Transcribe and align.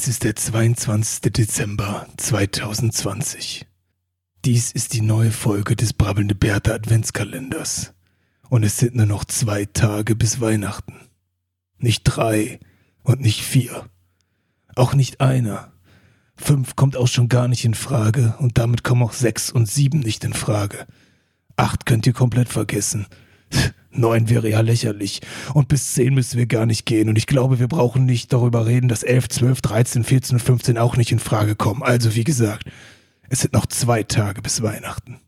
Es 0.00 0.06
ist 0.06 0.22
der 0.22 0.36
22. 0.36 1.32
Dezember 1.32 2.06
2020. 2.18 3.66
Dies 4.44 4.70
ist 4.70 4.92
die 4.92 5.00
neue 5.00 5.32
Folge 5.32 5.74
des 5.74 5.92
Brabbelnde 5.92 6.36
Bertha 6.36 6.72
Adventskalenders. 6.74 7.94
Und 8.48 8.62
es 8.62 8.76
sind 8.76 8.94
nur 8.94 9.06
noch 9.06 9.24
zwei 9.24 9.64
Tage 9.64 10.14
bis 10.14 10.40
Weihnachten. 10.40 10.94
Nicht 11.78 12.04
drei 12.04 12.60
und 13.02 13.20
nicht 13.20 13.42
vier. 13.42 13.90
Auch 14.76 14.94
nicht 14.94 15.20
einer. 15.20 15.72
Fünf 16.36 16.76
kommt 16.76 16.96
auch 16.96 17.08
schon 17.08 17.28
gar 17.28 17.48
nicht 17.48 17.64
in 17.64 17.74
Frage 17.74 18.36
und 18.38 18.56
damit 18.56 18.84
kommen 18.84 19.02
auch 19.02 19.12
sechs 19.12 19.50
und 19.50 19.66
sieben 19.66 19.98
nicht 19.98 20.22
in 20.22 20.32
Frage. 20.32 20.86
Acht 21.56 21.86
könnt 21.86 22.06
ihr 22.06 22.12
komplett 22.12 22.48
vergessen. 22.48 23.08
Neun 23.90 24.28
wäre 24.28 24.48
ja 24.48 24.60
lächerlich. 24.60 25.20
Und 25.54 25.68
bis 25.68 25.94
zehn 25.94 26.14
müssen 26.14 26.38
wir 26.38 26.46
gar 26.46 26.66
nicht 26.66 26.86
gehen. 26.86 27.08
Und 27.08 27.16
ich 27.16 27.26
glaube, 27.26 27.58
wir 27.58 27.68
brauchen 27.68 28.04
nicht 28.04 28.32
darüber 28.32 28.66
reden, 28.66 28.88
dass 28.88 29.02
elf, 29.02 29.28
zwölf, 29.28 29.60
dreizehn, 29.60 30.04
vierzehn 30.04 30.36
und 30.36 30.42
fünfzehn 30.42 30.78
auch 30.78 30.96
nicht 30.96 31.12
in 31.12 31.18
Frage 31.18 31.56
kommen. 31.56 31.82
Also 31.82 32.14
wie 32.14 32.24
gesagt, 32.24 32.64
es 33.28 33.40
sind 33.40 33.54
noch 33.54 33.66
zwei 33.66 34.02
Tage 34.02 34.42
bis 34.42 34.62
Weihnachten. 34.62 35.20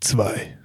Zwei. 0.00 0.58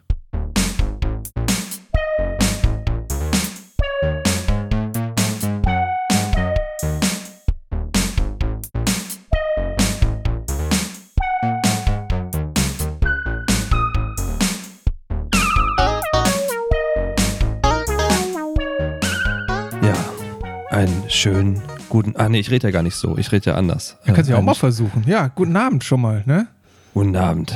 Einen 20.79 21.09
schönen 21.09 21.61
guten. 21.89 22.15
Ah, 22.15 22.29
nee, 22.29 22.39
ich 22.39 22.49
rede 22.51 22.67
ja 22.67 22.71
gar 22.71 22.83
nicht 22.83 22.95
so. 22.95 23.17
Ich 23.17 23.33
rede 23.33 23.49
ja 23.49 23.55
anders. 23.55 23.97
Ja, 24.05 24.13
kannst 24.13 24.29
du 24.29 24.31
ja 24.31 24.37
auch 24.37 24.39
Einen 24.39 24.45
mal 24.45 24.53
versuchen. 24.55 25.03
Ja, 25.05 25.27
guten 25.27 25.57
Abend 25.57 25.83
schon 25.83 25.99
mal, 25.99 26.23
ne? 26.25 26.47
Guten 26.93 27.17
Abend. 27.17 27.53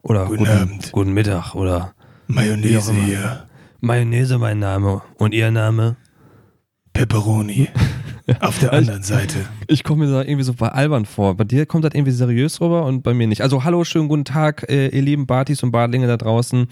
Oder 0.00 0.24
Guten 0.24 0.38
guten, 0.38 0.50
Abend. 0.50 0.92
guten 0.92 1.12
Mittag. 1.12 1.54
Oder 1.54 1.92
Mayonnaise 2.28 2.94
hier. 2.94 3.44
Mayonnaise 3.80 4.38
mein 4.38 4.58
Name. 4.58 5.02
Und 5.18 5.34
Ihr 5.34 5.50
Name? 5.50 5.96
Pepperoni. 6.94 7.68
Auf 8.40 8.58
der 8.58 8.72
anderen 8.72 9.02
Seite. 9.02 9.40
Ich 9.66 9.84
komme 9.84 10.06
mir 10.06 10.12
da 10.12 10.22
irgendwie 10.22 10.44
so 10.44 10.54
bei 10.54 10.68
albern 10.68 11.04
vor. 11.04 11.36
Bei 11.36 11.44
dir 11.44 11.66
kommt 11.66 11.84
das 11.84 11.92
irgendwie 11.92 12.12
seriös 12.12 12.60
rüber 12.62 12.86
und 12.86 13.02
bei 13.02 13.12
mir 13.12 13.26
nicht. 13.26 13.42
Also 13.42 13.64
hallo, 13.64 13.84
schönen 13.84 14.08
guten 14.08 14.24
Tag, 14.24 14.64
äh, 14.70 14.88
ihr 14.88 15.02
lieben 15.02 15.26
Bartis 15.26 15.62
und 15.62 15.72
Badlinge 15.72 16.06
da 16.06 16.16
draußen. 16.16 16.68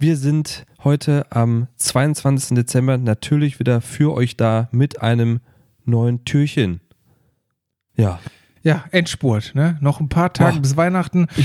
Wir 0.00 0.16
sind 0.16 0.64
heute 0.82 1.26
am 1.28 1.66
22. 1.76 2.56
Dezember 2.56 2.96
natürlich 2.96 3.58
wieder 3.58 3.82
für 3.82 4.14
euch 4.14 4.34
da 4.34 4.70
mit 4.72 5.02
einem 5.02 5.40
neuen 5.84 6.24
Türchen. 6.24 6.80
Ja, 7.96 8.18
Ja, 8.62 8.86
Endspurt, 8.92 9.54
ne? 9.54 9.76
Noch 9.82 10.00
ein 10.00 10.08
paar 10.08 10.32
Tage 10.32 10.54
Boah. 10.54 10.62
bis 10.62 10.78
Weihnachten. 10.78 11.26
Ja, 11.36 11.44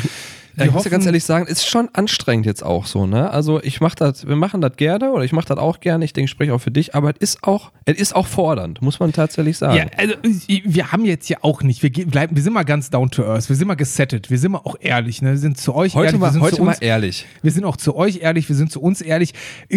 ich 0.63 0.71
muss 0.71 0.85
ja 0.85 0.91
ganz 0.91 1.05
ehrlich 1.05 1.23
sagen, 1.23 1.47
ist 1.47 1.67
schon 1.67 1.89
anstrengend 1.93 2.45
jetzt 2.45 2.63
auch 2.63 2.85
so, 2.85 3.05
ne? 3.05 3.29
Also 3.29 3.61
ich 3.61 3.81
mach 3.81 3.95
das, 3.95 4.27
wir 4.27 4.35
machen 4.35 4.61
das 4.61 4.77
gerne 4.77 5.11
oder 5.11 5.23
ich 5.23 5.33
mache 5.33 5.47
das 5.47 5.57
auch 5.57 5.79
gerne, 5.79 6.05
ich 6.05 6.13
denke, 6.13 6.25
ich 6.25 6.31
spreche 6.31 6.53
auch 6.53 6.59
für 6.59 6.71
dich, 6.71 6.95
aber 6.95 7.09
es 7.09 7.15
ist 7.19 7.43
auch, 7.43 7.71
es 7.85 7.97
ist 7.97 8.15
auch 8.15 8.27
fordernd, 8.27 8.81
muss 8.81 8.99
man 8.99 9.11
tatsächlich 9.11 9.57
sagen. 9.57 9.75
Ja, 9.75 9.85
also 9.97 10.15
wir 10.47 10.91
haben 10.91 11.05
jetzt 11.05 11.27
ja 11.29 11.37
auch 11.41 11.61
nicht, 11.61 11.83
wir, 11.83 11.91
bleiben, 11.91 12.35
wir 12.35 12.43
sind 12.43 12.53
mal 12.53 12.63
ganz 12.63 12.89
down 12.89 13.11
to 13.11 13.23
earth, 13.23 13.49
wir 13.49 13.55
sind 13.55 13.67
mal 13.67 13.75
gesettet, 13.75 14.29
wir 14.29 14.37
sind 14.37 14.53
mal 14.53 14.61
auch 14.63 14.75
ehrlich, 14.79 15.21
ne? 15.21 15.31
Wir 15.31 15.37
sind 15.37 15.57
zu 15.57 15.75
euch 15.75 15.95
heute 15.95 16.05
ehrlich, 16.05 16.21
wir 16.21 16.25
mal, 16.25 16.31
sind 16.31 16.41
heute 16.41 16.55
zu 16.55 16.63
mal 16.63 16.71
uns, 16.71 16.79
ehrlich. 16.79 17.25
wir 17.41 17.51
sind 17.51 17.65
auch 17.65 17.77
zu 17.77 17.95
euch 17.95 18.21
ehrlich, 18.21 18.47
wir 18.47 18.55
sind 18.55 18.71
zu 18.71 18.81
uns 18.81 19.01
ehrlich. 19.01 19.33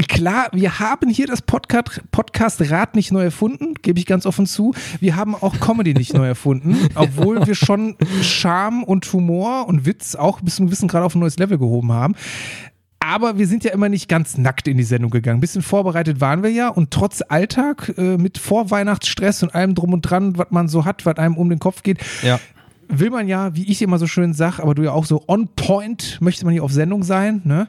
Klar, 0.08 0.48
wir 0.52 0.78
haben 0.78 1.10
hier 1.10 1.26
das 1.26 1.42
Podcast, 1.42 2.02
Podcast 2.10 2.70
Rad 2.70 2.94
nicht 2.94 3.10
neu 3.10 3.24
erfunden, 3.24 3.74
gebe 3.82 3.98
ich 3.98 4.06
ganz 4.06 4.26
offen 4.26 4.46
zu. 4.46 4.74
Wir 5.00 5.16
haben 5.16 5.34
auch 5.34 5.58
Comedy 5.58 5.94
nicht 5.94 6.14
neu 6.14 6.26
erfunden, 6.26 6.76
obwohl 6.94 7.46
wir 7.46 7.54
schon 7.54 7.96
Charme 8.22 8.84
und 8.84 9.10
Humor 9.12 9.66
und 9.66 9.86
Witz 9.86 10.14
auch 10.14 10.40
bis 10.40 10.56
zu 10.56 10.67
gewissen 10.68 10.88
Grad 10.88 11.02
auf 11.02 11.14
ein 11.14 11.20
neues 11.20 11.38
Level 11.38 11.58
gehoben 11.58 11.92
haben. 11.92 12.14
Aber 13.00 13.38
wir 13.38 13.46
sind 13.46 13.64
ja 13.64 13.72
immer 13.72 13.88
nicht 13.88 14.08
ganz 14.08 14.36
nackt 14.36 14.68
in 14.68 14.76
die 14.76 14.82
Sendung 14.84 15.10
gegangen. 15.10 15.38
Ein 15.38 15.40
bisschen 15.40 15.62
vorbereitet 15.62 16.20
waren 16.20 16.42
wir 16.42 16.50
ja 16.50 16.68
und 16.68 16.90
trotz 16.90 17.22
Alltag 17.26 17.94
äh, 17.96 18.18
mit 18.18 18.38
Vorweihnachtsstress 18.38 19.42
und 19.42 19.54
allem 19.54 19.74
drum 19.74 19.92
und 19.92 20.02
dran, 20.02 20.36
was 20.36 20.48
man 20.50 20.68
so 20.68 20.84
hat, 20.84 21.06
was 21.06 21.16
einem 21.16 21.36
um 21.36 21.48
den 21.48 21.58
Kopf 21.58 21.82
geht, 21.82 21.98
Ja. 22.22 22.38
will 22.88 23.10
man 23.10 23.28
ja, 23.28 23.54
wie 23.54 23.70
ich 23.70 23.80
immer 23.82 23.98
so 23.98 24.06
schön 24.06 24.34
sag, 24.34 24.58
aber 24.58 24.74
du 24.74 24.82
ja 24.82 24.92
auch 24.92 25.06
so 25.06 25.22
on 25.28 25.48
point, 25.56 26.18
möchte 26.20 26.44
man 26.44 26.52
hier 26.52 26.64
auf 26.64 26.72
Sendung 26.72 27.02
sein. 27.02 27.40
Ne? 27.44 27.68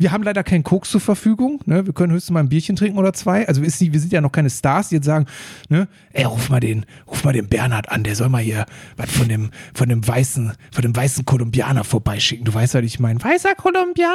Wir 0.00 0.12
haben 0.12 0.22
leider 0.22 0.42
keinen 0.42 0.64
Koks 0.64 0.90
zur 0.90 1.00
Verfügung. 1.02 1.60
Ne? 1.66 1.84
Wir 1.84 1.92
können 1.92 2.10
höchstens 2.10 2.32
mal 2.32 2.40
ein 2.40 2.48
Bierchen 2.48 2.74
trinken 2.74 2.98
oder 2.98 3.12
zwei. 3.12 3.46
Also 3.46 3.60
ist 3.60 3.78
die, 3.82 3.92
wir 3.92 4.00
sind 4.00 4.14
ja 4.14 4.22
noch 4.22 4.32
keine 4.32 4.48
Stars, 4.48 4.88
die 4.88 4.94
jetzt 4.94 5.04
sagen, 5.04 5.26
ne? 5.68 5.88
ey, 6.14 6.24
ruf 6.24 6.48
mal 6.48 6.58
den, 6.58 6.86
ruf 7.06 7.22
mal 7.22 7.34
den 7.34 7.48
Bernhard 7.48 7.90
an, 7.90 8.02
der 8.02 8.16
soll 8.16 8.30
mal 8.30 8.40
hier 8.40 8.64
was 8.96 9.10
von 9.10 9.28
dem, 9.28 9.50
von 9.74 9.90
dem 9.90 10.08
weißen, 10.08 10.54
von 10.72 10.82
dem 10.82 10.96
weißen 10.96 11.26
Kolumbianer 11.26 11.84
vorbeischicken. 11.84 12.46
Du 12.46 12.54
weißt, 12.54 12.72
was 12.72 12.82
ich 12.82 12.98
meine. 12.98 13.22
Weißer 13.22 13.54
Kolumbianer? 13.54 14.14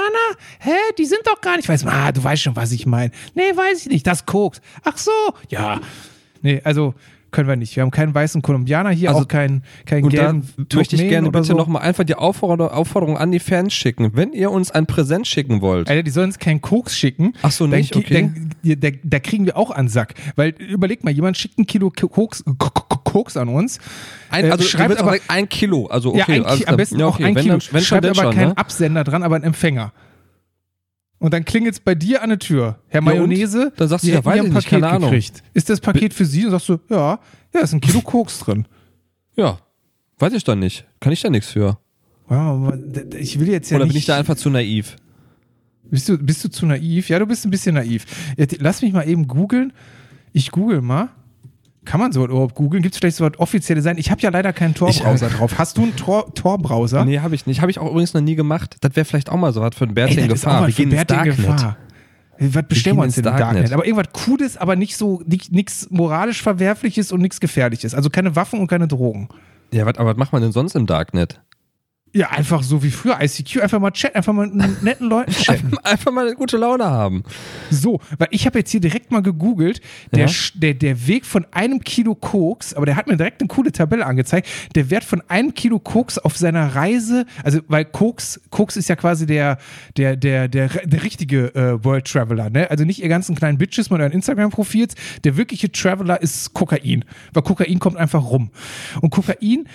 Hä? 0.59 0.72
Die 0.97 1.06
sind 1.06 1.22
doch 1.25 1.40
gar 1.40 1.56
nicht 1.56 1.69
weiß. 1.69 1.85
Ah, 1.85 2.12
du 2.12 2.24
weißt 2.24 2.41
schon, 2.41 2.56
was 2.56 2.72
ich 2.72 2.88
meine. 2.88 3.12
Nee, 3.35 3.56
weiß 3.56 3.81
ich 3.81 3.91
nicht. 3.91 4.07
Das 4.07 4.25
Koks. 4.25 4.62
Ach 4.84 4.97
so. 4.97 5.12
Ja. 5.50 5.81
Nee, 6.41 6.62
also 6.63 6.95
können 7.35 7.50
wir 7.50 7.56
nicht. 7.56 7.75
Wir 7.75 7.84
haben 7.84 7.91
keinen 7.91 8.16
weißen 8.16 8.41
Kolumbianer 8.41 8.90
hier, 8.90 9.09
Also- 9.09 9.22
auch 9.22 9.28
keinen, 9.28 9.63
keinen 9.85 10.06
Und 10.06 10.13
da 10.16 10.31
gelben 10.31 10.44
möchte 10.73 10.96
ich 10.96 11.07
gerne 11.07 11.29
bitte 11.29 11.44
so. 11.44 11.53
nochmal 11.56 11.81
einfach 11.84 12.06
die 12.06 12.16
Aufforderung, 12.16 12.72
Aufforderung 12.73 13.18
an 13.18 13.31
die 13.31 13.40
Fans 13.40 13.73
schicken. 13.73 14.12
Wenn 14.16 14.34
ihr 14.34 14.50
uns 14.51 14.72
ein 14.72 14.85
Präsent 14.88 15.28
schicken 15.28 15.62
wollt, 15.62 15.90
Alter, 15.90 16.01
die 16.03 16.12
sollen 16.12 16.28
uns 16.28 16.40
keinen 16.40 16.62
Koks 16.62 16.97
schicken. 16.97 17.34
Ach 17.41 17.51
so, 17.51 17.68
Dann 17.68 17.78
nicht? 17.79 17.95
Okay. 17.95 18.31
Dann, 18.63 18.97
da, 19.03 19.19
kriegen 19.19 19.45
wir 19.45 19.57
auch 19.57 19.69
an 19.72 19.88
Sack. 19.90 20.13
Weil 20.35 20.50
überleg 20.57 21.03
mal, 21.03 21.12
jemand 21.12 21.38
schickt 21.38 21.59
ein 21.59 21.66
Kilo 21.68 21.91
Koks, 21.91 22.44
Koks 23.03 23.38
an 23.38 23.50
uns. 23.50 23.79
ein, 24.31 24.45
äh, 24.45 24.50
also 24.50 24.63
schreibt 24.63 24.94
schreibt 24.97 25.01
aber- 25.01 25.18
ein 25.28 25.50
Kilo. 25.50 25.88
Also 25.88 26.09
okay, 26.09 26.19
ja, 26.19 26.25
ein, 26.28 26.45
alles 26.45 26.68
am 26.68 26.78
besten 26.78 27.00
ja, 27.00 27.06
auch 27.06 27.16
okay. 27.16 27.25
ein 27.25 27.35
wenn, 27.35 27.44
Kilo. 27.44 27.53
Wenn 27.56 27.62
schon, 27.62 27.81
schreibt 27.81 28.06
aber 28.06 28.16
schon, 28.16 28.34
keinen 28.34 28.50
ne? 28.50 28.57
Absender 28.57 29.03
dran, 29.03 29.24
aber 29.24 29.35
einen 29.35 29.44
Empfänger. 29.45 29.91
Und 31.19 31.33
dann 31.33 31.45
klingelt 31.45 31.73
es 31.75 31.79
bei 31.79 31.95
dir 31.95 32.21
an 32.21 32.29
der 32.29 32.39
Tür. 32.39 32.79
Herr 32.87 32.99
Ja? 32.99 33.01
Mayonnaise, 33.01 33.71
Dann 33.77 33.87
sagst 33.87 34.05
du, 34.05 34.11
ja, 34.11 34.23
weiß 34.23 34.39
ein 34.39 34.45
nicht, 34.45 34.53
Paket 34.53 34.69
keine 34.69 34.87
Ahnung. 34.89 35.09
gekriegt. 35.09 35.43
Ist 35.53 35.69
das 35.69 35.79
Paket 35.79 36.13
für 36.13 36.25
Sie? 36.25 36.45
Und 36.45 36.51
sagst 36.51 36.69
du, 36.69 36.77
ja, 36.89 37.19
ja, 37.53 37.59
ist 37.61 37.73
ein 37.73 37.81
Kilo 37.81 38.01
Koks 38.01 38.39
drin. 38.39 38.67
Ja, 39.35 39.59
weiß 40.19 40.33
ich 40.33 40.43
dann 40.43 40.59
nicht. 40.59 40.85
Kann 40.99 41.13
ich 41.13 41.21
da 41.21 41.29
nichts 41.29 41.51
für. 41.51 41.77
Ja, 42.29 42.71
d- 42.75 43.17
ich 43.17 43.39
will 43.39 43.47
jetzt 43.49 43.69
ja 43.69 43.77
Oder 43.77 43.85
nicht. 43.85 43.93
bin 43.93 43.99
ich 43.99 44.05
da 44.05 44.17
einfach 44.17 44.35
zu 44.35 44.49
naiv? 44.49 44.97
Bist 45.83 46.09
du, 46.09 46.17
bist 46.17 46.43
du 46.43 46.49
zu 46.49 46.65
naiv? 46.65 47.09
Ja, 47.09 47.19
du 47.19 47.25
bist 47.27 47.45
ein 47.45 47.51
bisschen 47.51 47.75
naiv. 47.75 48.05
Lass 48.59 48.81
mich 48.81 48.91
mal 48.91 49.07
eben 49.07 49.27
googeln. 49.27 49.71
Ich 50.33 50.51
google 50.51 50.81
mal. 50.81 51.09
Kann 51.85 52.00
man 52.00 52.12
so 52.12 52.25
überhaupt 52.25 52.56
googeln? 52.56 52.81
Gibt 52.84 52.96
es 52.96 53.00
vielleicht 53.00 53.18
so 53.18 53.25
was 53.25 53.40
offizielle 53.40 53.81
sein? 53.81 53.97
Ich 53.97 54.12
habe 54.12 54.19
ja 54.22 54.29
leider 54.29 54.51
keinen 54.53 54.73
Tor-Browser 54.73 55.29
drauf. 55.29 55.57
Hast 55.57 55.78
du 55.78 55.84
einen 55.84 55.96
Tor- 55.96 56.34
Tor-Browser? 56.34 57.06
Nee, 57.06 57.19
habe 57.19 57.35
ich 57.35 57.46
nicht. 57.46 57.62
Habe 57.62 57.72
ich 57.72 57.79
auch 57.79 57.90
übrigens 57.90 58.13
noch 58.13 58.22
nie 58.22 58.35
gemacht. 58.35 58.78
Das 58.81 58.96
wäre 58.96 59.06
vielleicht 59.06 59.29
auch 59.29 59.38
mal 59.38 59.53
so 59.53 59.62
was 59.62 59.75
für 59.75 59.85
ein 59.85 59.94
Bärchen 59.94 60.24
in 60.24 60.28
Gefahr. 60.29 60.69
für 60.69 60.81
ins 60.84 60.91
Bärte 60.94 61.13
in. 61.16 61.24
Gefahr. 61.24 61.78
Was 62.38 62.63
bestellen 62.68 62.97
wir 62.97 63.03
uns 63.03 63.16
denn 63.16 63.24
im 63.24 63.31
Darknet. 63.31 63.47
Darknet? 63.56 63.74
Aber 63.74 63.85
irgendwas 63.85 64.12
Cooles, 64.25 64.57
aber 64.57 64.75
nicht 64.75 64.97
so, 64.97 65.22
nichts 65.25 65.88
moralisch 65.90 66.41
Verwerfliches 66.41 67.12
und 67.13 67.22
nichts 67.22 67.40
Gefährliches. 67.40 67.94
Also 67.94 68.09
keine 68.09 68.35
Waffen 68.35 68.59
und 68.59 68.68
keine 68.68 68.88
Drogen. 68.90 69.29
Ja, 69.72 69.85
was, 69.85 69.97
aber 69.97 70.12
was 70.12 70.18
macht 70.18 70.34
man 70.34 70.41
denn 70.41 70.51
sonst 70.51 70.75
im 70.75 70.85
Darknet? 70.85 71.41
Ja, 72.15 72.29
einfach 72.29 72.63
so 72.63 72.81
wie 72.81 72.91
früher. 72.91 73.17
ICQ, 73.19 73.61
einfach 73.61 73.79
mal 73.81 73.91
chatten, 73.91 74.15
einfach 74.15 74.31
mal 74.31 74.47
mit 74.47 74.81
netten 74.81 75.09
Leuten 75.09 75.31
chatten. 75.33 75.77
Einfach 75.83 76.13
mal 76.13 76.25
eine 76.25 76.37
gute 76.37 76.55
Laune 76.55 76.85
haben. 76.85 77.23
So, 77.69 77.99
weil 78.17 78.29
ich 78.31 78.45
habe 78.45 78.59
jetzt 78.59 78.71
hier 78.71 78.79
direkt 78.79 79.11
mal 79.11 79.21
gegoogelt, 79.21 79.81
der, 80.13 80.27
Ja. 80.27 80.33
Der, 80.53 80.75
der 80.75 81.07
Weg 81.07 81.25
von 81.25 81.45
einem 81.51 81.81
Kilo 81.81 82.15
Koks, 82.15 82.73
aber 82.73 82.85
der 82.85 82.95
hat 82.95 83.07
mir 83.07 83.17
direkt 83.17 83.41
eine 83.41 83.49
coole 83.49 83.73
Tabelle 83.73 84.05
angezeigt, 84.05 84.47
der 84.75 84.89
Wert 84.89 85.03
von 85.03 85.23
einem 85.27 85.53
Kilo 85.55 85.77
Koks 85.77 86.17
auf 86.17 86.37
seiner 86.37 86.73
Reise, 86.73 87.25
also 87.43 87.59
weil 87.67 87.83
Koks, 87.83 88.39
Koks 88.49 88.77
ist 88.77 88.87
ja 88.87 88.95
quasi 88.95 89.25
der, 89.25 89.57
der, 89.97 90.15
der, 90.15 90.47
der, 90.47 90.69
der 90.69 91.03
richtige 91.03 91.53
äh, 91.53 91.83
World 91.83 92.05
Traveler, 92.05 92.49
ne? 92.49 92.71
Also 92.71 92.85
nicht 92.85 93.03
ihr 93.03 93.09
ganzen 93.09 93.35
kleinen 93.35 93.57
Bitches 93.57 93.89
mit 93.89 93.99
euren 93.99 94.13
Instagram-Profils, 94.13 94.95
der 95.25 95.35
wirkliche 95.35 95.69
Traveler 95.69 96.21
ist 96.21 96.53
Kokain, 96.53 97.03
weil 97.33 97.43
Kokain 97.43 97.79
kommt 97.79 97.97
einfach 97.97 98.23
rum. 98.23 98.51
Und 99.01 99.09
Kokain 99.09 99.68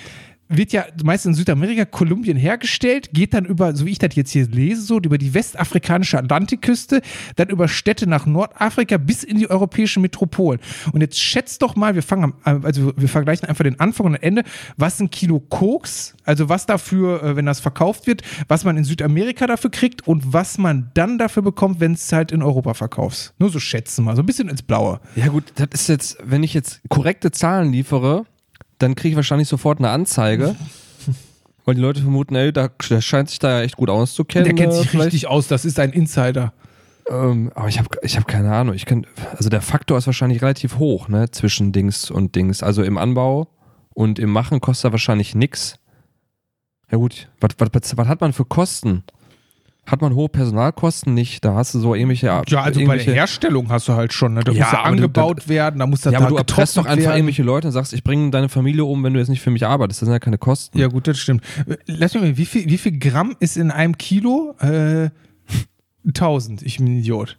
wird 0.51 0.73
ja 0.73 0.85
meist 1.03 1.27
in 1.27 1.35
Südamerika, 1.35 1.85
Kolumbien 1.85 2.37
hergestellt, 2.37 3.11
geht 3.13 3.35
dann 3.35 3.45
über, 3.45 3.75
so 3.75 3.87
wie 3.87 3.93
ich 3.93 3.99
das 3.99 4.15
jetzt 4.17 4.33
hier 4.33 4.47
lese, 4.49 4.83
so 4.83 4.99
über 4.99 5.17
die 5.17 5.33
westafrikanische 5.33 6.19
Atlantikküste, 6.19 7.03
dann 7.37 7.49
über 7.49 7.69
Städte 7.69 8.09
nach 8.09 8.27
Nordafrika 8.27 8.99
bis 8.99 9.23
in 9.23 9.39
die 9.39 9.49
europäischen 9.49 10.03
Metropolen. 10.03 10.61
Und 10.93 11.01
jetzt 11.01 11.21
schätzt 11.21 11.63
doch 11.63 11.77
mal, 11.77 11.95
wir 11.95 12.03
fangen 12.03 12.35
am, 12.43 12.65
also 12.65 12.93
wir 12.97 13.09
vergleichen 13.09 13.49
einfach 13.49 13.63
den 13.63 13.79
Anfang 13.79 14.07
und 14.07 14.13
das 14.15 14.23
Ende, 14.23 14.43
was 14.77 15.01
ein 15.01 15.11
Kilo 15.11 15.39
Koks, 15.39 16.15
also 16.25 16.49
was 16.49 16.67
dafür, 16.67 17.23
äh, 17.23 17.37
wenn 17.37 17.47
das 17.47 17.61
verkauft 17.61 18.09
wird, 18.09 18.23
was 18.49 18.65
man 18.65 18.77
in 18.77 18.85
Südamerika 18.85 19.47
dafür 19.47 19.71
kriegt 19.71 20.07
und 20.09 20.33
was 20.33 20.59
man 20.59 20.91
dann 20.95 21.19
dafür 21.19 21.45
bekommt, 21.45 21.79
wenn 21.79 21.93
es 21.93 22.13
halt 22.13 22.33
in 22.33 22.43
Europa 22.43 22.75
verkaufst. 22.75 23.35
Nur 23.39 23.51
so 23.51 23.61
schätzen 23.61 24.05
mal, 24.05 24.17
so 24.17 24.23
ein 24.23 24.27
bisschen 24.27 24.49
ins 24.49 24.63
Blaue. 24.63 25.01
Ja 25.15 25.29
gut, 25.29 25.45
das 25.55 25.69
ist 25.73 25.89
jetzt, 25.89 26.19
wenn 26.25 26.43
ich 26.43 26.55
jetzt 26.55 26.81
korrekte 26.89 27.31
Zahlen 27.31 27.71
liefere, 27.71 28.27
dann 28.81 28.95
kriege 28.97 29.11
ich 29.11 29.17
wahrscheinlich 29.17 29.49
sofort 29.49 29.79
eine 29.79 29.91
Anzeige. 29.91 30.57
Weil 31.65 31.75
die 31.75 31.81
Leute 31.81 32.01
vermuten, 32.01 32.35
ey, 32.35 32.53
da, 32.53 32.69
der 32.89 33.01
scheint 33.01 33.29
sich 33.29 33.39
da 33.39 33.59
ja 33.59 33.63
echt 33.63 33.77
gut 33.77 33.91
auszukennen. 33.91 34.45
Der 34.45 34.55
kennt 34.55 34.73
äh, 34.73 34.77
sich 34.77 34.91
vielleicht. 34.91 35.07
richtig 35.07 35.27
aus, 35.29 35.47
das 35.47 35.65
ist 35.65 35.79
ein 35.79 35.91
Insider. 35.93 36.53
Ähm, 37.09 37.53
aber 37.55 37.69
ich 37.69 37.79
habe 37.79 37.89
ich 38.03 38.17
hab 38.17 38.27
keine 38.27 38.53
Ahnung. 38.53 38.75
Ich 38.75 38.87
kenn, 38.87 39.07
also 39.37 39.51
der 39.51 39.61
Faktor 39.61 39.99
ist 39.99 40.07
wahrscheinlich 40.07 40.43
relativ 40.43 40.79
hoch, 40.79 41.09
ne, 41.09 41.31
zwischen 41.31 41.73
Dings 41.73 42.11
und 42.11 42.35
Dings. 42.35 42.63
Also 42.63 42.83
im 42.83 42.99
Anbau 42.99 43.49
Und 43.93 44.19
im 44.19 44.31
Machen 44.31 44.61
kostet 44.61 44.87
er 44.87 44.93
wahrscheinlich 44.93 45.35
nix. 45.35 45.75
Ja 46.91 46.99
gut, 46.99 47.29
was, 47.41 47.51
was, 47.59 47.69
was, 47.73 47.97
was 47.97 48.09
hat 48.09 48.21
man 48.21 48.33
für 48.33 48.45
Kosten? 48.45 49.05
Hat 49.87 50.01
man 50.03 50.15
hohe 50.15 50.29
Personalkosten 50.29 51.15
nicht? 51.15 51.45
Da 51.45 51.55
hast 51.55 51.75
du 51.75 51.81
so 51.81 51.95
irgendwelche. 51.95 52.27
Ja, 52.27 52.43
also 52.63 52.85
bei 52.85 52.97
der 52.99 53.13
Herstellung 53.15 53.71
hast 53.71 53.89
du 53.89 53.95
halt 53.95 54.13
schon, 54.13 54.35
ne? 54.35 54.45
Da 54.45 54.53
Ja, 54.53 54.65
muss 54.65 54.73
ja 54.73 54.79
aber 54.79 54.89
du- 54.89 54.95
angebaut 54.97 55.49
werden, 55.49 55.81
da 55.81 55.87
muss 55.87 56.03
das 56.03 56.13
Ja, 56.13 56.19
aber 56.21 56.27
da 56.27 56.31
du 56.31 56.37
erpresst 56.39 56.77
doch 56.77 56.85
einfach 56.85 56.99
werden. 57.05 57.17
irgendwelche 57.17 57.43
Leute 57.43 57.69
und 57.69 57.73
sagst, 57.73 57.93
ich 57.93 58.05
bringe 58.05 58.31
deine 58.31 58.49
Familie 58.49 58.85
um, 58.85 59.03
wenn 59.03 59.15
du 59.15 59.19
jetzt 59.19 59.29
nicht 59.31 59.41
für 59.41 59.51
mich 59.51 59.67
arbeitest. 59.67 60.01
Das 60.03 60.07
sind 60.07 60.13
ja 60.13 60.21
keine 60.21 60.39
Kosten. 60.39 60.79
Ja, 60.79 60.87
gut, 60.89 61.09
das 61.09 61.19
stimmt. 61.19 61.43
Lass 61.87 62.15
mich 62.15 62.23
mal, 62.23 62.37
wie 62.37 62.47
viel, 62.47 62.67
wie 62.69 62.79
viel 62.79 62.99
Gramm 62.99 63.35
ist 63.41 63.57
in 63.57 63.71
einem 63.73 63.99
Kilo? 63.99 64.55
Äh, 64.61 65.11
1000. 66.07 66.63
Ich 66.63 66.77
bin 66.79 66.87
ein 66.87 66.97
Idiot. 66.99 67.37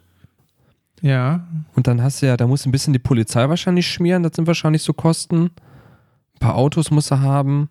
Ja. 1.00 1.46
Und 1.74 1.86
dann 1.86 2.02
hast 2.02 2.22
du 2.22 2.26
ja, 2.26 2.36
da 2.36 2.46
muss 2.46 2.66
ein 2.66 2.72
bisschen 2.72 2.92
die 2.92 2.98
Polizei 2.98 3.48
wahrscheinlich 3.48 3.86
schmieren, 3.88 4.22
das 4.22 4.32
sind 4.36 4.46
wahrscheinlich 4.46 4.82
so 4.82 4.92
Kosten. 4.92 5.44
Ein 5.44 6.38
paar 6.38 6.54
Autos 6.56 6.90
muss 6.90 7.10
er 7.10 7.20
haben. 7.22 7.68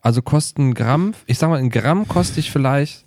Also 0.00 0.22
kosten 0.22 0.68
ein 0.70 0.74
Gramm, 0.74 1.12
ich 1.26 1.38
sag 1.38 1.50
mal, 1.50 1.58
ein 1.58 1.70
Gramm 1.70 2.06
kostet 2.08 2.38
ich 2.38 2.50
vielleicht. 2.52 3.04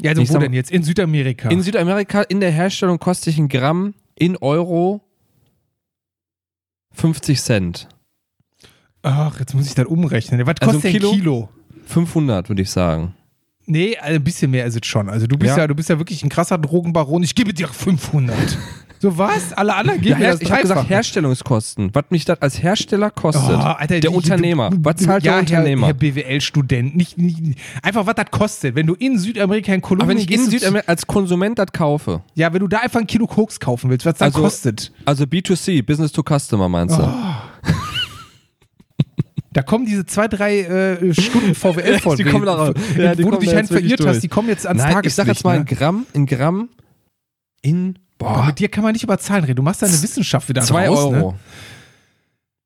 Ja, 0.00 0.10
also 0.10 0.22
Ich 0.22 0.28
wo 0.28 0.34
sag- 0.34 0.42
denn 0.42 0.52
jetzt? 0.52 0.70
In 0.70 0.82
Südamerika. 0.82 1.48
In 1.50 1.62
Südamerika, 1.62 2.22
in 2.22 2.40
der 2.40 2.50
Herstellung 2.50 2.98
kostet 2.98 3.28
ich 3.34 3.38
ein 3.38 3.48
Gramm 3.48 3.94
in 4.16 4.36
Euro 4.36 5.00
50 6.92 7.40
Cent. 7.40 7.88
Ach, 9.02 9.38
jetzt 9.38 9.54
muss 9.54 9.66
ich 9.66 9.74
das 9.74 9.86
umrechnen. 9.86 10.46
Was 10.46 10.56
Also 10.60 10.72
kostet 10.74 10.84
ein 10.84 10.94
ein 10.96 11.00
Kilo? 11.00 11.10
Kilo? 11.12 11.48
500, 11.86 12.48
würde 12.48 12.62
ich 12.62 12.70
sagen. 12.70 13.14
Nee, 13.66 13.96
also 13.96 14.16
ein 14.16 14.24
bisschen 14.24 14.50
mehr 14.50 14.66
ist 14.66 14.76
es 14.76 14.86
schon. 14.86 15.08
Also 15.08 15.26
du 15.26 15.36
bist 15.38 15.56
ja, 15.56 15.62
Ja. 15.62 15.66
du 15.66 15.74
bist 15.74 15.88
ja 15.88 15.98
wirklich 15.98 16.22
ein 16.22 16.28
krasser 16.28 16.58
Drogenbaron. 16.58 17.22
Ich 17.22 17.34
gebe 17.34 17.54
dir 17.54 17.66
500. 17.68 18.36
so 18.98 19.16
was? 19.16 19.52
Alle 19.54 19.74
anderen 19.74 20.00
geben 20.00 20.20
Ja, 20.20 20.26
mir 20.26 20.32
das 20.32 20.42
ich 20.42 20.50
habe 20.50 20.62
gesagt. 20.62 20.88
Herstellungskosten. 20.90 21.90
Was 21.94 22.04
mich 22.10 22.24
das 22.26 22.40
als 22.42 22.62
Hersteller 22.62 23.10
kostet. 23.10 23.56
Oh, 23.56 23.62
Alter, 23.62 24.00
der 24.00 24.12
Unternehmer. 24.12 24.70
du- 24.70 24.78
Was 24.82 24.96
zahlt 24.96 25.24
ja, 25.24 25.32
der 25.32 25.40
Unternehmer? 25.40 25.86
Herr, 25.86 25.94
Herr 25.94 26.12
BWL-Student. 26.12 26.94
Nicht, 26.96 27.16
nicht, 27.18 27.40
einfach, 27.82 28.06
was 28.06 28.14
das 28.14 28.30
kostet. 28.30 28.74
Wenn 28.74 28.86
du 28.86 28.94
in 28.94 29.18
Südamerika 29.18 29.72
in 29.72 29.80
Aber 29.80 29.88
Kolumbien 29.88 30.08
wenn 30.10 30.18
ich 30.18 30.30
in 30.30 30.50
Südamerika 30.50 30.88
als 30.90 31.06
Konsument 31.06 31.58
das 31.58 31.72
kaufe, 31.72 32.22
ja, 32.34 32.52
wenn 32.52 32.60
du 32.60 32.68
da 32.68 32.78
einfach 32.80 33.00
ein 33.00 33.06
Kilo 33.06 33.26
Koks 33.26 33.58
kaufen 33.60 33.88
willst, 33.90 34.04
was 34.04 34.14
das 34.14 34.26
Also- 34.26 34.40
kostet. 34.42 34.92
also 35.06 35.24
B2C, 35.24 35.82
Business 35.82 36.12
to 36.12 36.22
Customer 36.22 36.68
meinst 36.68 36.98
du? 36.98 37.02
Oh, 37.02 37.08
Da 39.54 39.62
kommen 39.62 39.86
diese 39.86 40.04
zwei, 40.04 40.28
drei 40.28 40.60
äh, 40.60 41.14
Stunden 41.14 41.54
VWL 41.54 42.00
vor. 42.00 42.16
Die 42.16 42.24
kommen 42.24 42.44
da 42.44 42.54
raus. 42.54 42.74
Ja, 42.98 43.16
wo 43.18 43.30
du 43.30 43.38
dich 43.38 43.54
halt 43.54 43.68
verirrt 43.68 44.00
durch. 44.00 44.10
hast, 44.10 44.20
die 44.20 44.28
kommen 44.28 44.48
jetzt 44.48 44.66
ans 44.66 44.82
Nein, 44.82 44.88
ich 44.88 44.94
Tageslicht. 44.94 45.16
sag 45.16 45.26
jetzt 45.28 45.44
mal 45.44 45.58
ne? 45.60 45.64
Gramm, 45.64 46.06
ein 46.12 46.26
Gramm 46.26 46.68
in, 47.62 47.98
Aber 48.18 48.34
boah, 48.34 48.46
mit 48.46 48.58
dir 48.58 48.68
kann 48.68 48.82
man 48.84 48.92
nicht 48.92 49.04
über 49.04 49.16
Zahlen 49.16 49.44
reden. 49.44 49.56
Du 49.56 49.62
machst 49.62 49.80
deine 49.80 49.92
Wissenschaft 49.92 50.48
wieder 50.48 50.62
zwei 50.62 50.88
raus, 50.88 50.98
Euro. 50.98 51.32
Ne? 51.32 51.38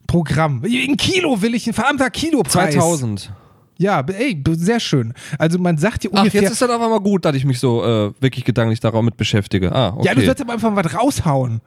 Programm. 0.07 0.65
Ein 0.65 0.97
Kilo 0.97 1.41
will 1.41 1.55
ich, 1.55 1.67
ein 1.67 1.75
verdammter 1.75 2.11
Kilopreis. 2.11 2.73
2000. 2.73 3.33
Ja, 3.77 4.01
ey, 4.01 4.43
sehr 4.53 4.81
schön. 4.81 5.13
Also 5.39 5.59
man 5.59 5.77
sagt 5.77 6.03
dir 6.03 6.11
Ach, 6.13 6.21
ungefähr... 6.21 6.43
jetzt 6.43 6.53
ist 6.53 6.63
das 6.63 6.71
aber 6.71 6.89
mal 6.89 7.01
gut, 7.01 7.25
dass 7.25 7.37
ich 7.37 7.45
mich 7.45 7.61
so 7.61 7.85
äh, 7.85 8.13
wirklich 8.21 8.45
gedanklich 8.45 8.81
damit 8.81 9.17
beschäftige. 9.17 9.71
Ah, 9.73 9.95
okay. 9.95 10.07
Ja, 10.07 10.15
du 10.15 10.25
sollst 10.25 10.41
aber 10.41 10.55
einfach 10.55 10.71
mal 10.73 10.85
was 10.85 10.95
raushauen. 10.95 11.61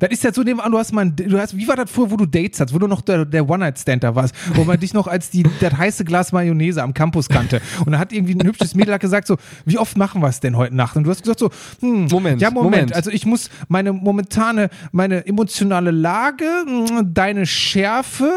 Das 0.00 0.10
ist 0.10 0.24
ja 0.24 0.32
so 0.32 0.42
nebenan, 0.42 0.72
du 0.72 0.78
hast 0.78 0.92
mal, 0.92 1.10
du 1.10 1.38
hast, 1.38 1.56
wie 1.56 1.68
war 1.68 1.76
das 1.76 1.90
früher, 1.90 2.10
wo 2.10 2.16
du 2.16 2.24
Dates 2.24 2.58
hast, 2.58 2.74
wo 2.74 2.78
du 2.78 2.86
noch 2.86 3.02
der, 3.02 3.26
der 3.26 3.48
One-Night-Stand 3.48 4.02
da 4.02 4.14
warst, 4.14 4.34
wo 4.54 4.64
man 4.64 4.80
dich 4.80 4.94
noch 4.94 5.06
als 5.06 5.30
die, 5.30 5.44
das 5.60 5.76
heiße 5.76 6.04
Glas 6.04 6.32
Mayonnaise 6.32 6.82
am 6.82 6.94
Campus 6.94 7.28
kannte. 7.28 7.60
Und 7.84 7.92
da 7.92 7.98
hat 7.98 8.12
irgendwie 8.12 8.34
ein 8.34 8.46
hübsches 8.46 8.74
Mädel 8.74 8.94
hat 8.94 9.02
gesagt 9.02 9.26
so, 9.26 9.36
wie 9.66 9.76
oft 9.78 9.98
machen 9.98 10.22
wir 10.22 10.28
es 10.28 10.40
denn 10.40 10.56
heute 10.56 10.74
Nacht? 10.74 10.96
Und 10.96 11.04
du 11.04 11.10
hast 11.10 11.22
gesagt 11.22 11.38
so, 11.38 11.50
hm, 11.80 12.06
Moment, 12.06 12.40
ja 12.40 12.50
Moment, 12.50 12.72
Moment. 12.72 12.94
also 12.94 13.10
ich 13.10 13.26
muss 13.26 13.50
meine 13.68 13.92
momentane, 13.92 14.70
meine 14.90 15.26
emotionale 15.26 15.90
Lage, 15.90 16.46
deine 17.04 17.44
Schärfe, 17.44 18.32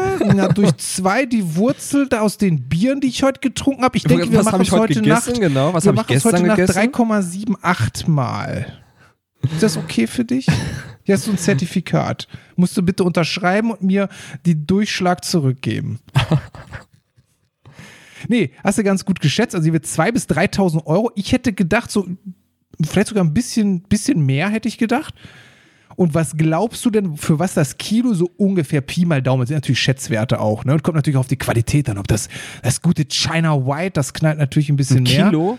durch 0.54 0.76
zwei 0.76 1.24
die 1.24 1.56
Wurzel 1.56 2.08
da 2.08 2.20
aus 2.20 2.36
den 2.36 2.68
Bieren, 2.68 3.00
die 3.00 3.08
ich 3.08 3.22
heute 3.22 3.40
getrunken 3.40 3.84
habe. 3.84 3.96
Ich 3.96 4.04
denke, 4.04 4.30
wir 4.30 4.42
machen 4.42 4.60
es 4.60 4.70
heute 4.70 5.00
gegessen? 5.00 5.32
Nacht. 5.32 5.40
Genau, 5.40 5.72
was 5.72 5.84
wir 5.84 5.88
habe 5.96 6.00
ich 6.00 6.06
machen 6.08 6.16
es 6.16 6.24
heute 6.26 6.46
Nacht 6.46 6.56
gegessen? 6.58 6.92
3,78 6.92 8.10
Mal. 8.10 8.66
Ist 9.42 9.62
das 9.62 9.76
okay 9.78 10.06
für 10.06 10.24
dich? 10.24 10.46
Hier 11.04 11.14
hast 11.14 11.26
du 11.26 11.30
ein 11.32 11.38
Zertifikat. 11.38 12.26
Musst 12.56 12.76
du 12.76 12.82
bitte 12.82 13.04
unterschreiben 13.04 13.70
und 13.70 13.82
mir 13.82 14.08
die 14.46 14.66
Durchschlag 14.66 15.24
zurückgeben. 15.24 16.00
Nee, 18.28 18.52
hast 18.62 18.78
du 18.78 18.84
ganz 18.84 19.04
gut 19.04 19.20
geschätzt. 19.20 19.54
Also, 19.54 19.64
hier 19.64 19.74
wird 19.74 19.84
2.000 19.84 20.12
bis 20.12 20.26
3.000 20.28 20.86
Euro. 20.86 21.10
Ich 21.14 21.32
hätte 21.32 21.52
gedacht, 21.52 21.90
so, 21.90 22.06
vielleicht 22.82 23.08
sogar 23.08 23.22
ein 23.24 23.34
bisschen, 23.34 23.82
bisschen 23.82 24.24
mehr 24.24 24.48
hätte 24.48 24.66
ich 24.66 24.78
gedacht. 24.78 25.14
Und 25.96 26.14
was 26.14 26.36
glaubst 26.36 26.84
du 26.84 26.90
denn, 26.90 27.16
für 27.16 27.38
was 27.38 27.54
das 27.54 27.76
Kilo 27.78 28.14
so 28.14 28.30
ungefähr 28.36 28.80
Pi 28.80 29.04
mal 29.04 29.22
Daumen 29.22 29.42
das 29.42 29.48
sind 29.48 29.56
natürlich 29.56 29.80
Schätzwerte 29.80 30.40
auch, 30.40 30.64
ne? 30.64 30.72
Und 30.72 30.82
kommt 30.82 30.96
natürlich 30.96 31.18
auf 31.18 31.28
die 31.28 31.36
Qualität 31.36 31.88
an. 31.88 31.98
Ob 31.98 32.08
das, 32.08 32.28
das 32.62 32.82
gute 32.82 33.04
China 33.04 33.66
White, 33.66 33.92
das 33.92 34.12
knallt 34.14 34.38
natürlich 34.38 34.70
ein 34.70 34.76
bisschen 34.76 34.98
ein 34.98 35.02
mehr. 35.04 35.26
Kilo? 35.26 35.58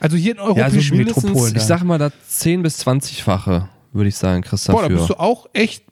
Also 0.00 0.16
hier 0.16 0.32
in 0.32 0.38
Ja, 0.38 0.42
also 0.44 0.56
europäischen 0.78 0.96
Metropolen. 0.96 1.52
ich 1.54 1.62
da. 1.62 1.66
sag 1.66 1.84
mal, 1.84 1.98
das 1.98 2.12
10 2.26 2.62
bis 2.62 2.84
20-fache, 2.86 3.68
würde 3.92 4.08
ich 4.08 4.16
sagen, 4.16 4.42
kriegst 4.42 4.68
du 4.68 4.72
Boah, 4.72 4.82
da 4.82 4.88
dafür. 4.88 4.98
bist 4.98 5.10
du 5.10 5.14
auch 5.18 5.46
echt 5.52 5.84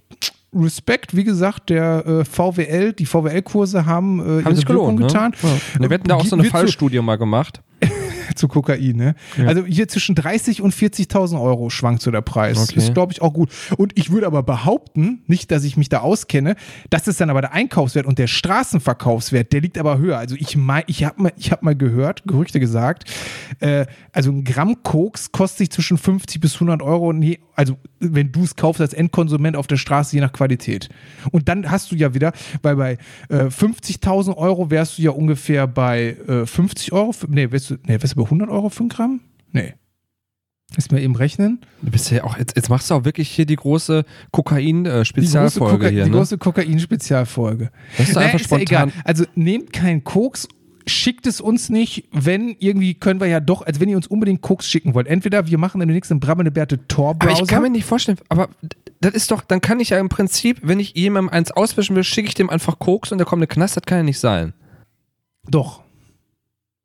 Respekt. 0.55 1.15
Wie 1.15 1.25
gesagt, 1.25 1.71
der 1.71 2.07
äh, 2.07 2.25
VWL, 2.25 2.93
die 2.93 3.07
VWL-Kurse 3.07 3.85
haben, 3.87 4.19
äh, 4.19 4.23
Haben 4.23 4.41
ihre 4.41 4.55
sich 4.57 4.67
gelohnt, 4.67 4.99
ne? 4.99 5.07
getan. 5.07 5.35
Ja. 5.43 5.89
Wir 5.89 5.95
hatten 5.95 6.09
da 6.09 6.15
auch 6.15 6.25
so 6.25 6.37
eine 6.37 6.45
Fallstudie 6.45 7.01
mal 7.01 7.17
gemacht. 7.17 7.61
zu 8.35 8.49
Kokain, 8.49 8.97
ne? 8.97 9.15
Also 9.47 9.65
hier 9.65 9.89
zwischen 9.89 10.15
30 10.15 10.63
und 10.63 10.75
40.000 10.75 11.41
Euro 11.41 11.71
schwankt 11.71 12.03
so 12.03 12.11
der 12.11 12.21
Preis. 12.21 12.59
Okay. 12.59 12.79
Ist, 12.79 12.95
glaube 12.95 13.13
ich, 13.13 13.23
auch 13.23 13.33
gut. 13.33 13.51
Und 13.77 13.93
ich 13.99 14.11
würde 14.11 14.27
aber 14.27 14.43
behaupten, 14.43 15.23
nicht, 15.27 15.51
dass 15.51 15.65
ich 15.65 15.77
mich 15.77 15.89
da 15.89 16.01
auskenne, 16.01 16.57
das 16.91 17.09
ist 17.09 17.21
dann 17.21 17.31
aber 17.31 17.41
der 17.41 17.53
Einkaufswert 17.53 18.07
und 18.07 18.19
der 18.19 18.27
Straßenverkaufswert, 18.27 19.53
der 19.53 19.61
liegt 19.61 19.79
aber 19.79 19.99
höher. 19.99 20.19
Also 20.19 20.37
ich 20.39 20.57
mein, 20.57 20.85
ich 20.87 21.05
habe 21.05 21.23
mal, 21.23 21.33
ich 21.37 21.53
hab 21.53 21.63
mal 21.63 21.77
gehört, 21.77 22.25
Gerüchte 22.27 22.61
gesagt, 22.61 23.05
äh, 23.61 23.87
also 24.13 24.31
ein 24.31 24.45
Gramm 24.45 24.83
Koks 24.83 25.33
kostet 25.33 25.59
sich 25.59 25.71
zwischen 25.71 25.99
50 25.99 26.41
bis 26.41 26.55
100 26.55 26.83
Euro, 26.83 27.13
nee, 27.13 27.39
also 27.55 27.77
wenn 28.01 28.31
du 28.33 28.45
es 28.45 28.57
kaufst 28.57 28.81
als 28.81 28.93
Endkonsument 28.93 29.57
auf 29.57 29.67
der 29.67 29.77
Straße, 29.77 30.15
je 30.15 30.21
nach 30.21 30.33
Qualität. 30.33 30.89
Und 31.33 31.49
dann 31.49 31.71
hast 31.71 31.91
du 31.91 31.97
ja 31.97 32.15
wieder, 32.15 32.33
weil 32.63 32.77
bei 32.77 32.99
äh, 33.29 33.47
50.000 33.47 34.37
Euro 34.37 34.71
wärst 34.71 34.99
du 34.99 35.03
ja 35.03 35.11
ungefähr 35.11 35.67
bei 35.67 36.17
äh, 36.29 36.47
50 36.47 36.93
Euro, 36.93 37.15
nee, 37.29 37.51
wärst 37.51 37.71
du, 37.71 37.77
nee, 37.85 38.01
wärst 38.01 38.17
bei 38.19 38.25
100 38.25 38.51
Euro 38.51 38.69
für 38.69 38.85
ein 38.85 38.89
Gramm? 38.89 39.21
Nee. 39.53 39.75
Lass 40.77 40.91
mal 40.91 41.01
eben 41.01 41.17
rechnen. 41.17 41.61
Du 41.81 41.91
bist 41.91 42.11
ja 42.11 42.25
auch, 42.25 42.37
jetzt, 42.37 42.55
jetzt 42.57 42.69
machst 42.69 42.91
du 42.91 42.95
auch 42.95 43.05
wirklich 43.05 43.31
hier 43.31 43.47
die 43.47 43.57
große 43.57 44.03
Die 44.03 44.07
große, 44.07 44.31
Kokain-Spezialfolge 44.33 45.77
Koka 45.79 45.89
hier, 45.89 46.05
die 46.05 46.11
ne? 46.11 46.17
große 46.17 46.37
Kokain-Spezialfolge. 46.37 47.71
Das 47.97 48.09
ist 48.11 48.15
Naja, 48.15 48.27
einfach 48.27 48.41
ist 48.41 48.51
ja 48.51 48.59
spontan. 48.59 48.89
egal. 48.91 49.03
Also 49.05 49.25
nehmt 49.35 49.73
keinen 49.73 50.05
Koks, 50.05 50.47
schickt 50.87 51.27
es 51.27 51.41
uns 51.41 51.71
nicht, 51.71 52.05
wenn 52.13 52.55
irgendwie 52.59 52.95
können 52.95 53.21
wir 53.21 53.29
ja 53.29 53.41
doch, 53.41 53.63
als 53.63 53.81
wenn 53.81 53.89
ihr 53.89 53.97
uns 53.97 54.07
unbedingt 54.09 54.43
Koks 54.43 54.69
schicken 54.69 54.93
wollt. 54.93 55.07
Entweder 55.07 55.47
wir 55.47 55.57
machen 55.57 55.81
in 55.81 55.89
der 55.89 55.95
nächsten 55.95 56.21
Brabbelnde 56.21 56.51
Bärte 56.51 56.87
Tor-Browser. 56.87 57.33
Aber 57.33 57.43
ich 57.43 57.49
kann 57.49 57.63
mir 57.63 57.71
nicht 57.71 57.87
vorstellen, 57.87 58.19
aber 58.29 58.51
das 59.01 59.15
ist 59.15 59.31
doch, 59.31 59.41
dann 59.41 59.63
kann 59.63 59.81
ich 59.81 59.91
ja 59.91 59.99
im 59.99 60.09
Prinzip, 60.11 60.59
wenn 60.63 60.81
ich 60.81 60.95
jemandem 60.95 61.33
eins 61.33 61.51
auswischen 61.51 61.97
will, 61.97 62.05
schicke 62.05 62.29
ich 62.29 62.35
dem 62.35 62.51
einfach 62.51 62.79
Koks 62.79 63.11
und 63.11 63.19
der 63.19 63.27
kommt 63.27 63.43
in 63.43 63.47
den 63.47 63.55
Knast, 63.55 63.77
das 63.77 63.85
kann 63.85 63.99
ja 63.99 64.05
nicht 64.05 64.19
sein. 64.19 64.53
doch. 65.49 65.83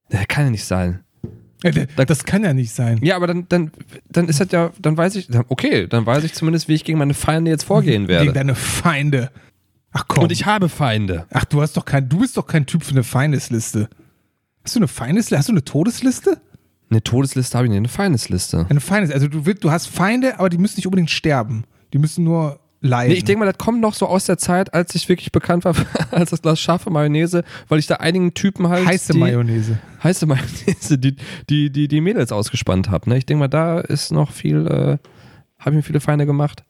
Das 0.10 0.27
kann 0.27 0.46
ja 0.46 0.51
nicht 0.51 0.65
sein. 0.65 1.00
Äh, 1.63 1.88
Das 2.05 2.24
kann 2.25 2.43
ja 2.43 2.53
nicht 2.53 2.72
sein. 2.74 3.00
Ja, 3.03 3.15
aber 3.15 3.27
dann, 3.27 3.46
dann, 3.50 3.72
dann 4.10 4.27
ist 4.27 4.39
das 4.39 4.51
ja, 4.51 4.72
dann 4.79 4.98
weiß 4.98 5.15
ich, 5.15 5.29
okay, 5.50 5.88
dann 5.88 6.05
weiß 6.05 6.24
ich 6.24 6.34
zumindest, 6.34 6.67
wie 6.67 6.74
ich 6.74 6.84
gegen 6.84 7.00
meine 7.00 7.13
Feinde 7.13 7.51
jetzt 7.51 7.63
vorgehen 7.63 8.03
Gegen 8.03 8.08
werde. 8.08 8.34
deine 8.34 8.55
Feinde. 8.55 9.32
Ach 9.91 10.05
komm. 10.08 10.24
Und 10.24 10.32
ich 10.32 10.46
habe 10.46 10.70
Feinde. 10.70 11.25
Ach, 11.32 11.46
du 11.46 11.62
hast 11.62 11.77
doch 11.77 11.86
kein, 11.86 12.10
du 12.10 12.20
bist 12.20 12.36
doch 12.38 12.48
kein 12.48 12.65
Typ 12.65 12.84
für 12.84 12.91
eine 12.91 13.03
Feindesliste. 13.03 13.89
Hast 14.63 14.75
du 14.75 14.79
eine 14.79 14.88
Feindesliste? 14.88 15.38
Hast 15.38 15.50
du 15.50 15.53
eine 15.53 15.63
Todesliste? 15.63 16.41
Eine 16.89 17.03
Todesliste 17.03 17.58
habe 17.58 17.67
ich 17.67 17.72
nicht, 17.72 17.77
eine 17.77 17.88
Feindesliste. 17.88 18.65
Eine 18.70 18.79
Feindes, 18.79 19.12
also 19.12 19.27
du, 19.27 19.46
willst- 19.46 19.63
du 19.63 19.72
hast 19.72 19.88
Feinde, 19.88 20.39
aber 20.39 20.50
die 20.50 20.58
müssen 20.58 20.77
nicht 20.77 20.86
unbedingt 20.88 21.10
sterben. 21.12 21.63
Die 21.93 21.98
müssen 22.00 22.24
nur 22.24 22.60
leiden. 22.83 23.11
Nee, 23.11 23.17
ich 23.17 23.23
denke 23.23 23.39
mal, 23.39 23.51
das 23.51 23.57
kommt 23.57 23.81
noch 23.81 23.93
so 23.93 24.07
aus 24.07 24.25
der 24.25 24.37
Zeit, 24.37 24.73
als 24.73 24.93
ich 24.93 25.09
wirklich 25.09 25.31
bekannt 25.31 25.65
war 25.65 25.73
als 26.11 26.29
das 26.29 26.41
Glas 26.41 26.59
scharfe 26.59 26.91
Mayonnaise, 26.91 27.43
weil 27.69 27.79
ich 27.79 27.87
da 27.87 27.95
einigen 27.95 28.33
Typen 28.33 28.67
halt 28.67 28.85
heiße 28.85 29.13
die, 29.13 29.19
Mayonnaise. 29.19 29.79
heiße 30.03 30.25
Mayonnaise, 30.25 30.97
die, 30.97 31.15
die, 31.49 31.71
die, 31.71 31.87
die 31.87 32.01
Mädels 32.01 32.31
ausgespannt 32.31 32.89
habe. 32.89 33.09
Ne? 33.09 33.17
Ich 33.17 33.25
denke 33.25 33.39
mal, 33.39 33.47
da 33.47 33.79
ist 33.79 34.11
noch 34.11 34.31
viel, 34.31 34.67
äh, 34.67 34.97
habe 35.57 35.69
ich 35.69 35.75
mir 35.75 35.83
viele 35.83 36.01
Feinde 36.01 36.25
gemacht. 36.25 36.63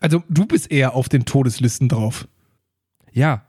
Also 0.00 0.22
du 0.28 0.46
bist 0.46 0.70
eher 0.72 0.94
auf 0.94 1.08
den 1.08 1.24
Todeslisten 1.24 1.88
drauf. 1.88 2.26
Ja, 3.12 3.44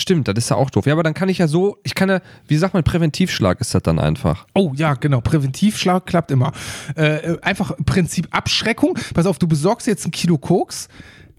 stimmt, 0.00 0.28
das 0.28 0.36
ist 0.36 0.50
ja 0.50 0.56
auch 0.56 0.70
doof. 0.70 0.86
Ja, 0.86 0.92
aber 0.92 1.02
dann 1.02 1.14
kann 1.14 1.28
ich 1.28 1.38
ja 1.38 1.48
so, 1.48 1.78
ich 1.82 1.94
kann 1.94 2.08
ja, 2.08 2.20
wie 2.46 2.56
sagt 2.56 2.74
man, 2.74 2.84
Präventivschlag 2.84 3.60
ist 3.60 3.74
das 3.74 3.82
dann 3.82 3.98
einfach. 3.98 4.46
Oh 4.54 4.72
ja, 4.74 4.94
genau. 4.94 5.20
Präventivschlag 5.20 6.06
klappt 6.06 6.30
immer. 6.30 6.52
Äh, 6.96 7.32
äh, 7.32 7.40
einfach 7.42 7.72
im 7.72 7.84
Prinzip 7.84 8.28
Abschreckung. 8.30 8.98
Pass 9.14 9.26
auf, 9.26 9.38
du 9.38 9.46
besorgst 9.46 9.86
jetzt 9.86 10.06
ein 10.06 10.10
Kilo 10.10 10.38
Koks 10.38 10.88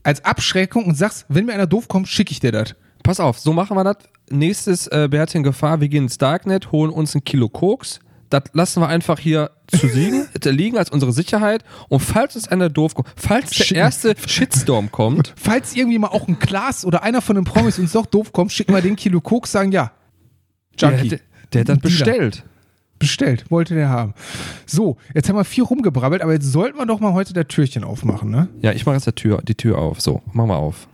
als 0.04 0.24
Abschreckung 0.26 0.86
und 0.86 0.96
sagst, 0.96 1.26
wenn 1.30 1.46
mir 1.46 1.54
einer 1.54 1.68
doof 1.68 1.88
kommt, 1.88 2.08
schicke 2.08 2.32
ich 2.32 2.40
dir 2.40 2.52
das. 2.52 2.76
Pass 3.04 3.20
auf, 3.20 3.40
so 3.40 3.54
machen 3.54 3.76
wir 3.76 3.84
das. 3.84 3.98
Nächstes 4.30 4.88
äh, 4.88 5.08
Bärtchen 5.10 5.44
Gefahr, 5.44 5.82
wir 5.82 5.90
gehen 5.90 6.04
ins 6.04 6.18
Darknet, 6.18 6.72
holen 6.72 6.92
uns 6.92 7.16
ein 7.16 7.24
Kilo 7.24 7.50
Koks, 7.50 8.00
das 8.30 8.44
lassen 8.54 8.82
wir 8.82 8.88
einfach 8.88 9.20
hier 9.20 9.52
zu 9.68 9.88
liegen, 9.88 10.28
liegen 10.44 10.78
als 10.78 10.90
unsere 10.90 11.12
Sicherheit. 11.12 11.64
Und 11.88 12.00
falls 12.00 12.36
es 12.36 12.48
einer 12.48 12.70
doof 12.70 12.96
kommt, 12.96 13.08
falls 13.16 13.50
der 13.52 13.76
erste 13.76 14.16
Shitstorm 14.28 14.92
kommt, 14.92 15.34
Falls 15.42 15.76
irgendwie 15.76 16.00
mal 16.00 16.08
auch 16.08 16.28
ein 16.28 16.40
Klaas 16.40 16.86
oder 16.86 17.04
einer 17.04 17.22
von 17.22 17.36
den 17.36 17.46
Promis 17.46 17.80
uns 17.80 17.92
doch 17.94 18.06
doof 18.06 18.32
kommt, 18.32 18.52
schicken 18.52 18.74
wir 18.74 18.82
den 18.82 18.96
Kilo 18.96 19.22
Koks, 19.22 19.52
sagen 19.52 19.72
ja. 19.72 19.92
der, 20.80 20.92
Junkie. 20.92 21.12
hat- 21.16 21.22
der 21.54 21.62
hat 21.62 21.70
das 21.70 21.80
bestellt. 21.80 22.44
Bestellt, 23.00 23.50
wollte 23.50 23.76
der 23.76 23.88
haben. 23.90 24.14
So, 24.66 24.98
jetzt 25.14 25.30
haben 25.30 25.38
wir 25.38 25.46
viel 25.46 25.64
rumgebrabbelt, 25.64 26.22
aber 26.22 26.34
jetzt 26.34 26.52
sollten 26.52 26.78
wir 26.78 26.86
doch 26.86 27.00
mal 27.00 27.14
heute 27.14 27.32
das 27.34 27.48
Türchen 27.48 27.86
aufmachen, 27.86 28.30
ne? 28.30 28.50
Ja, 28.62 28.74
ich 28.74 28.86
mache 28.86 28.96
jetzt 28.98 29.08
die 29.08 29.14
Tür, 29.14 29.42
die 29.42 29.56
Tür 29.56 29.78
auf. 29.78 30.02
So, 30.02 30.22
mach 30.34 30.46
mal 30.46 30.58
auf. 30.58 30.88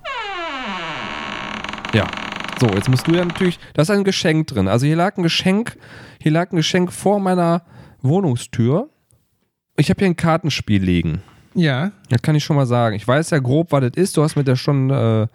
Ja. 1.93 2.07
So, 2.59 2.67
jetzt 2.67 2.89
musst 2.89 3.07
du 3.07 3.13
ja 3.13 3.25
natürlich. 3.25 3.59
Da 3.73 3.81
ist 3.81 3.91
ein 3.91 4.03
Geschenk 4.03 4.47
drin. 4.47 4.67
Also 4.67 4.85
hier 4.85 4.95
lag 4.95 5.17
ein 5.17 5.23
Geschenk, 5.23 5.77
hier 6.21 6.31
lag 6.31 6.51
ein 6.51 6.55
Geschenk 6.55 6.91
vor 6.91 7.19
meiner 7.19 7.63
Wohnungstür. 8.01 8.89
Ich 9.77 9.89
habe 9.89 9.99
hier 9.99 10.07
ein 10.07 10.15
Kartenspiel 10.15 10.81
liegen. 10.81 11.21
Ja. 11.53 11.91
Das 12.09 12.21
kann 12.21 12.35
ich 12.35 12.43
schon 12.43 12.55
mal 12.55 12.65
sagen. 12.65 12.95
Ich 12.95 13.07
weiß 13.07 13.29
ja 13.31 13.39
grob, 13.39 13.71
was 13.71 13.81
das 13.81 13.91
ist. 13.95 14.17
Du 14.17 14.23
hast 14.23 14.35
mir 14.35 14.43
das 14.43 14.59
schon 14.59 14.89
äh, 14.89 15.27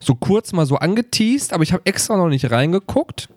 so 0.00 0.14
kurz 0.14 0.52
mal 0.52 0.66
so 0.66 0.76
angeteased, 0.76 1.52
aber 1.52 1.62
ich 1.62 1.72
habe 1.72 1.84
extra 1.86 2.16
noch 2.16 2.28
nicht 2.28 2.50
reingeguckt. 2.50 3.28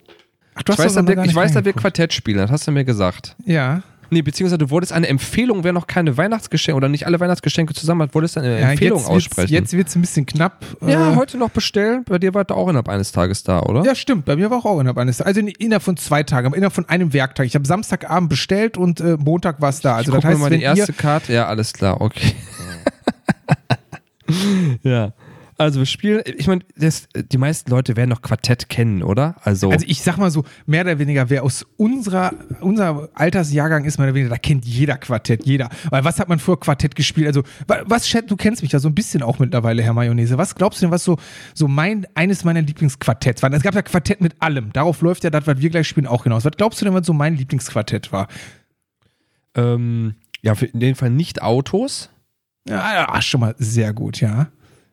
Ach, 0.56 0.64
du 0.64 0.74
Ich 0.74 0.80
weiß, 0.80 0.96
noch 0.96 1.08
wir, 1.08 1.16
gar 1.16 1.26
ich 1.26 1.36
weiß 1.36 1.54
dass 1.54 1.64
wir. 1.66 1.74
Quartett 1.74 2.14
spielen, 2.14 2.38
das 2.38 2.52
hast 2.52 2.68
du 2.68 2.72
mir 2.72 2.84
gesagt. 2.84 3.36
Ja. 3.46 3.84
Nee, 4.14 4.22
beziehungsweise 4.22 4.58
du 4.58 4.70
wolltest 4.70 4.92
eine 4.92 5.08
Empfehlung, 5.08 5.64
wer 5.64 5.72
noch 5.72 5.88
keine 5.88 6.18
Weihnachtsgeschenke 6.18 6.76
oder 6.76 6.90
nicht 6.90 7.08
alle 7.08 7.18
Weihnachtsgeschenke 7.22 7.74
zusammen 7.74 8.02
hat, 8.02 8.14
wolltest 8.14 8.38
eine 8.38 8.60
ja 8.60 8.70
Empfehlung 8.70 9.00
jetzt 9.00 9.08
wird's, 9.10 9.26
aussprechen. 9.26 9.54
Jetzt 9.54 9.72
wird 9.72 9.88
es 9.88 9.96
ein 9.96 10.02
bisschen 10.02 10.26
knapp. 10.26 10.66
Ja, 10.86 11.14
Äh, 11.14 11.16
heute 11.16 11.38
noch 11.38 11.50
bestellen. 11.50 12.04
Bei 12.04 12.20
dir 12.20 12.34
war 12.34 12.44
das 12.44 12.58
auch 12.58 12.68
innerhalb 12.68 12.90
eines 12.90 13.14
Tages 13.14 13.44
da, 13.44 13.62
oder? 13.62 13.86
Ja, 13.86 13.96
stimmt. 13.96 14.26
Bei 14.26 14.36
mir 14.36 14.52
war 14.52 14.66
auch 14.66 14.80
innerhalb 14.82 14.98
eines, 14.98 15.22
also 15.22 15.40
innerhalb 15.40 15.82
von 15.82 15.96
zwei 15.96 16.24
Tagen, 16.24 16.48
aber 16.48 16.58
innerhalb 16.58 16.74
von 16.74 16.90
einem 16.90 17.14
Werktag. 17.14 17.46
Ich 17.46 17.56
habe 17.56 17.66
Samstagabend 17.66 18.30
bestellt 18.30 18.78
und 18.78 19.00
äh, 19.00 19.16
Montag 19.18 19.62
war 19.62 19.70
es 19.70 19.80
da. 19.80 19.96
Also 19.96 20.12
ich 20.12 20.18
das 20.18 20.26
heißt, 20.26 20.40
mal 20.42 20.50
die 20.50 20.62
erste 20.62 20.92
Karte. 20.92 21.32
Ja, 21.32 21.48
alles 21.48 21.72
klar, 21.72 22.02
okay. 22.02 22.34
ja. 24.84 25.14
Also 25.62 25.80
wir 25.80 25.86
spielen, 25.86 26.22
ich 26.26 26.48
meine, 26.48 26.62
das- 26.76 27.08
die 27.14 27.38
meisten 27.38 27.70
Leute 27.70 27.96
werden 27.96 28.10
noch 28.10 28.22
Quartett 28.22 28.68
kennen, 28.70 29.04
oder? 29.04 29.36
Also, 29.44 29.70
also 29.70 29.86
ich 29.88 30.02
sag 30.02 30.18
mal 30.18 30.32
so, 30.32 30.44
mehr 30.66 30.82
oder 30.82 30.98
weniger, 31.00 31.30
wer 31.30 31.44
aus 31.44 31.66
unserer, 31.78 32.34
unser 32.62 33.10
Altersjahrgang 33.14 33.86
ist, 33.86 33.98
mehr 33.98 34.08
oder 34.08 34.16
weniger, 34.16 34.30
da 34.32 34.38
kennt 34.38 34.66
jeder 34.66 34.98
Quartett, 34.98 35.46
jeder. 35.46 35.70
Weil 35.90 36.04
was 36.04 36.20
hat 36.20 36.30
man 36.30 36.40
früher 36.40 36.60
Quartett 36.60 36.96
gespielt? 36.96 37.28
Also, 37.28 37.44
wa- 37.68 37.84
was, 37.86 38.06
Chat, 38.08 38.30
du 38.32 38.36
kennst 38.36 38.62
mich 38.64 38.72
ja 38.72 38.80
so 38.80 38.90
ein 38.90 38.96
bisschen 38.96 39.22
auch 39.24 39.40
mittlerweile, 39.40 39.84
Herr 39.84 39.94
Mayonnaise. 39.94 40.38
Was 40.38 40.56
glaubst 40.56 40.82
du 40.82 40.86
denn, 40.86 40.92
was 40.92 41.04
so, 41.04 41.18
so 41.54 41.68
mein, 41.68 42.08
eines 42.16 42.44
meiner 42.44 42.62
Lieblingsquartetts 42.62 43.44
war? 43.44 43.54
Es 43.54 43.62
gab 43.64 43.76
ja 43.76 43.82
Quartett 43.84 44.20
mit 44.22 44.36
allem. 44.42 44.74
Darauf 44.74 45.02
läuft 45.02 45.24
ja 45.24 45.30
das, 45.30 45.46
was 45.48 45.60
wir 45.62 45.70
gleich 45.70 45.88
spielen, 45.88 46.08
auch 46.08 46.24
hinaus. 46.24 46.44
Was 46.44 46.54
glaubst 46.58 46.82
du 46.82 46.86
denn, 46.86 46.94
was 46.94 47.06
so 47.06 47.14
mein 47.14 47.36
Lieblingsquartett 47.38 48.12
war? 48.12 48.28
ähm, 49.56 50.16
ja, 50.42 50.54
in 50.54 50.80
dem 50.80 50.96
Fall 50.96 51.10
nicht 51.10 51.42
Autos. 51.42 52.10
Ja, 52.68 53.08
ah, 53.10 53.22
schon 53.22 53.42
mal 53.42 53.54
sehr 53.58 53.94
gut, 53.94 54.22
ja. 54.22 54.48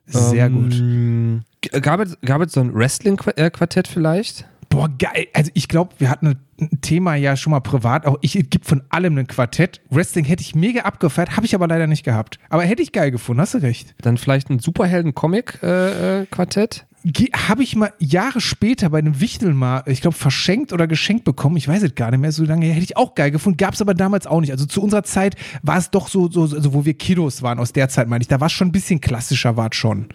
Sehr 0.08 0.50
gut. 0.50 0.74
ähm, 0.74 1.42
g- 1.60 1.80
Gab 1.80 2.00
es, 2.00 2.16
gab 2.24 2.40
es 2.42 2.52
so 2.52 2.60
ein 2.60 2.74
Wrestling-Quartett 2.74 3.86
vielleicht? 3.88 4.46
Boah, 4.70 4.90
geil. 4.98 5.26
Also 5.32 5.50
ich 5.54 5.66
glaube, 5.68 5.94
wir 5.98 6.10
hatten 6.10 6.36
ein 6.60 6.80
Thema 6.82 7.14
ja 7.14 7.36
schon 7.36 7.52
mal 7.52 7.60
privat. 7.60 8.04
Auch 8.04 8.18
ich 8.20 8.32
gibt 8.50 8.66
von 8.66 8.82
allem 8.90 9.16
ein 9.16 9.26
Quartett. 9.26 9.80
Wrestling 9.88 10.26
hätte 10.26 10.42
ich 10.42 10.54
mega 10.54 10.82
abgefeiert, 10.82 11.36
habe 11.36 11.46
ich 11.46 11.54
aber 11.54 11.66
leider 11.66 11.86
nicht 11.86 12.04
gehabt. 12.04 12.38
Aber 12.50 12.64
hätte 12.64 12.82
ich 12.82 12.92
geil 12.92 13.10
gefunden, 13.10 13.40
hast 13.40 13.54
du 13.54 13.58
recht. 13.58 13.94
Dann 14.02 14.18
vielleicht 14.18 14.50
ein 14.50 14.58
Superhelden-Comic-Quartett? 14.58 16.84
Habe 17.48 17.62
ich 17.62 17.76
mal 17.76 17.92
Jahre 17.98 18.40
später 18.40 18.90
bei 18.90 18.98
einem 18.98 19.20
Wichtel 19.20 19.54
mal, 19.54 19.82
ich 19.86 20.00
glaube, 20.00 20.16
verschenkt 20.16 20.72
oder 20.72 20.86
geschenkt 20.86 21.24
bekommen. 21.24 21.56
Ich 21.56 21.68
weiß 21.68 21.82
es 21.84 21.94
gar 21.94 22.10
nicht 22.10 22.20
mehr 22.20 22.32
so 22.32 22.44
lange. 22.44 22.66
her. 22.66 22.74
Hätte 22.74 22.84
ich 22.84 22.96
auch 22.96 23.14
geil 23.14 23.30
gefunden. 23.30 23.56
Gab 23.56 23.74
es 23.74 23.80
aber 23.80 23.94
damals 23.94 24.26
auch 24.26 24.40
nicht. 24.40 24.50
Also 24.50 24.66
zu 24.66 24.82
unserer 24.82 25.04
Zeit 25.04 25.36
war 25.62 25.78
es 25.78 25.90
doch 25.90 26.08
so, 26.08 26.28
so 26.30 26.42
also 26.42 26.74
wo 26.74 26.84
wir 26.84 26.94
Kiddos 26.94 27.40
waren, 27.42 27.58
aus 27.60 27.72
der 27.72 27.88
Zeit 27.88 28.08
meine 28.08 28.22
ich. 28.22 28.28
Da 28.28 28.40
war 28.40 28.46
es 28.46 28.52
schon 28.52 28.68
ein 28.68 28.72
bisschen 28.72 29.00
klassischer, 29.00 29.56
war 29.56 29.68
es 29.70 29.76
schon. 29.76 30.08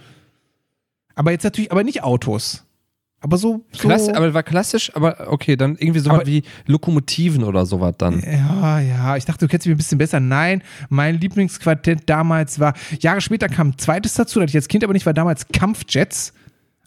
Aber 1.16 1.32
jetzt 1.32 1.44
natürlich, 1.44 1.72
aber 1.72 1.84
nicht 1.84 2.04
Autos. 2.04 2.66
Aber 3.22 3.38
so. 3.38 3.63
so 3.72 3.80
Klasse, 3.88 4.18
aber 4.18 4.34
war 4.34 4.44
klassisch, 4.44 4.94
aber 4.96 5.32
okay, 5.32 5.56
dann 5.56 5.78
irgendwie 5.78 6.02
sowas 6.02 6.20
Aber- 6.20 6.28
wie 6.28 6.44
Lokomotiven 6.66 7.46
oder 7.46 7.66
sowas 7.66 7.96
dann. 7.98 8.22
Ja, 8.22 8.82
ja, 8.82 9.16
ich 9.16 9.24
dachte, 9.24 9.46
du 9.46 9.50
kennst 9.50 9.66
mich 9.66 9.74
ein 9.74 9.78
bisschen 9.78 9.98
besser. 9.98 10.20
Nein, 10.20 10.62
mein 10.90 11.18
Lieblingsquartett 11.22 12.02
damals 12.10 12.60
war, 12.60 12.74
Jahre 13.00 13.22
später 13.22 13.48
kam 13.48 13.70
ein 13.70 13.78
zweites 13.78 14.16
dazu, 14.16 14.40
das 14.40 14.44
hatte 14.44 14.50
ich 14.52 14.56
als 14.58 14.68
Kind 14.68 14.84
aber 14.84 14.92
nicht, 14.92 15.06
war 15.06 15.13
damals 15.13 15.48
Kampfjets. 15.48 16.34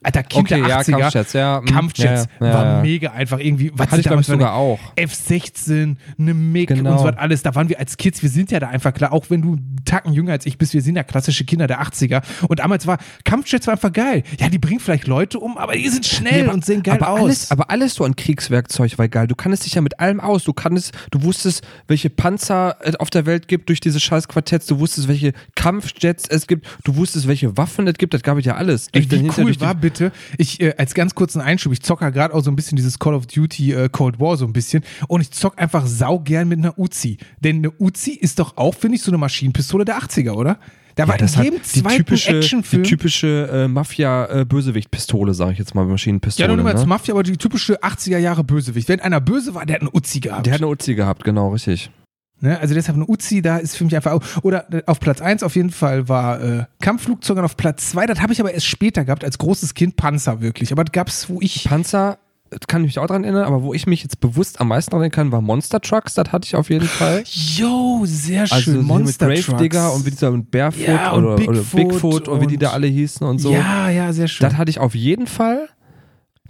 Alter, 0.07 0.23
Kind 0.23 0.45
Okay, 0.53 0.61
der 0.61 0.69
ja, 0.69 0.79
80er. 0.81 0.99
Kampfjets, 1.01 1.33
ja, 1.33 1.61
mm, 1.61 1.65
Kampfjets 1.65 2.27
ja, 2.41 2.47
ja, 2.47 2.55
war 2.55 2.83
mega 2.83 3.11
einfach 3.11 3.41
irgendwie. 3.41 3.73
Was 3.75 3.89
Hatte 3.91 4.01
ich, 4.01 4.07
damals 4.07 4.29
sogar 4.29 4.55
auch. 4.55 4.79
F16, 4.97 5.97
eine 6.19 6.35
MIG 6.35 6.69
Genau. 6.69 6.93
und 6.93 6.99
so 6.99 7.05
was 7.07 7.17
alles. 7.17 7.43
Da 7.43 7.55
waren 7.55 7.69
wir 7.69 7.79
als 7.81 7.97
Kids, 7.97 8.23
wir 8.23 8.29
sind 8.31 8.51
ja 8.53 8.61
da 8.61 8.69
einfach 8.69 8.95
klar, 8.95 9.13
auch 9.13 9.31
wenn 9.31 9.43
du 9.43 9.55
einen 9.55 9.77
Tacken 9.85 10.13
jünger 10.13 10.33
als 10.33 10.47
ich 10.47 10.59
bist, 10.59 10.75
wir 10.75 10.83
sind 10.83 10.97
ja 10.97 11.03
klassische 11.03 11.45
Kinder 11.45 11.67
der 11.67 11.83
80er. 11.83 12.23
Und 12.49 12.59
damals 12.61 12.87
war, 12.87 12.99
Kampfjets 13.25 13.67
war 13.67 13.75
einfach 13.75 13.93
geil. 13.93 14.23
Ja, 14.39 14.49
die 14.49 14.59
bringen 14.59 14.81
vielleicht 14.81 15.07
Leute 15.07 15.39
um, 15.41 15.59
aber 15.59 15.75
die 15.75 15.89
sind 15.89 16.07
schnell 16.07 16.33
Nee, 16.35 16.43
aber- 16.45 16.55
und 16.55 16.65
sehen 16.65 16.83
geil 16.83 16.97
aber 17.01 17.11
aus. 17.11 17.21
Alles, 17.21 17.51
aber 17.51 17.71
alles 17.71 17.95
so 17.95 18.05
an 18.05 18.15
Kriegswerkzeug 18.15 18.99
war 18.99 19.09
geil. 19.09 19.27
Du 19.27 19.35
kannst 19.35 19.65
dich 19.67 19.75
ja 19.75 19.81
mit 19.81 19.99
allem 20.01 20.21
aus. 20.21 20.45
Du 20.45 20.53
kannst, 20.53 20.93
du 21.11 21.23
wusstest, 21.23 21.67
welche 21.89 22.11
Panzer 22.11 22.77
es 22.81 22.95
auf 22.97 23.11
der 23.11 23.27
Welt 23.27 23.49
gibt 23.49 23.69
durch 23.71 23.81
diese 23.81 23.99
scheiß 24.01 24.29
Quartetts. 24.29 24.67
Du 24.67 24.79
wusstest, 24.79 25.09
welche 25.09 25.33
Kampfjets 25.55 26.29
es 26.29 26.47
gibt. 26.47 26.67
Du 26.85 26.97
wusstest, 26.97 27.27
welche 27.27 27.57
Waffen 27.57 27.87
es 27.89 27.95
gibt. 27.95 28.15
Das 28.15 28.23
gab 28.23 28.39
es 28.39 28.45
ja 28.45 28.55
alles. 28.57 28.89
Ey, 28.93 29.07
Durch 29.07 29.23
wie 29.23 29.43
cool 29.43 29.61
war 29.61 29.75
bitte, 29.75 29.96
ich 30.39 30.61
äh, 30.61 30.75
als 30.77 30.95
ganz 30.95 31.15
kurzen 31.15 31.41
Einschub, 31.41 31.73
ich 31.73 31.83
zocke 31.83 32.05
ja 32.05 32.11
gerade 32.11 32.35
auch 32.35 32.43
so 32.43 32.51
ein 32.51 32.57
bisschen 32.57 32.77
dieses 32.77 32.99
Call 32.99 33.15
of 33.15 33.27
Duty 33.27 33.73
äh, 33.73 33.89
Cold 33.91 34.21
War 34.21 34.37
so 34.37 34.47
ein 34.47 34.53
bisschen 34.53 34.83
und 35.09 35.21
ich 35.21 35.31
zock 35.31 35.61
einfach 35.61 35.87
saugern 35.87 36.49
mit 36.49 36.59
einer 36.59 36.79
Uzi. 36.79 37.19
Denn 37.41 37.57
eine 37.57 37.73
Uzi 37.79 38.13
ist 38.13 38.39
doch 38.39 38.57
auch, 38.57 38.75
finde 38.75 38.97
ich, 38.97 39.03
so 39.03 39.11
eine 39.11 39.19
Maschinenpistole 39.19 39.85
der 39.85 39.99
80er, 39.99 40.33
oder? 40.33 40.59
Da 40.97 41.07
war 41.07 41.17
Ja, 41.17 41.21
das 41.21 41.33
in 41.35 41.39
hat 41.39 41.45
jedem 41.45 41.61
die 41.75 41.83
typische, 41.83 42.41
die 42.41 42.83
typische 42.83 43.51
äh, 43.53 43.69
Mafia-Bösewicht-Pistole, 43.69 45.35
sage 45.35 45.53
ich 45.53 45.59
jetzt 45.59 45.75
mal, 45.75 45.83
ja, 45.83 45.89
Maschinenpistole. 45.89 46.49
nur 46.49 46.57
nicht 46.57 46.65
mal 46.65 46.73
als 46.73 46.81
ne? 46.81 46.87
Mafia, 46.87 47.13
aber 47.13 47.23
die 47.23 47.37
typische 47.37 47.83
80er 47.83 48.17
Jahre 48.17 48.45
Bösewicht. 48.45 48.89
Wenn 48.89 49.01
einer 49.01 49.21
böse 49.21 49.55
war, 49.55 49.67
der 49.67 49.75
hat 49.77 49.83
eine 49.83 49.91
Uzi 49.93 50.21
gehabt. 50.21 50.47
Der 50.47 50.55
hat 50.55 50.61
eine 50.61 50.69
Uzi 50.69 50.95
gehabt, 50.95 51.23
genau, 51.25 51.51
richtig. 51.51 51.91
Ne? 52.41 52.59
Also 52.61 52.75
deshalb 52.75 52.97
eine 52.97 53.07
Uzi, 53.09 53.41
da 53.41 53.57
ist 53.57 53.77
für 53.77 53.85
mich 53.85 53.97
einfach 53.97 54.13
auch. 54.13 54.23
Oder 54.43 54.71
äh, 54.73 54.83
auf 54.87 55.01
Platz 55.01 55.21
1 55.23 55.43
auf 55.43 55.57
jeden 55.57 55.71
Fall 55.71 56.09
war 56.09 56.41
äh, 56.43 56.65
Kampfflugzeug 56.83 57.39
und 57.39 57.45
auf 57.45 57.57
Platz 57.57 57.91
2, 57.91 58.07
das 58.07 58.21
habe 58.21 58.33
ich 58.33 58.41
aber 58.41 58.53
erst 58.53 58.67
später 58.67 59.05
gehabt, 59.05 59.25
als 59.25 59.39
großes 59.39 59.73
Kind 59.75 59.97
Panzer 59.97 60.41
wirklich. 60.43 60.71
Aber 60.73 60.85
das 60.85 60.93
gab 60.93 61.09
es, 61.09 61.31
wo 61.31 61.41
ich. 61.41 61.65
Panzer, 61.65 62.19
das 62.51 62.61
kann 62.69 62.83
ich 62.83 62.89
mich 62.89 62.99
auch 62.99 63.07
dran 63.07 63.25
erinnern, 63.25 63.45
aber 63.45 63.63
wo 63.63 63.73
ich 63.73 63.87
mich 63.87 64.03
jetzt 64.03 64.21
bewusst 64.21 64.61
am 64.61 64.69
meisten 64.69 64.93
erinnern 64.93 65.11
kann, 65.11 65.33
war 65.33 65.41
Monster 65.41 65.81
Trucks. 65.81 66.13
Das 66.15 66.31
hatte 66.31 66.47
ich 66.47 66.55
auf 66.57 66.69
jeden 66.69 66.87
Fall. 66.87 67.25
Yo, 67.27 68.03
sehr 68.05 68.43
Also 68.43 68.57
schön. 68.57 68.75
hier 68.75 68.83
Monster 68.83 69.29
mit 69.29 69.45
Grave 69.47 69.63
Digger 69.63 69.93
und 69.95 70.05
wie 70.07 70.11
dieser 70.11 70.31
und 70.31 70.51
Barefoot 70.51 70.87
Ja, 70.87 71.13
und 71.13 71.25
oder, 71.25 71.35
oder 71.49 71.61
Bigfoot 71.63 71.89
Bigfoot 71.89 72.29
und 72.29 72.41
wie 72.43 72.47
die 72.49 72.55
und- 72.57 72.63
da 72.63 72.71
alle 72.73 72.87
hießen 72.87 73.27
und 73.27 73.39
so. 73.39 73.51
Ja, 73.53 73.89
ja, 73.89 74.13
sehr 74.13 74.29
schön. 74.29 74.47
Das 74.47 74.59
hatte 74.59 74.69
ich 74.71 74.79
auf 74.79 74.95
jeden 74.95 75.27
Fall. 75.27 75.69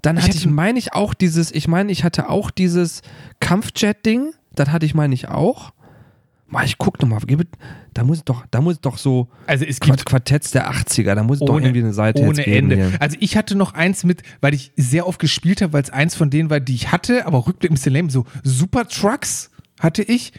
Dann 0.03 0.17
Ich 0.17 0.25
hatte 0.25 0.35
hatte- 0.37 0.47
ich, 0.49 0.53
meine 0.53 0.79
ich, 0.81 0.93
auch 0.95 1.15
dieses, 1.15 1.51
ich 1.53 1.69
meine, 1.69 1.91
ich 1.93 2.05
hatte 2.05 2.29
auch 2.29 2.51
dieses 2.51 3.03
Kampfjet-Ding. 3.41 4.33
Das 4.57 4.71
hatte 4.71 4.87
ich, 4.87 4.95
meine 4.95 5.15
ich, 5.15 5.29
auch. 5.29 5.73
Mal, 6.49 6.65
ich 6.65 6.79
guck 6.79 7.01
nochmal, 7.03 7.21
da 7.93 8.05
muss 8.05 8.23
doch, 8.25 8.45
da 8.53 8.61
muss 8.61 8.81
doch 8.81 8.99
so 8.99 9.29
also 9.49 9.65
es 9.65 9.81
gibt 9.81 10.07
Quartetts 10.07 10.53
der 10.53 10.71
80er, 10.71 11.17
da 11.17 11.25
muss 11.25 11.41
es 11.41 11.47
doch 11.47 11.55
ohne, 11.55 11.67
irgendwie 11.67 11.81
eine 11.81 11.93
Seite 11.93 12.23
ohne. 12.23 12.47
Ende. 12.47 12.77
Hier. 12.77 12.93
Also 13.01 13.17
ich 13.19 13.37
hatte 13.37 13.57
noch 13.57 13.75
eins 13.75 14.05
mit, 14.05 14.23
weil 14.41 14.55
ich 14.55 14.71
sehr 14.77 15.09
oft 15.09 15.19
gespielt 15.19 15.61
habe, 15.61 15.73
weil 15.73 15.83
es 15.83 15.91
eins 15.91 16.15
von 16.15 16.31
denen 16.31 16.49
war, 16.49 16.61
die 16.61 16.77
ich 16.77 16.93
hatte, 16.93 17.27
aber 17.27 17.49
rückblickend 17.49 17.79
ein 17.79 17.81
bisschen 17.81 17.95
lame, 17.95 18.11
so 18.11 18.27
Super 18.45 18.87
Trucks 18.87 19.51
hatte 19.81 20.03
ich. 20.03 20.33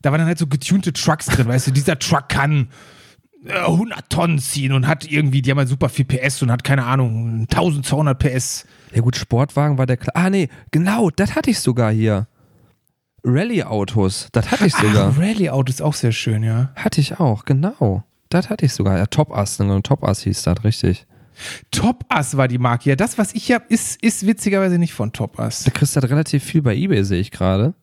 Da 0.00 0.12
waren 0.12 0.18
dann 0.18 0.28
halt 0.28 0.38
so 0.38 0.46
getunte 0.46 0.92
Trucks 0.92 1.26
drin, 1.26 1.48
weißt 1.48 1.66
du, 1.66 1.70
dieser 1.72 1.98
Truck 1.98 2.28
kann 2.28 2.68
äh, 3.44 3.58
100 3.58 4.10
Tonnen 4.10 4.38
ziehen 4.38 4.72
und 4.72 4.86
hat 4.86 5.10
irgendwie, 5.10 5.42
die 5.42 5.50
haben 5.50 5.58
halt 5.58 5.68
super 5.68 5.88
viel 5.88 6.04
PS 6.04 6.42
und 6.42 6.52
hat 6.52 6.62
keine 6.62 6.84
Ahnung, 6.84 7.46
1200 7.50 8.16
PS. 8.16 8.66
Ja 8.94 9.00
gut, 9.00 9.16
Sportwagen 9.16 9.78
war 9.78 9.86
der 9.86 9.96
Kla 9.96 10.12
Ah 10.14 10.30
nee, 10.30 10.48
genau, 10.70 11.10
das 11.10 11.34
hatte 11.34 11.50
ich 11.50 11.58
sogar 11.58 11.90
hier. 11.90 12.28
Rallye-Autos, 13.24 14.28
das 14.32 14.50
hatte 14.50 14.66
ich 14.66 14.74
sogar. 14.74 15.12
Ach, 15.14 15.18
Rallye-Auto 15.18 15.70
ist 15.70 15.82
auch 15.82 15.94
sehr 15.94 16.12
schön, 16.12 16.42
ja. 16.42 16.70
Hatte 16.76 17.00
ich 17.00 17.18
auch, 17.18 17.44
genau. 17.44 18.04
Das 18.28 18.50
hatte 18.50 18.66
ich 18.66 18.72
sogar. 18.72 18.98
Ja, 18.98 19.06
Top-Ass, 19.06 19.58
ne? 19.58 19.82
Top-Ass 19.82 20.22
hieß 20.22 20.42
das, 20.42 20.64
richtig. 20.64 21.06
Top 21.70 22.04
Ass 22.08 22.36
war 22.36 22.48
die 22.48 22.58
Marke. 22.58 22.90
Ja, 22.90 22.96
das, 22.96 23.18
was 23.18 23.34
ich 23.34 23.52
habe, 23.52 23.64
ist, 23.68 24.02
ist 24.02 24.26
witzigerweise 24.26 24.78
nicht 24.78 24.92
von 24.92 25.12
Top 25.12 25.38
Ass. 25.38 25.64
Da 25.64 25.70
kriegst 25.70 25.94
du 25.94 26.00
halt 26.00 26.10
relativ 26.10 26.44
viel 26.44 26.62
bei 26.62 26.74
Ebay, 26.74 27.04
sehe 27.04 27.20
ich 27.20 27.30
gerade. 27.30 27.74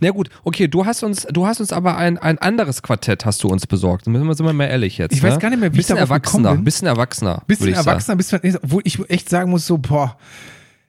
Na 0.00 0.10
gut, 0.10 0.30
okay, 0.44 0.68
du 0.68 0.86
hast 0.86 1.02
uns, 1.02 1.26
du 1.30 1.46
hast 1.46 1.60
uns 1.60 1.72
aber 1.72 1.96
ein, 1.96 2.16
ein 2.16 2.38
anderes 2.38 2.82
Quartett 2.82 3.26
hast 3.26 3.42
du 3.42 3.48
uns 3.48 3.66
besorgt. 3.66 4.04
Sind 4.04 4.14
wir, 4.14 4.34
sind 4.34 4.46
wir 4.46 4.52
mal 4.52 4.66
ehrlich 4.66 4.98
jetzt. 4.98 5.12
Ich 5.12 5.22
ne? 5.22 5.28
weiß 5.28 5.38
gar 5.38 5.50
nicht 5.50 5.60
mehr, 5.60 5.72
wie 5.72 5.80
ich 5.80 5.86
bisschen 5.86 5.98
erwachsener, 5.98 6.42
gekommen 6.42 6.58
bin. 6.58 6.64
bisschen 6.64 6.88
erwachsener. 6.88 7.42
Bisschen 7.46 7.68
ich 7.68 7.76
erwachsener, 7.76 8.16
bisschen, 8.16 8.40
obwohl 8.62 8.82
ich 8.84 8.98
echt 9.10 9.28
sagen 9.28 9.50
muss, 9.50 9.66
so, 9.66 9.78
boah, 9.78 10.16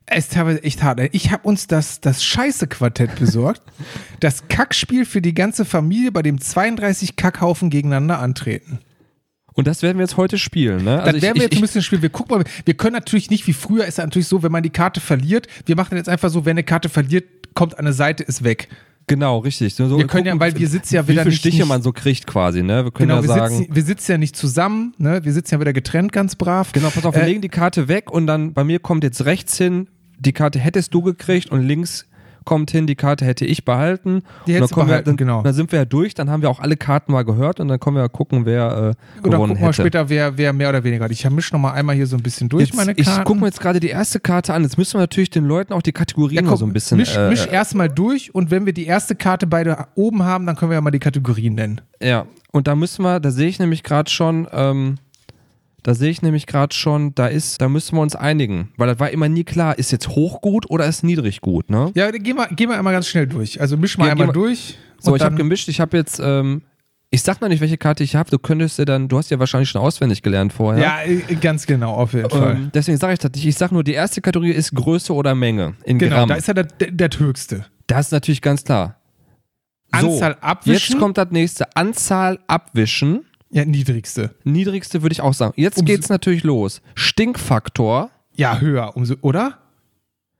es 0.08 0.26
ist 0.26 0.34
teilweise 0.34 0.64
echt 0.64 0.84
hart. 0.84 1.00
ey. 1.00 1.10
Ich 1.14 1.32
habe 1.32 1.48
uns 1.48 1.68
das, 1.68 2.00
das 2.02 2.24
Scheiße-Quartett 2.24 3.16
besorgt. 3.20 3.62
das 4.20 4.48
Kackspiel 4.48 5.06
für 5.06 5.22
die 5.22 5.34
ganze 5.34 5.66
Familie, 5.66 6.12
bei 6.12 6.22
dem 6.22 6.40
32 6.40 7.16
Kackhaufen 7.16 7.70
gegeneinander 7.70 8.20
antreten. 8.20 8.80
Und 9.54 9.68
das 9.68 9.82
werden 9.84 9.98
wir 9.98 10.04
jetzt 10.04 10.18
heute 10.18 10.38
spielen, 10.38 10.84
ne? 10.84 11.02
Das 11.06 11.16
ich- 11.16 11.22
werden 11.22 11.36
wir 11.36 11.44
ich, 11.46 11.52
jetzt 11.52 11.56
ein 11.58 11.62
bisschen 11.62 11.82
spielen. 11.82 12.02
Wir 12.02 12.10
gucken 12.10 12.38
mal, 12.38 12.44
wir 12.66 12.74
können 12.74 12.94
natürlich 12.94 13.30
nicht 13.30 13.48
wie 13.48 13.54
früher, 13.54 13.86
ist 13.86 13.98
ja 13.98 14.04
natürlich 14.04 14.28
so, 14.28 14.44
wenn 14.44 14.52
man 14.52 14.64
die 14.64 14.70
Karte 14.70 15.00
verliert, 15.00 15.48
wir 15.66 15.76
machen 15.78 15.96
jetzt 15.98 16.10
einfach 16.10 16.30
so, 16.30 16.44
wenn 16.46 16.52
eine 16.52 16.64
Karte 16.64 16.90
verliert, 16.90 17.24
kommt 17.54 17.80
eine 17.80 17.94
Seite, 17.94 18.24
ist 18.24 18.44
weg. 18.44 18.68
Genau, 19.08 19.38
richtig. 19.38 19.76
So, 19.76 19.98
Wir 19.98 20.08
können 20.08 20.26
ja, 20.26 20.38
weil 20.40 20.58
wir 20.58 20.68
sitzen 20.68 20.96
ja 20.96 21.04
wie 21.08 21.12
wieder 21.14 21.22
viele 21.22 21.30
nicht- 21.32 21.40
Stiche 21.40 21.60
nicht- 21.60 21.68
man 21.68 21.82
so 21.84 21.94
kriegt 21.94 22.28
quasi, 22.28 22.64
ne? 22.64 22.84
Wir 22.86 22.92
können 22.92 23.08
Genau, 23.10 23.22
ja 23.22 23.28
wir 23.28 23.28
sagen. 23.36 23.58
sitzen, 23.58 23.76
wir 23.76 23.84
sitzen 23.84 24.12
ja 24.12 24.18
nicht 24.18 24.36
zusammen, 24.36 24.94
ne? 24.98 25.24
Wir 25.24 25.32
sitzen 25.32 25.54
ja 25.56 25.60
wieder 25.62 25.74
getrennt, 25.74 26.12
ganz 26.12 26.36
brav. 26.36 26.72
Genau, 26.74 26.90
pass 26.90 27.06
auf, 27.06 27.16
wir 27.16 27.22
Äh, 27.22 27.28
legen 27.28 27.42
die 27.42 27.50
Karte 27.50 27.88
weg 27.88 28.12
und 28.12 28.28
dann 28.28 28.54
bei 28.54 28.64
mir 28.64 28.80
kommt 28.80 29.04
jetzt 29.06 29.24
rechts 29.26 29.58
hin, 29.58 29.88
die 30.26 30.34
Karte 30.34 30.60
hättest 30.60 30.94
du 30.94 31.02
gekriegt 31.02 31.52
und 31.52 31.62
links 31.62 32.06
kommt 32.46 32.70
hin, 32.72 32.86
die 32.86 32.96
Karte 32.96 33.26
hätte 33.26 33.44
ich 33.44 33.66
behalten. 33.66 34.22
Die 34.46 34.52
und 34.52 34.56
hättest 34.58 34.72
dann 34.72 34.76
kommen 34.76 34.88
behalten, 34.88 35.06
wir, 35.08 35.12
dann, 35.12 35.18
genau. 35.18 35.42
Dann 35.42 35.54
sind 35.54 35.72
wir 35.72 35.80
ja 35.80 35.86
durch, 35.86 36.14
dann 36.14 36.30
haben 36.30 36.44
wir 36.44 36.50
auch 36.50 36.60
alle 36.60 36.78
Karten 36.78 37.12
mal 37.12 37.26
gehört 37.26 37.60
und 37.60 37.68
dann 37.68 37.80
können 37.80 37.96
wir 37.96 38.04
ja 38.04 38.08
gucken, 38.08 38.46
wer 38.46 38.68
äh, 38.68 38.72
Und 38.72 38.96
dann 39.24 39.24
gewonnen 39.24 39.40
gucken 39.50 39.62
wir 39.62 39.68
hätte. 39.70 39.82
später, 39.82 40.10
wer, 40.10 40.38
wer 40.38 40.54
mehr 40.54 40.70
oder 40.70 40.84
weniger. 40.84 41.10
Ich 41.10 41.28
mische 41.30 41.54
noch 41.54 41.60
mal 41.60 41.72
einmal 41.72 41.96
hier 41.96 42.06
so 42.08 42.16
ein 42.16 42.22
bisschen 42.24 42.48
durch 42.48 42.68
Jetzt, 42.68 42.76
meine 42.76 42.94
ich 42.96 43.06
Karten. 43.08 43.24
gucke 43.26 43.40
mir 43.40 43.48
jetzt 43.48 43.60
gerade 43.60 43.80
die 43.80 43.90
erste 43.90 44.20
Karte 44.20 44.54
an. 44.54 44.62
Jetzt 44.62 44.78
müssen 44.78 44.94
wir 44.94 45.00
natürlich 45.02 45.32
den 45.32 45.46
Leuten 45.46 45.74
auch 45.74 45.82
die 45.82 45.92
Kategorien 45.92 46.36
ja, 46.36 46.42
mal 46.44 46.50
komm, 46.50 46.58
so 46.60 46.66
ein 46.68 46.74
bisschen. 46.74 46.98
misch, 46.98 47.18
äh, 47.18 47.30
misch 47.30 47.48
erstmal 47.48 47.90
durch 47.90 48.34
und 48.36 48.52
wenn 48.52 48.66
wir 48.68 48.74
die 48.74 48.86
erste 48.86 49.16
Karte 49.16 49.48
beide 49.48 49.88
oben 49.96 50.24
haben, 50.24 50.46
dann 50.46 50.56
können 50.56 50.70
wir 50.70 50.76
ja 50.76 50.82
mal 50.82 50.92
die 50.92 51.00
Kategorien 51.00 51.56
nennen. 51.56 51.82
Ja, 52.00 52.28
und 52.52 52.68
da 52.68 52.76
müssen 52.76 53.04
wir, 53.04 53.20
da 53.20 53.32
sehe 53.32 53.48
ich 53.48 53.60
nämlich 53.60 53.82
gerade 53.84 54.10
schon, 54.10 54.48
ähm, 54.54 54.98
da 55.86 55.94
sehe 55.94 56.10
ich 56.10 56.22
nämlich 56.24 56.48
gerade 56.48 56.74
schon, 56.76 57.14
da 57.14 57.28
ist, 57.28 57.62
da 57.62 57.70
müssen 57.70 57.96
wir 57.96 58.02
uns 58.02 58.16
einigen, 58.16 58.72
weil 58.78 58.88
das 58.88 59.00
war 59.00 59.12
immer 59.12 59.30
nie 59.30 59.44
klar, 59.44 59.78
ist 59.78 59.92
jetzt 59.92 60.08
hoch 60.10 60.42
gut 60.42 60.70
oder 60.72 60.88
ist 60.88 61.04
niedrig 61.04 61.42
gut, 61.42 61.70
ne? 61.70 61.92
Ja, 61.94 62.10
gehen 62.10 62.36
wir, 62.38 62.48
gehen 62.48 62.70
wir 62.70 62.78
einmal 62.78 62.92
ganz 62.94 63.08
schnell 63.08 63.28
durch. 63.28 63.62
Also 63.62 63.78
misch 63.78 63.98
mal 64.00 64.06
Geh- 64.06 64.12
einmal 64.14 64.28
mal- 64.28 64.34
durch. 64.34 64.78
So, 65.00 65.16
ich 65.16 65.22
habe 65.22 65.36
gemischt, 65.36 65.68
ich 65.70 65.80
habe 65.80 65.96
jetzt, 65.96 66.20
ähm, 66.24 66.64
ich 67.12 67.22
sag 67.22 67.40
noch 67.40 67.50
nicht, 67.50 67.62
welche 67.62 67.78
Karte 67.78 68.04
ich 68.04 68.16
habe, 68.16 68.32
du 68.32 68.40
könntest 68.40 68.80
ja 68.80 68.86
dann, 68.86 69.08
du 69.08 69.18
hast 69.20 69.30
ja 69.30 69.38
wahrscheinlich 69.38 69.70
schon 69.70 69.80
auswendig 69.80 70.24
gelernt 70.24 70.52
vorher. 70.54 70.82
Ja, 70.84 71.04
äh, 71.04 71.36
ganz 71.36 71.68
genau, 71.68 71.94
auf 71.94 72.14
jeden 72.14 72.30
Fall. 72.32 72.56
Ähm, 72.56 72.72
deswegen 72.74 72.98
sage 72.98 73.14
ich 73.14 73.20
das 73.20 73.32
nicht. 73.34 73.46
Ich 73.46 73.56
sage 73.56 73.74
nur, 73.76 73.84
die 73.84 73.94
erste 73.94 74.22
Kategorie 74.22 74.52
ist 74.52 74.74
Größe 74.74 75.14
oder 75.14 75.36
Menge 75.36 75.76
in 75.84 76.00
Genau, 76.00 76.16
Gramm. 76.16 76.30
da 76.30 76.36
ist 76.36 76.48
ja 76.48 76.56
das, 76.56 76.66
das 76.92 77.20
höchste. 77.20 77.66
das 77.86 78.08
ist 78.08 78.12
natürlich 78.12 78.42
ganz 78.42 78.64
klar. 78.64 79.00
Anzahl 79.92 80.36
abwischen. 80.42 80.94
Jetzt 80.96 81.00
kommt 81.00 81.18
das 81.20 81.30
nächste. 81.32 81.76
Anzahl 81.76 82.40
abwischen. 82.48 83.26
Ja, 83.56 83.64
niedrigste. 83.64 84.36
Niedrigste 84.44 85.02
würde 85.02 85.14
ich 85.14 85.22
auch 85.22 85.34
sagen. 85.34 85.54
Jetzt 85.56 85.78
Umso- 85.78 85.86
geht's 85.86 86.10
natürlich 86.10 86.44
los. 86.44 86.82
Stinkfaktor. 86.94 88.10
Ja, 88.36 88.60
höher, 88.60 88.98
umso, 88.98 89.16
oder? 89.22 89.60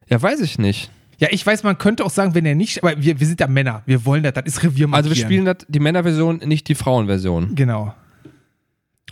Ja, 0.10 0.22
weiß 0.22 0.42
ich 0.42 0.60
nicht. 0.60 0.92
Ja, 1.18 1.30
ich 1.32 1.46
weiß, 1.48 1.64
man 1.64 1.78
könnte 1.78 2.04
auch 2.04 2.10
sagen, 2.10 2.36
wenn 2.36 2.46
er 2.46 2.56
nicht, 2.56 2.84
aber 2.84 3.02
wir, 3.02 3.18
wir 3.18 3.26
sind 3.26 3.40
ja 3.40 3.48
Männer, 3.48 3.84
wir 3.86 4.06
wollen 4.06 4.22
das, 4.22 4.34
das 4.34 4.44
ist 4.46 4.64
Revier 4.64 4.90
Also 4.92 5.10
wir 5.10 5.16
spielen 5.16 5.46
das, 5.46 5.60
die 5.70 5.80
Männerversion, 5.80 6.40
nicht 6.40 6.68
die 6.68 6.76
Frauenversion. 6.76 7.56
Genau, 7.56 7.96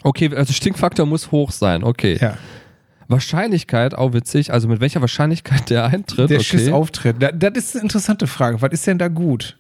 Okay, 0.06 0.30
also 0.36 0.52
Stinkfaktor 0.52 1.06
muss 1.06 1.32
hoch 1.32 1.52
sein. 1.52 1.82
Okay. 1.82 2.18
ja. 2.20 2.38
Wahrscheinlichkeit, 3.08 3.96
auch 3.96 4.12
witzig. 4.12 4.52
Also 4.52 4.68
mit 4.68 4.82
welcher 4.82 5.00
Wahrscheinlichkeit 5.00 5.70
der 5.70 5.86
eintritt. 5.86 6.30
Der 6.30 6.40
okay. 6.40 6.46
Schiss 6.46 6.70
auftritt. 6.70 7.18
Da, 7.20 7.32
das 7.32 7.52
ist 7.56 7.76
eine 7.76 7.84
interessante 7.84 8.28
Frage. 8.28 8.62
Was 8.62 8.72
ist 8.74 8.86
denn 8.86 8.98
da 8.98 9.08
gut? 9.08 9.58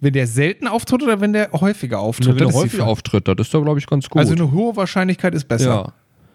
Wenn 0.00 0.12
der 0.14 0.26
selten 0.26 0.66
auftritt 0.66 1.02
oder 1.02 1.20
wenn 1.20 1.32
der 1.32 1.50
häufiger 1.52 1.98
auftritt? 2.00 2.28
Wenn 2.28 2.36
der 2.38 2.46
Das 2.46 2.54
ist 2.54 2.60
die 2.60 2.64
häufig 2.64 2.78
Frage. 2.80 2.90
auftritt, 2.90 3.28
das 3.28 3.36
ist 3.46 3.54
doch, 3.54 3.62
glaube 3.62 3.78
ich, 3.78 3.86
ganz 3.86 4.08
gut. 4.08 4.18
Also 4.18 4.32
eine 4.34 4.50
hohe 4.52 4.74
Wahrscheinlichkeit 4.76 5.34
ist 5.34 5.46
besser. 5.48 5.66
ja. 5.86 5.92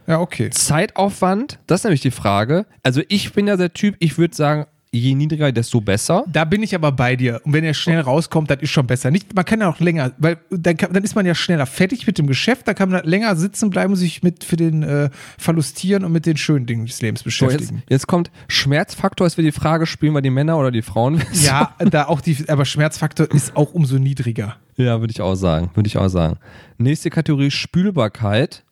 Ja, 0.08 0.20
okay. 0.20 0.52
Zeitaufwand, 0.52 1.58
das 1.66 1.80
ist 1.80 1.84
nämlich 1.86 2.02
die 2.02 2.12
Frage. 2.12 2.68
Also 2.84 3.02
ich 3.10 3.34
bin 3.34 3.48
ja 3.48 3.58
der 3.58 3.74
Typ, 3.74 3.96
ich 4.00 4.20
würde 4.20 4.36
sagen, 4.36 4.68
je 5.00 5.16
niedriger, 5.16 5.52
desto 5.52 5.82
besser. 5.82 6.24
Da 6.28 6.46
bin 6.46 6.64
ich 6.64 6.74
aber 6.76 6.92
bei 6.92 7.16
dir. 7.16 7.42
Und 7.44 7.54
wenn 7.54 7.64
er 7.64 7.74
schnell 7.74 8.00
rauskommt, 8.00 8.50
das 8.50 8.62
ist 8.62 8.70
schon 8.72 8.88
besser. 8.88 9.12
Nicht, 9.12 9.36
man 9.36 9.46
kann 9.46 9.60
ja 9.62 9.70
auch 9.70 9.80
länger, 9.80 10.12
weil 10.18 10.38
dann, 10.50 10.78
kann, 10.78 10.94
dann 10.94 11.04
ist 11.04 11.16
man 11.16 11.26
ja 11.26 11.36
schneller 11.36 11.66
fertig 11.66 12.08
mit 12.08 12.18
dem 12.18 12.28
Geschäft, 12.28 12.68
da 12.68 12.74
kann 12.74 12.90
man 12.90 13.04
länger 13.06 13.36
sitzen 13.36 13.70
bleiben 13.70 13.94
und 13.94 13.98
sich 14.00 14.24
mit 14.24 14.44
für 14.44 14.56
den 14.56 14.84
äh, 14.84 15.10
Verlustieren 15.38 16.04
und 16.06 16.12
mit 16.12 16.26
den 16.26 16.38
schönen 16.38 16.66
Dingen 16.66 16.86
des 16.86 17.02
Lebens 17.02 17.22
So, 17.22 17.26
jetzt, 17.30 17.40
beschäftigen. 17.40 17.84
jetzt 17.90 18.08
kommt 18.08 18.32
Schmerzfaktor, 18.48 19.28
ist 19.28 19.38
wieder 19.38 19.48
die 19.50 19.52
Frage, 19.60 19.86
spielen 19.86 20.14
wir 20.14 20.22
die 20.22 20.30
Männer 20.30 20.58
oder 20.58 20.72
die 20.72 20.82
Frauen? 20.82 21.22
ja, 21.34 21.76
da 21.80 22.06
auch 22.06 22.22
die, 22.22 22.38
aber 22.48 22.66
Schmerzfaktor 22.66 23.30
ist 23.32 23.56
auch 23.56 23.74
umso 23.74 23.98
niedriger. 23.98 24.56
ja, 24.78 25.00
würde 25.00 25.12
ich 25.12 25.22
auch 25.22 25.36
sagen, 25.36 25.70
würde 25.74 25.88
ich 25.88 25.98
auch 25.98 26.08
sagen. 26.10 26.38
Nächste 26.78 27.10
Kategorie 27.10 27.52
Spülbarkeit. 27.52 28.64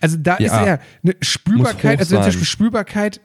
Also 0.00 0.18
da 0.20 0.34
ist 0.34 0.52
Ja. 0.52 0.66
ja 0.66 0.78
eine 1.02 1.14
Spülbarkeit, 1.22 1.98
also 1.98 2.16
zum. 2.16 2.24
Beispiel 2.24 2.44
Spülbarkeit 2.44 3.20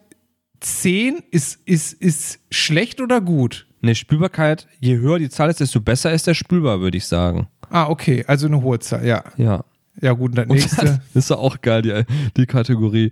10 0.63 1.23
ist, 1.31 1.59
ist, 1.65 1.93
ist 1.93 2.39
schlecht 2.51 3.01
oder 3.01 3.21
gut? 3.21 3.67
Ne, 3.81 3.95
Spülbarkeit, 3.95 4.67
je 4.79 4.97
höher 4.97 5.19
die 5.19 5.29
Zahl 5.29 5.49
ist, 5.49 5.59
desto 5.59 5.81
besser 5.81 6.11
ist 6.13 6.25
der 6.25 6.33
spülbar, 6.33 6.79
würde 6.79 6.97
ich 6.97 7.05
sagen. 7.05 7.47
Ah, 7.69 7.87
okay, 7.89 8.23
also 8.27 8.47
eine 8.47 8.61
hohe 8.61 8.79
Zahl, 8.79 9.05
ja. 9.05 9.23
Ja. 9.37 9.65
Ja, 10.01 10.13
gut, 10.13 10.31
und 10.31 10.37
das 10.37 10.47
nächste. 10.47 10.75
dann 10.85 11.01
ist 11.13 11.29
ja 11.29 11.35
auch 11.35 11.61
geil, 11.61 11.81
die, 11.81 12.03
die 12.37 12.45
Kategorie. 12.45 13.11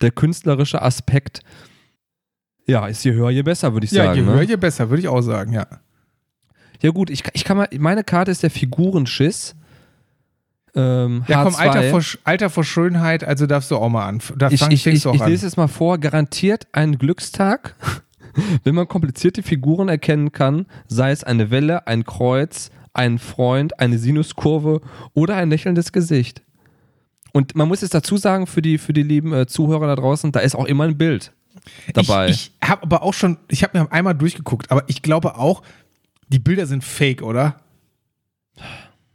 Der 0.00 0.10
künstlerische 0.10 0.82
Aspekt. 0.82 1.40
Ja, 2.66 2.86
ist 2.86 3.04
je 3.04 3.12
höher, 3.12 3.30
je 3.30 3.42
besser, 3.42 3.72
würde 3.72 3.86
ich 3.86 3.92
Ja, 3.92 4.06
sagen. 4.06 4.16
je 4.20 4.26
ne? 4.26 4.32
höher, 4.32 4.42
je 4.42 4.56
besser, 4.56 4.90
würde 4.90 5.00
ich 5.00 5.08
auch 5.08 5.22
sagen, 5.22 5.52
ja. 5.52 5.66
Ja 6.82 6.90
gut, 6.90 7.10
ich, 7.10 7.22
ich 7.32 7.44
kann 7.44 7.56
mal, 7.56 7.68
meine 7.78 8.04
Karte 8.04 8.30
ist 8.30 8.42
der 8.42 8.50
Figurenschiss. 8.50 9.54
Ähm, 10.78 11.24
Ja, 11.26 11.42
komm, 11.42 11.54
H2. 11.54 11.58
Alter 11.58 11.82
vor, 11.90 12.02
Alter 12.24 12.50
vor 12.50 12.64
Schönheit, 12.64 13.24
also 13.24 13.46
darfst 13.46 13.70
du 13.70 13.76
auch 13.76 13.88
mal 13.88 14.06
an. 14.06 14.20
Da 14.36 14.48
ich, 14.50 14.62
ich, 14.62 14.86
ich, 14.86 15.04
ich 15.04 15.26
lese 15.26 15.46
es 15.46 15.56
mal 15.56 15.66
vor. 15.66 15.98
Garantiert 15.98 16.68
ein 16.72 16.98
Glückstag, 16.98 17.74
wenn 18.64 18.74
man 18.76 18.86
komplizierte 18.86 19.42
Figuren 19.42 19.88
erkennen 19.88 20.30
kann, 20.30 20.66
sei 20.86 21.10
es 21.10 21.24
eine 21.24 21.50
Welle, 21.50 21.86
ein 21.88 22.04
Kreuz, 22.04 22.70
ein 22.92 23.18
Freund, 23.18 23.80
eine 23.80 23.98
Sinuskurve 23.98 24.80
oder 25.14 25.36
ein 25.36 25.50
lächelndes 25.50 25.92
Gesicht. 25.92 26.42
Und 27.32 27.56
man 27.56 27.68
muss 27.68 27.82
jetzt 27.82 27.94
dazu 27.94 28.16
sagen, 28.16 28.46
für 28.46 28.62
die, 28.62 28.78
für 28.78 28.92
die 28.92 29.02
lieben 29.02 29.32
äh, 29.32 29.46
Zuhörer 29.46 29.86
da 29.88 29.96
draußen, 29.96 30.32
da 30.32 30.40
ist 30.40 30.54
auch 30.54 30.64
immer 30.64 30.84
ein 30.84 30.96
Bild 30.96 31.32
dabei. 31.92 32.28
Ich, 32.28 32.52
ich 32.60 32.68
habe 32.68 32.84
aber 32.84 33.02
auch 33.02 33.14
schon, 33.14 33.36
ich 33.48 33.62
habe 33.62 33.78
mir 33.78 33.92
einmal 33.92 34.14
durchgeguckt, 34.14 34.70
aber 34.70 34.84
ich 34.86 35.02
glaube 35.02 35.36
auch, 35.36 35.62
die 36.28 36.38
Bilder 36.38 36.66
sind 36.66 36.84
fake, 36.84 37.22
oder? 37.22 37.56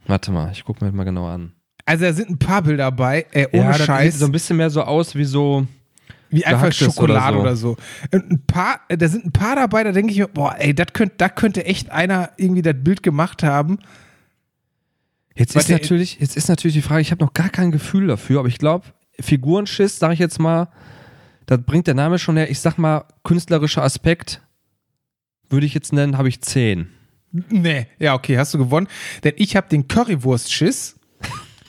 Warte 0.06 0.32
mal, 0.32 0.50
ich 0.52 0.64
gucke 0.64 0.84
mir 0.84 0.90
das 0.90 0.96
mal 0.96 1.04
genau 1.04 1.26
an. 1.26 1.52
Also 1.86 2.04
da 2.04 2.12
sind 2.12 2.30
ein 2.30 2.38
paar 2.38 2.62
Bilder 2.62 2.84
dabei, 2.84 3.26
ey, 3.32 3.46
ohne 3.52 3.68
das 3.68 3.84
Scheiß, 3.84 4.14
sieht 4.14 4.20
so 4.20 4.26
ein 4.26 4.32
bisschen 4.32 4.56
mehr 4.56 4.70
so 4.70 4.82
aus 4.82 5.14
wie 5.14 5.24
so. 5.24 5.66
wie 6.30 6.44
einfach 6.44 6.72
Schokolade 6.72 7.36
oder 7.36 7.42
oder 7.42 7.56
so. 7.56 7.76
Und 8.10 8.30
ein 8.30 8.42
paar, 8.46 8.80
äh, 8.88 8.96
da 8.96 9.08
sind 9.08 9.26
ein 9.26 9.32
paar 9.32 9.56
dabei, 9.56 9.84
da 9.84 9.92
denke 9.92 10.12
ich 10.12 10.18
mir, 10.18 10.28
boah, 10.28 10.56
ey, 10.58 10.74
das 10.74 10.88
könnte, 10.92 11.14
da 11.18 11.28
könnte 11.28 11.64
echt 11.66 11.90
einer 11.90 12.30
irgendwie 12.36 12.62
das 12.62 12.74
Bild 12.78 13.02
gemacht 13.02 13.42
haben. 13.42 13.78
Jetzt 15.36 15.56
ist, 15.56 15.68
natürlich, 15.68 16.20
jetzt 16.20 16.36
ist 16.36 16.48
natürlich 16.48 16.74
die 16.74 16.82
Frage, 16.82 17.00
ich 17.00 17.10
habe 17.10 17.24
noch 17.24 17.34
gar 17.34 17.48
kein 17.48 17.72
Gefühl 17.72 18.06
dafür, 18.06 18.38
aber 18.38 18.48
ich 18.48 18.58
glaube, 18.58 18.86
Figurenschiss, 19.20 19.98
sage 19.98 20.14
ich 20.14 20.20
jetzt 20.20 20.38
mal, 20.38 20.68
das 21.46 21.60
bringt 21.62 21.86
der 21.86 21.94
Name 21.94 22.18
schon 22.18 22.36
her. 22.36 22.50
Ich 22.50 22.60
sag 22.60 22.78
mal, 22.78 23.04
künstlerischer 23.24 23.82
Aspekt, 23.82 24.40
würde 25.50 25.66
ich 25.66 25.74
jetzt 25.74 25.92
nennen, 25.92 26.16
habe 26.16 26.28
ich 26.28 26.40
10. 26.40 26.88
Nee, 27.50 27.86
ja, 27.98 28.14
okay, 28.14 28.38
hast 28.38 28.54
du 28.54 28.58
gewonnen. 28.58 28.86
Denn 29.24 29.32
ich 29.36 29.56
habe 29.56 29.68
den 29.68 29.88
Currywurst-Schiss. 29.88 30.96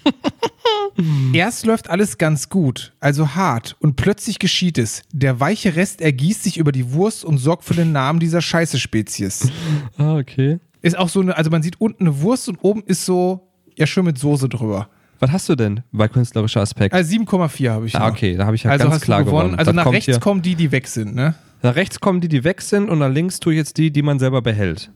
Erst 1.34 1.65
läuft 1.65 1.89
alles 1.89 2.17
ganz 2.17 2.47
gut, 2.49 2.93
also 2.99 3.36
hart, 3.36 3.75
und 3.80 3.95
plötzlich 3.95 4.39
geschieht 4.39 4.78
es. 4.78 5.01
Der 5.12 5.39
weiche 5.39 5.75
Rest 5.75 5.99
ergießt 6.01 6.43
sich 6.43 6.58
über 6.58 6.71
die 6.71 6.93
Wurst 6.93 7.25
und 7.25 7.38
sorgt 7.38 7.65
für 7.65 7.73
den 7.73 7.91
Namen 7.91 8.19
dieser 8.19 8.41
Scheiße-Spezies. 8.41 9.49
Ah, 9.97 10.17
okay. 10.17 10.60
Ist 10.82 10.97
auch 10.97 11.10
so 11.10 11.21
eine, 11.21 11.36
also 11.36 11.49
man 11.49 11.63
sieht 11.63 11.82
unten 11.82 12.04
eine 12.04 12.21
Wurst 12.21 12.47
und 12.49 12.58
oben 12.62 12.84
ist 12.86 13.06
so, 13.06 13.47
ja, 13.75 13.88
schön 13.88 14.06
mit 14.06 14.17
Soße 14.17 14.47
drüber. 14.49 14.88
Was 15.19 15.32
hast 15.32 15.49
du 15.49 15.56
denn 15.56 15.82
bei 15.91 16.08
künstlerischer 16.08 16.62
Aspekt? 16.62 16.93
Also 16.93 17.15
7,4 17.15 17.69
habe 17.71 17.88
ich. 17.88 17.95
ah, 17.95 17.99
noch. 17.99 18.08
okay, 18.15 18.36
da 18.36 18.45
habe 18.45 18.56
ich 18.56 18.63
ja 18.63 18.71
Also 18.71 18.89
ganz 18.89 19.01
klar 19.01 19.23
gewonnen. 19.23 19.51
gewonnen. 19.51 19.60
Also 19.60 19.71
Das 19.71 19.86
nach 19.86 19.91
rechts 19.91 20.19
kommen 20.19 20.41
die, 20.41 20.56
die 20.56 20.71
weg 20.71 20.88
sind, 20.88 21.15
ne? 21.15 21.34
nach 21.63 21.75
rechts 21.75 21.99
kommen 21.99 22.21
die, 22.21 22.28
die 22.28 22.43
weg 22.43 22.62
sind 22.62 22.89
und 22.89 22.99
nach 22.99 23.10
links 23.10 23.39
tue 23.39 23.54
ich 23.54 23.58
jetzt 23.58 23.78
die, 23.78 23.91
die 23.91 24.01
man 24.01 24.19
selber 24.19 24.41
behält. 24.41 24.91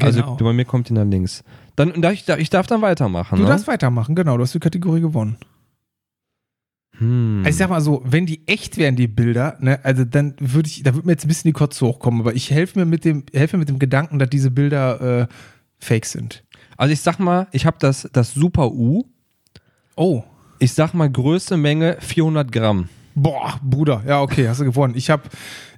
Also 0.00 0.20
Genau. 0.22 0.36
bei 0.36 0.52
mir 0.52 0.64
kommt 0.64 0.88
die 0.88 0.92
nach 0.94 1.04
links. 1.04 1.44
Dann, 1.76 2.02
ich, 2.12 2.28
ich 2.28 2.50
darf 2.50 2.66
dann 2.66 2.82
weitermachen. 2.82 3.36
du 3.36 3.42
ne? 3.42 3.48
darfst 3.48 3.66
weitermachen, 3.66 4.14
genau, 4.14 4.36
du 4.36 4.42
hast 4.42 4.54
die 4.54 4.58
Kategorie 4.60 5.00
gewonnen. 5.00 5.36
hm. 6.98 7.38
Also 7.44 7.50
ich 7.50 7.56
sag 7.56 7.70
mal 7.70 7.80
so, 7.80 8.02
wenn 8.04 8.26
die 8.26 8.46
echt 8.46 8.76
wären, 8.76 8.96
die 8.96 9.08
Bilder, 9.08 9.56
ne, 9.60 9.80
also 9.82 10.04
dann 10.04 10.34
würde 10.38 10.68
ich, 10.68 10.82
da 10.82 10.94
würde 10.94 11.06
mir 11.06 11.12
jetzt 11.12 11.24
ein 11.24 11.28
bisschen 11.28 11.48
die 11.48 11.52
Kotze 11.52 11.86
hochkommen, 11.86 12.20
aber 12.20 12.34
ich 12.34 12.50
helfe 12.50 12.78
mir 12.78 12.84
mit 12.84 13.04
dem, 13.04 13.24
helfe 13.32 13.56
mir 13.56 13.60
mit 13.60 13.68
dem 13.68 13.78
Gedanken, 13.78 14.18
dass 14.18 14.30
diese 14.30 14.50
Bilder 14.50 15.22
äh, 15.22 15.26
fake 15.78 16.06
sind. 16.06 16.44
Also 16.76 16.92
ich 16.92 17.00
sag 17.00 17.18
mal, 17.18 17.48
ich 17.52 17.66
habe 17.66 17.76
das, 17.80 18.08
das 18.12 18.34
Super 18.34 18.72
U. 18.72 19.04
Oh. 19.96 20.22
Ich 20.58 20.72
sag 20.74 20.94
mal 20.94 21.10
Größe, 21.10 21.56
Menge 21.56 21.96
400 22.00 22.50
Gramm. 22.52 22.88
Boah, 23.14 23.60
Bruder, 23.62 24.02
ja, 24.06 24.20
okay, 24.20 24.48
hast 24.48 24.60
du 24.60 24.64
gewonnen. 24.64 24.94
Ich 24.96 25.10
habe, 25.10 25.24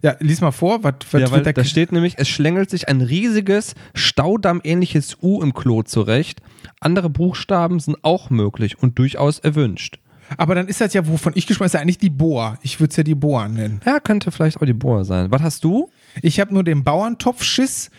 ja, 0.02 0.16
lies 0.20 0.40
mal 0.40 0.52
vor, 0.52 0.84
was 0.84 0.94
Ja, 1.12 1.30
weil 1.30 1.42
da 1.42 1.64
steht 1.64 1.92
nämlich, 1.92 2.14
es 2.18 2.28
schlängelt 2.28 2.70
sich 2.70 2.88
ein 2.88 3.00
riesiges, 3.00 3.74
staudammähnliches 3.94 5.18
U 5.22 5.42
im 5.42 5.54
Klo 5.54 5.82
zurecht. 5.82 6.40
Andere 6.80 7.10
Buchstaben 7.10 7.80
sind 7.80 7.98
auch 8.02 8.30
möglich 8.30 8.80
und 8.80 8.98
durchaus 8.98 9.38
erwünscht. 9.40 9.98
Aber 10.36 10.54
dann 10.54 10.68
ist 10.68 10.80
das 10.80 10.94
ja, 10.94 11.06
wovon 11.06 11.32
ich 11.34 11.46
gesprochen 11.46 11.64
habe, 11.64 11.66
ist 11.66 11.74
ja 11.74 11.80
eigentlich 11.80 11.98
die 11.98 12.10
Boa. 12.10 12.58
Ich 12.62 12.80
würde 12.80 12.90
es 12.90 12.96
ja 12.96 13.02
die 13.02 13.14
Boa 13.14 13.48
nennen. 13.48 13.80
Ja, 13.84 14.00
könnte 14.00 14.30
vielleicht 14.30 14.60
auch 14.60 14.66
die 14.66 14.72
Bohr 14.72 15.04
sein. 15.04 15.30
Was 15.30 15.42
hast 15.42 15.64
du? 15.64 15.90
Ich 16.22 16.40
habe 16.40 16.54
nur 16.54 16.64
den 16.64 16.84
Bauerntopfschiss. 16.84 17.90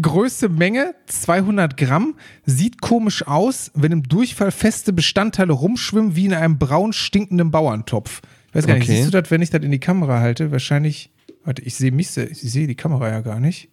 Größte 0.00 0.48
Menge 0.48 0.94
200 1.06 1.76
Gramm. 1.76 2.14
Sieht 2.44 2.80
komisch 2.80 3.26
aus, 3.26 3.70
wenn 3.74 3.92
im 3.92 4.02
Durchfall 4.02 4.50
feste 4.50 4.92
Bestandteile 4.92 5.52
rumschwimmen 5.52 6.16
wie 6.16 6.26
in 6.26 6.34
einem 6.34 6.58
braun 6.58 6.92
stinkenden 6.92 7.50
Bauerntopf. 7.50 8.20
Ich 8.48 8.54
weiß 8.56 8.66
gar 8.66 8.74
nicht, 8.74 8.84
Okay. 8.84 8.96
siehst 8.96 9.14
du 9.14 9.20
das, 9.22 9.30
wenn 9.30 9.42
ich 9.42 9.50
das 9.50 9.62
in 9.62 9.70
die 9.70 9.78
Kamera 9.80 10.20
halte? 10.20 10.50
Wahrscheinlich. 10.50 11.10
Warte, 11.44 11.62
ich 11.62 11.74
sehe 11.74 11.92
mich, 11.92 12.16
ich 12.16 12.38
sehe 12.40 12.66
die 12.66 12.74
Kamera 12.74 13.08
ja 13.10 13.20
gar 13.20 13.38
nicht. 13.38 13.68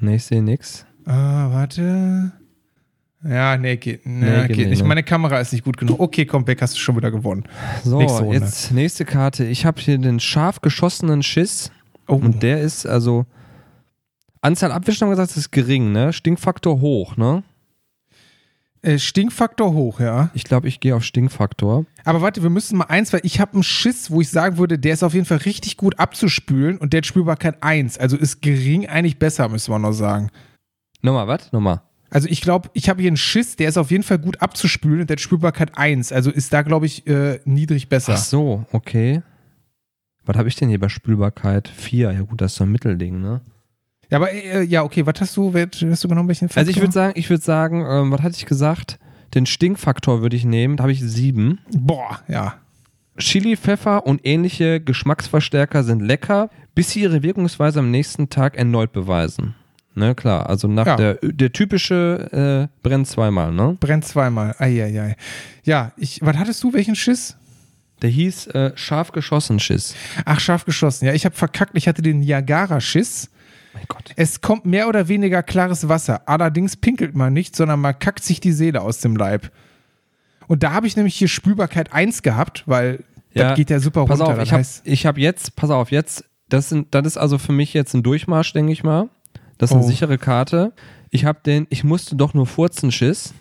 Nee, 0.00 0.16
ich 0.16 0.24
sehe 0.24 0.42
nix. 0.42 0.84
Ah, 1.06 1.50
warte. 1.50 2.32
Ja, 3.26 3.56
nee, 3.56 3.76
geht, 3.78 4.04
nee, 4.04 4.12
Nee, 4.12 4.40
geht 4.42 4.48
geht 4.48 4.56
nicht, 4.58 4.68
nicht. 4.68 4.82
ne? 4.82 4.88
Meine 4.88 5.02
Kamera 5.02 5.40
ist 5.40 5.52
nicht 5.52 5.64
gut 5.64 5.78
genug. 5.78 5.98
Okay, 5.98 6.26
komm, 6.26 6.44
Beck, 6.44 6.60
hast 6.60 6.74
du 6.74 6.78
schon 6.78 6.96
wieder 6.96 7.10
gewonnen. 7.10 7.44
So, 7.82 7.98
Nächste 7.98 8.24
jetzt 8.26 8.72
nächste 8.72 9.04
Karte. 9.06 9.44
Ich 9.44 9.64
habe 9.64 9.80
hier 9.80 9.96
den 9.96 10.20
scharf 10.20 10.60
geschossenen 10.60 11.22
Schiss. 11.22 11.70
Oh, 12.06 12.16
Und 12.16 12.42
der 12.42 12.60
ist 12.60 12.86
also. 12.86 13.24
Anzahl 14.44 14.72
Abwischen 14.72 15.02
haben 15.02 15.10
wir 15.10 15.16
gesagt, 15.16 15.30
das 15.30 15.36
ist 15.38 15.52
gering, 15.52 15.92
ne? 15.92 16.12
Stinkfaktor 16.12 16.80
hoch, 16.80 17.16
ne? 17.16 17.42
äh, 18.84 18.98
Stinkfaktor 18.98 19.72
hoch, 19.72 20.00
ja. 20.00 20.30
Ich 20.34 20.44
glaube, 20.44 20.68
ich 20.68 20.80
gehe 20.80 20.94
auf 20.94 21.04
Stinkfaktor. 21.04 21.86
Aber 22.04 22.20
warte, 22.20 22.42
wir 22.42 22.50
müssen 22.50 22.76
mal 22.76 22.84
eins, 22.84 23.12
weil 23.12 23.20
ich 23.24 23.40
habe 23.40 23.54
einen 23.54 23.62
Schiss, 23.62 24.10
wo 24.10 24.20
ich 24.20 24.28
sagen 24.28 24.58
würde, 24.58 24.78
der 24.78 24.92
ist 24.92 25.02
auf 25.02 25.14
jeden 25.14 25.26
Fall 25.26 25.38
richtig 25.38 25.76
gut 25.76 25.98
abzuspülen 25.98 26.78
und 26.78 26.92
der 26.92 26.98
hat 26.98 27.06
Spülbarkeit 27.06 27.62
1. 27.62 27.98
Also 27.98 28.16
ist 28.16 28.42
gering 28.42 28.86
eigentlich 28.86 29.18
besser, 29.18 29.48
müssen 29.48 29.72
wir 29.72 29.78
noch 29.78 29.92
sagen. 29.92 30.30
Nochmal, 31.02 31.26
was? 31.26 31.50
Nochmal. 31.52 31.82
Also 32.10 32.28
ich 32.28 32.42
glaube, 32.42 32.70
ich 32.74 32.88
habe 32.88 33.00
hier 33.00 33.10
einen 33.10 33.16
Schiss, 33.16 33.56
der 33.56 33.68
ist 33.68 33.78
auf 33.78 33.90
jeden 33.90 34.04
Fall 34.04 34.18
gut 34.18 34.40
abzuspülen 34.40 35.00
und 35.00 35.10
der 35.10 35.14
hat 35.14 35.20
Spülbarkeit 35.20 35.76
1. 35.76 36.12
Also 36.12 36.30
ist 36.30 36.52
da, 36.52 36.62
glaube 36.62 36.86
ich, 36.86 37.06
äh, 37.06 37.40
niedrig 37.44 37.88
besser. 37.88 38.14
Ach 38.14 38.18
so, 38.18 38.66
okay. 38.72 39.22
Was 40.24 40.36
habe 40.36 40.48
ich 40.48 40.56
denn 40.56 40.68
hier 40.68 40.78
bei 40.78 40.88
Spülbarkeit? 40.88 41.68
4. 41.68 42.12
Ja, 42.12 42.20
gut, 42.22 42.40
das 42.40 42.52
ist 42.52 42.58
so 42.58 42.64
ein 42.64 42.70
Mittelding, 42.72 43.20
ne? 43.20 43.40
Ja, 44.10 44.18
aber 44.18 44.32
äh, 44.32 44.62
ja, 44.62 44.82
okay, 44.82 45.06
was 45.06 45.14
hast 45.20 45.36
du, 45.36 45.52
hast 45.54 46.04
du 46.04 46.08
genommen? 46.08 46.28
Welchen 46.28 46.46
Also 46.54 46.60
ich 46.60 46.66
Faktor? 46.76 46.82
würde 46.82 46.92
sagen, 46.92 47.12
ich 47.16 47.30
würde 47.30 47.42
sagen, 47.42 47.84
ähm, 47.88 48.10
was 48.12 48.22
hatte 48.22 48.36
ich 48.36 48.46
gesagt? 48.46 48.98
Den 49.34 49.46
Stinkfaktor 49.46 50.22
würde 50.22 50.36
ich 50.36 50.44
nehmen, 50.44 50.76
da 50.76 50.82
habe 50.84 50.92
ich 50.92 51.00
7. 51.00 51.58
Boah, 51.76 52.20
ja. 52.28 52.54
Chili, 53.18 53.56
Pfeffer 53.56 54.06
und 54.06 54.20
ähnliche 54.26 54.80
Geschmacksverstärker 54.80 55.84
sind 55.84 56.00
lecker, 56.00 56.50
bis 56.74 56.90
sie 56.90 57.00
ihre 57.02 57.22
Wirkungsweise 57.22 57.78
am 57.78 57.90
nächsten 57.90 58.28
Tag 58.28 58.56
erneut 58.56 58.92
beweisen. 58.92 59.54
Ne, 59.96 60.16
klar, 60.16 60.48
also 60.48 60.66
nach 60.66 60.86
Ja. 60.86 60.96
der, 60.96 61.14
der 61.22 61.52
typische 61.52 62.68
äh, 62.72 62.78
brennt 62.82 63.06
zweimal, 63.06 63.52
ne? 63.52 63.76
Brennt 63.78 64.04
zweimal. 64.04 64.54
Eieiei. 64.58 65.14
Ja, 65.62 65.92
ich, 65.96 66.20
was 66.22 66.36
hattest 66.36 66.62
du? 66.64 66.72
Welchen 66.72 66.96
Schiss? 66.96 67.36
Der 68.02 68.10
hieß 68.10 68.48
äh, 68.48 68.72
scharf 68.74 69.12
geschossen 69.12 69.60
Schiss. 69.60 69.94
Ach, 70.24 70.40
scharf 70.40 70.64
geschossen. 70.64 71.06
Ja, 71.06 71.12
ich 71.14 71.24
habe 71.24 71.36
verkackt. 71.36 71.76
Ich 71.76 71.86
hatte 71.86 72.02
den 72.02 72.18
Niagara-Schiss. 72.20 73.30
Mein 73.74 73.84
Gott. 73.88 74.12
Es 74.16 74.40
kommt 74.40 74.64
mehr 74.64 74.88
oder 74.88 75.08
weniger 75.08 75.42
klares 75.42 75.88
Wasser. 75.88 76.22
Allerdings 76.28 76.76
pinkelt 76.76 77.14
man 77.14 77.32
nicht, 77.32 77.54
sondern 77.56 77.80
man 77.80 77.98
kackt 77.98 78.22
sich 78.24 78.40
die 78.40 78.52
Seele 78.52 78.80
aus 78.80 79.00
dem 79.00 79.16
Leib. 79.16 79.50
Und 80.46 80.62
da 80.62 80.72
habe 80.72 80.86
ich 80.86 80.96
nämlich 80.96 81.16
hier 81.16 81.28
Spülbarkeit 81.28 81.92
1 81.92 82.22
gehabt, 82.22 82.62
weil 82.66 83.02
Ja, 83.32 83.48
das 83.50 83.56
geht 83.56 83.70
ja 83.70 83.80
super 83.80 84.04
Pass 84.06 84.20
runter. 84.20 84.34
auf, 84.40 84.82
ich 84.84 85.04
habe 85.06 85.16
hab 85.16 85.18
jetzt, 85.18 85.56
pass 85.56 85.70
auf, 85.70 85.90
jetzt, 85.90 86.24
das, 86.48 86.68
sind, 86.68 86.94
das 86.94 87.06
ist 87.06 87.16
also 87.16 87.38
für 87.38 87.52
mich 87.52 87.74
jetzt 87.74 87.94
ein 87.94 88.02
Durchmarsch, 88.02 88.52
denke 88.52 88.72
ich 88.72 88.84
mal. 88.84 89.08
Das 89.58 89.70
ist 89.70 89.76
eine 89.76 89.84
Oh. 89.84 89.88
sichere 89.88 90.18
Karte. 90.18 90.72
Ich 91.10 91.24
habe 91.24 91.40
den, 91.44 91.66
ich 91.70 91.82
musste 91.84 92.16
doch 92.16 92.34
nur 92.34 92.46
furzen 92.46 92.92
Schiss. 92.92 93.34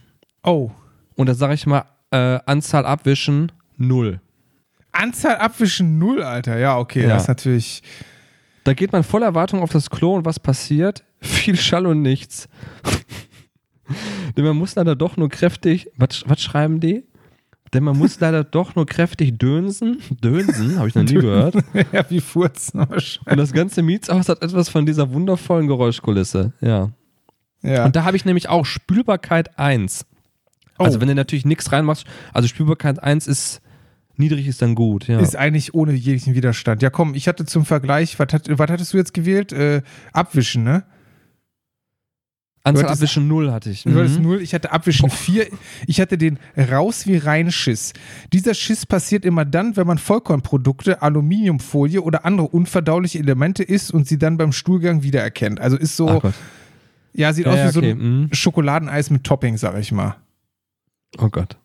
oh, 0.44 0.72
Und 1.16 1.28
da 1.28 1.34
sage 1.36 1.54
ich 1.54 1.66
mal, 1.68 1.84
äh, 2.12 2.40
Anzahl 2.46 2.86
abwischen, 2.86 3.52
null. 3.78 4.20
Anzahl 4.92 5.38
abwischen 5.38 5.98
0, 5.98 6.24
Alter. 6.24 6.58
Ja, 6.58 6.78
okay, 6.78 7.04
Ja. 7.04 7.10
das 7.10 7.24
ist 7.24 7.28
natürlich. 7.28 7.84
Da 8.64 8.74
geht 8.74 8.92
man 8.92 9.04
voller 9.04 9.28
Erwartung 9.28 9.62
auf 9.62 9.72
das 9.72 9.90
Klo 9.90 10.16
und 10.16 10.26
was 10.26 10.40
passiert? 10.40 11.04
Viel 11.22 11.56
Schall 11.56 11.86
und 11.86 12.02
nichts. 12.02 12.48
Denn 14.38 14.46
man 14.46 14.58
muss 14.58 14.76
leider 14.76 14.96
doch 14.96 15.18
nur 15.18 15.30
kräftig, 15.30 15.90
was, 15.98 16.24
was 16.28 16.42
schreiben 16.42 16.80
die? 16.80 17.04
Denn 17.74 17.84
man 17.84 17.98
muss 17.98 18.20
leider 18.20 18.44
doch 18.44 18.76
nur 18.76 18.86
kräftig 18.86 19.38
dönsen. 19.40 19.98
Dönsen, 20.24 20.78
habe 20.78 20.88
ich 20.88 20.96
noch 20.96 21.04
nie 21.04 21.14
gehört. 21.14 21.56
ja, 21.92 22.06
wie 22.10 22.22
Furzen. 22.22 22.82
Und 22.82 23.38
das 23.38 23.52
ganze 23.52 23.82
Mietshaus 23.82 24.30
hat 24.30 24.44
etwas 24.44 24.70
von 24.70 24.86
dieser 24.86 25.12
wundervollen 25.12 25.68
Geräuschkulisse. 25.68 26.54
Ja. 26.62 26.92
Ja. 27.64 27.86
Und 27.86 27.96
da 27.96 28.04
habe 28.04 28.16
ich 28.16 28.26
nämlich 28.26 28.48
auch 28.48 28.66
Spülbarkeit 28.66 29.58
1. 29.58 30.06
Oh. 30.78 30.84
Also 30.84 31.02
wenn 31.02 31.08
du 31.08 31.16
natürlich 31.16 31.46
nichts 31.46 31.72
reinmachst, 31.72 32.06
also 32.32 32.48
Spülbarkeit 32.48 33.02
1 33.02 33.28
ist 33.28 33.62
niedrig 34.18 34.48
ist 34.48 34.62
dann 34.62 34.76
gut, 34.76 35.08
ja. 35.08 35.20
Ist 35.20 35.36
eigentlich 35.36 35.74
ohne 35.74 35.94
jeglichen 35.94 36.36
Widerstand. 36.36 36.82
Ja, 36.82 36.90
komm, 36.90 37.16
ich 37.16 37.28
hatte 37.28 37.46
zum 37.46 37.66
Vergleich, 37.66 38.20
was, 38.20 38.34
hat, 38.34 38.48
was 38.50 38.70
hattest 38.70 38.94
du 38.94 38.98
jetzt 38.98 39.14
gewählt? 39.14 39.52
Äh, 39.54 39.82
Abwischen, 40.12 40.64
ne? 40.64 40.84
Anzahl 42.66 42.86
hattest- 42.86 43.02
Abwischen 43.02 43.28
0 43.28 43.52
hatte 43.52 43.70
ich. 43.70 43.84
Du 43.84 43.94
hattest 43.94 44.20
Mhm. 44.20 44.24
0, 44.26 44.42
ich 44.42 44.54
hatte 44.54 44.72
Abwischen 44.72 45.10
4. 45.10 45.48
Ich 45.86 46.00
hatte 46.00 46.18
den 46.18 46.40
raus 46.58 47.06
wie 47.08 47.18
rein 47.18 47.52
Schiss. 47.52 47.92
Dieser 48.32 48.54
Schiss 48.54 48.86
passiert 48.86 49.26
immer 49.26 49.44
dann, 49.44 49.76
wenn 49.76 49.86
man 49.86 49.98
Vollkornprodukte, 49.98 51.02
Aluminiumfolie 51.02 52.02
oder 52.02 52.24
andere 52.26 52.48
unverdauliche 52.48 53.20
Elemente 53.20 53.64
isst 53.64 53.92
und 53.94 54.08
sie 54.08 54.18
dann 54.18 54.38
beim 54.38 54.54
Stuhlgang 54.54 55.04
wiedererkennt. 55.04 55.60
Also 55.60 55.76
ist 55.76 55.98
so, 55.98 56.22
ja, 57.14 57.34
sieht 57.34 57.46
Ja, 57.48 57.52
aus 57.52 57.58
ja, 57.58 57.68
wie 57.68 57.72
so 57.74 57.80
okay, 57.82 57.92
ein 57.92 57.98
mhm. 58.22 58.30
Schokoladeneis 58.32 59.10
mit 59.10 59.26
Topping, 59.26 59.58
sag 59.58 59.78
ich 59.78 59.92
mal. 59.92 60.16
Oh 61.18 61.28
Gott. 61.28 61.58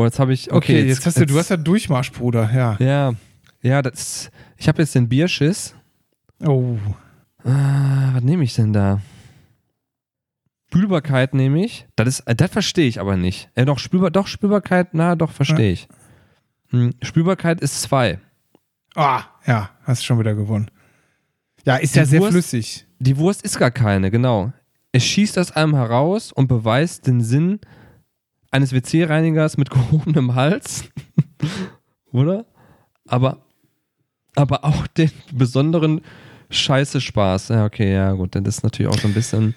Boah, 0.00 0.06
jetzt 0.06 0.18
habe 0.18 0.32
ich. 0.32 0.50
Okay, 0.50 0.56
Okay, 0.80 0.88
jetzt, 0.88 1.04
hast 1.04 1.18
du, 1.20 1.26
du 1.26 1.38
hast 1.38 1.50
ja 1.50 1.58
Durchmarsch, 1.58 2.10
Bruder, 2.12 2.50
ja. 2.54 2.74
Ja, 2.78 3.12
ja, 3.60 3.82
das. 3.82 4.30
Ich 4.56 4.66
habe 4.66 4.80
jetzt 4.80 4.94
den 4.94 5.10
Bierschiss. 5.10 5.74
Oh. 6.42 6.78
Ah, 7.44 8.14
was 8.14 8.22
nehme 8.22 8.42
ich 8.44 8.54
denn 8.54 8.72
da? 8.72 9.02
Spülbarkeit 10.68 11.34
nehme 11.34 11.62
ich. 11.62 11.86
Das 11.96 12.08
ist, 12.08 12.20
äh, 12.20 12.34
das 12.34 12.50
verstehe 12.50 12.88
ich 12.88 12.98
aber 12.98 13.18
nicht. 13.18 13.50
Äh, 13.54 13.66
doch, 13.66 13.78
Spülbar, 13.78 14.10
doch, 14.10 14.26
Spülbarkeit, 14.26 14.88
na, 14.92 15.16
doch, 15.16 15.32
verstehe 15.32 15.72
ich. 15.72 15.86
Hm, 16.70 16.94
Spülbarkeit 17.02 17.60
ist 17.60 17.82
2. 17.82 18.18
Ah, 18.94 19.24
ja, 19.46 19.68
hast 19.82 20.02
schon 20.02 20.18
wieder 20.18 20.34
gewonnen. 20.34 20.70
Ja, 21.66 21.76
ist 21.76 21.94
ja 21.94 22.04
Die 22.04 22.08
sehr 22.08 22.20
Wurst- 22.20 22.32
flüssig. 22.32 22.86
Die 23.00 23.18
Wurst 23.18 23.42
ist 23.42 23.58
gar 23.58 23.70
keine, 23.70 24.10
genau. 24.10 24.50
Es 24.92 25.04
schießt 25.04 25.38
aus 25.38 25.52
einem 25.52 25.74
heraus 25.74 26.32
und 26.32 26.46
beweist 26.48 27.06
den 27.06 27.20
Sinn 27.20 27.60
eines 28.50 28.72
WC-Reinigers 28.72 29.56
mit 29.56 29.70
gehobenem 29.70 30.34
Hals. 30.34 30.84
Oder? 32.12 32.46
Aber, 33.06 33.44
aber 34.34 34.64
auch 34.64 34.86
den 34.86 35.10
besonderen 35.32 36.00
Scheiße 36.50 37.00
Spaß. 37.00 37.48
Ja, 37.48 37.64
okay, 37.64 37.92
ja, 37.92 38.12
gut. 38.12 38.34
Das 38.34 38.56
ist 38.56 38.62
natürlich 38.62 38.92
auch 38.92 38.98
so 38.98 39.08
ein 39.08 39.14
bisschen. 39.14 39.54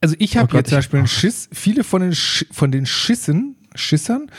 Also 0.00 0.16
ich 0.18 0.36
Oh 0.36 0.40
habe 0.40 0.48
Gott, 0.48 0.58
jetzt 0.58 0.68
zum 0.70 0.78
Beispiel 0.78 0.98
einen 1.00 1.08
Schiss, 1.08 1.48
viele 1.52 1.84
von 1.84 2.02
den, 2.02 2.14
Sch 2.14 2.46
von 2.50 2.70
den 2.70 2.86
Schissen, 2.86 3.56
Schissern, 3.74 4.30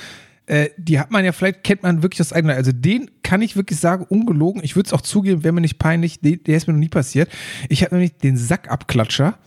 äh, 0.47 0.69
die 0.77 0.99
hat 0.99 1.11
man 1.11 1.25
ja, 1.25 1.31
vielleicht 1.31 1.63
kennt 1.63 1.83
man 1.83 2.01
wirklich 2.01 2.17
das 2.19 2.33
eigene. 2.33 2.55
Also 2.55 2.71
den 2.71 3.11
kann 3.21 3.41
ich 3.41 3.55
wirklich 3.55 3.79
sagen, 3.79 4.05
ungelogen, 4.07 4.63
ich 4.63 4.75
würde 4.75 4.87
es 4.87 4.93
auch 4.93 5.01
zugeben, 5.01 5.43
wäre 5.43 5.53
mir 5.53 5.61
nicht 5.61 5.77
peinlich, 5.77 6.19
der 6.21 6.55
ist 6.55 6.67
mir 6.67 6.73
noch 6.73 6.79
nie 6.79 6.89
passiert. 6.89 7.29
Ich 7.69 7.83
habe 7.83 7.95
nämlich 7.95 8.17
den 8.17 8.37
Sackabklatscher. 8.37 9.37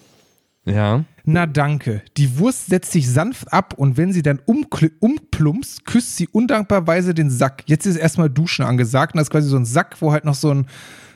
Ja. 0.64 1.04
Na 1.24 1.46
danke. 1.46 2.02
Die 2.16 2.38
Wurst 2.38 2.66
setzt 2.66 2.92
sich 2.92 3.08
sanft 3.08 3.52
ab 3.52 3.74
und 3.76 3.96
wenn 3.96 4.12
sie 4.12 4.22
dann 4.22 4.40
umplumpst, 4.44 5.84
küsst 5.84 6.16
sie 6.16 6.28
undankbarweise 6.28 7.14
den 7.14 7.30
Sack. 7.30 7.64
Jetzt 7.66 7.86
ist 7.86 7.96
erstmal 7.96 8.30
Duschen 8.30 8.64
angesagt 8.64 9.14
und 9.14 9.18
das 9.18 9.28
ist 9.28 9.32
quasi 9.32 9.48
so 9.48 9.56
ein 9.56 9.64
Sack, 9.64 9.96
wo 10.00 10.12
halt 10.12 10.24
noch 10.24 10.34
so 10.34 10.52
ein, 10.52 10.66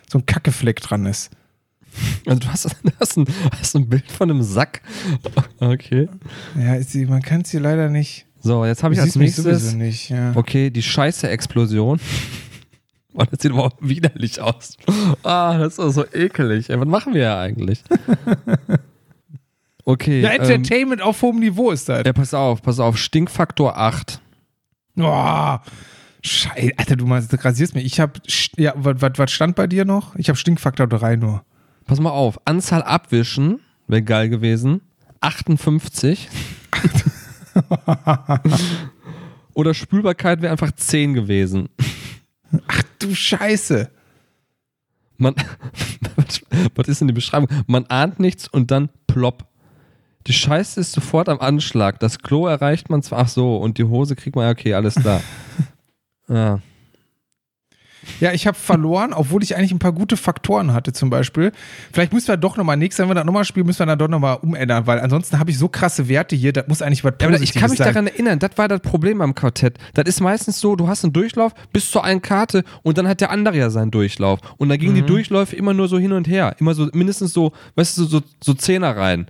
so 0.09 0.18
ein 0.18 0.26
Kackefleck 0.26 0.80
dran 0.80 1.07
ist. 1.07 1.30
Also 2.26 2.40
du 2.40 2.48
hast, 2.48 2.76
hast, 3.00 3.16
ein, 3.18 3.26
hast 3.59 3.76
ein 3.76 3.88
Bild 3.88 4.11
von 4.11 4.30
einem 4.30 4.42
Sack. 4.42 4.83
Okay. 5.61 6.09
Ja, 6.59 6.74
ist 6.74 6.94
man 6.94 7.22
kann 7.22 7.40
es 7.42 7.50
hier 7.50 7.61
leider 7.61 7.88
nicht. 7.88 8.26
So, 8.40 8.66
jetzt 8.66 8.83
habe 8.83 8.92
ich 8.92 9.00
als 9.00 9.16
nächstes. 9.16 9.72
nicht. 9.72 10.11
Ja. 10.11 10.33
Okay, 10.35 10.68
die 10.68 10.83
Scheiße-Explosion. 10.83 11.98
Mann, 13.14 13.28
das 13.30 13.40
sieht 13.40 13.52
überhaupt 13.52 13.78
widerlich 13.80 14.40
aus. 14.40 14.76
Ah, 15.22 15.57
das 15.57 15.68
ist 15.68 15.78
doch 15.78 15.90
so 15.90 16.04
ekelig. 16.12 16.68
Ey, 16.68 16.78
was 16.78 16.87
machen 16.87 17.14
wir 17.14 17.22
ja 17.22 17.40
eigentlich? 17.40 17.83
Okay. 19.84 20.20
Ja, 20.20 20.30
ähm, 20.30 20.40
Entertainment 20.40 21.02
auf 21.02 21.20
hohem 21.22 21.40
Niveau 21.40 21.70
ist 21.70 21.88
das. 21.88 22.04
ja, 22.04 22.12
pass 22.12 22.34
auf, 22.34 22.62
pass 22.62 22.80
auf. 22.80 22.96
Stinkfaktor 22.98 23.76
8. 23.76 24.20
Oh, 24.98 25.56
Scheiße, 26.22 26.72
Alter, 26.78 26.96
du 26.96 27.04
rasierst 27.06 27.74
mich. 27.74 27.84
Ich 27.84 28.00
hab, 28.00 28.18
ja, 28.56 28.72
was 28.76 29.30
stand 29.30 29.56
bei 29.56 29.66
dir 29.66 29.84
noch? 29.84 30.16
Ich 30.16 30.28
habe 30.28 30.38
Stinkfaktor 30.38 30.86
3 30.86 31.16
nur. 31.16 31.44
Pass 31.84 32.00
mal 32.00 32.10
auf. 32.10 32.40
Anzahl 32.46 32.82
Abwischen 32.82 33.60
wäre 33.88 34.02
geil 34.02 34.30
gewesen. 34.30 34.80
58. 35.20 36.28
Oder 39.54 39.74
Spülbarkeit 39.74 40.40
wäre 40.40 40.52
einfach 40.52 40.72
10 40.72 41.12
gewesen. 41.14 41.68
Du 42.98 43.14
Scheiße. 43.14 43.90
Man, 45.18 45.34
was 46.74 46.88
ist 46.88 47.00
denn 47.00 47.08
die 47.08 47.14
Beschreibung? 47.14 47.48
Man 47.66 47.84
ahnt 47.86 48.18
nichts 48.18 48.48
und 48.48 48.70
dann 48.70 48.88
plopp. 49.06 49.46
Die 50.26 50.32
Scheiße 50.32 50.80
ist 50.80 50.92
sofort 50.92 51.28
am 51.28 51.40
Anschlag. 51.40 52.00
Das 52.00 52.18
Klo 52.18 52.46
erreicht 52.46 52.88
man 52.90 53.02
zwar, 53.02 53.20
ach 53.20 53.28
so, 53.28 53.56
und 53.56 53.76
die 53.78 53.84
Hose 53.84 54.16
kriegt 54.16 54.37
man, 54.37 54.50
okay, 54.50 54.74
alles 54.74 54.94
klar. 54.94 55.20
Ja. 56.26 56.60
Ja, 58.20 58.32
ich 58.32 58.46
habe 58.46 58.56
verloren, 58.56 59.12
obwohl 59.12 59.42
ich 59.42 59.56
eigentlich 59.56 59.72
ein 59.72 59.78
paar 59.78 59.92
gute 59.92 60.16
Faktoren 60.16 60.72
hatte, 60.72 60.92
zum 60.92 61.10
Beispiel. 61.10 61.52
Vielleicht 61.92 62.12
müssen 62.12 62.28
wir 62.28 62.37
doch 62.37 62.56
nochmal, 62.56 62.76
nächstes 62.76 63.02
Mal, 63.02 63.08
wenn 63.08 63.16
wir 63.16 63.20
das 63.20 63.26
nochmal 63.26 63.44
spielen, 63.44 63.66
müssen 63.66 63.80
wir 63.80 63.87
dann 63.87 63.98
doch 63.98 64.08
nochmal 64.08 64.38
umändern, 64.42 64.87
weil 64.87 65.00
ansonsten 65.00 65.38
habe 65.38 65.50
ich 65.50 65.58
so 65.58 65.68
krasse 65.68 66.08
Werte 66.08 66.37
hier, 66.37 66.52
das 66.52 66.66
muss 66.68 66.82
eigentlich 66.82 67.04
was 67.04 67.14
Ja, 67.20 67.28
Positives 67.28 67.54
ich 67.54 67.60
kann 67.60 67.70
mich 67.70 67.78
sein. 67.78 67.88
daran 67.88 68.06
erinnern, 68.06 68.38
das 68.38 68.52
war 68.56 68.68
das 68.68 68.80
Problem 68.80 69.20
am 69.20 69.34
Quartett. 69.34 69.78
Das 69.94 70.04
ist 70.06 70.20
meistens 70.20 70.60
so, 70.60 70.76
du 70.76 70.88
hast 70.88 71.04
einen 71.04 71.12
Durchlauf 71.12 71.52
bis 71.72 71.90
zur 71.90 72.04
einen 72.04 72.22
Karte 72.22 72.64
und 72.82 72.98
dann 72.98 73.08
hat 73.08 73.20
der 73.20 73.30
andere 73.30 73.56
ja 73.56 73.70
seinen 73.70 73.90
Durchlauf. 73.90 74.40
Und 74.58 74.68
dann 74.68 74.78
gingen 74.78 74.94
die 74.94 75.02
Durchläufe 75.02 75.56
immer 75.56 75.74
nur 75.74 75.88
so 75.88 75.98
hin 75.98 76.12
und 76.12 76.28
her. 76.28 76.56
Immer 76.58 76.74
so, 76.74 76.88
mindestens 76.92 77.32
so, 77.32 77.52
weißt 77.76 77.98
du, 77.98 78.04
so, 78.04 78.20
so 78.42 78.54
Zehner 78.54 78.96
rein. 78.96 79.28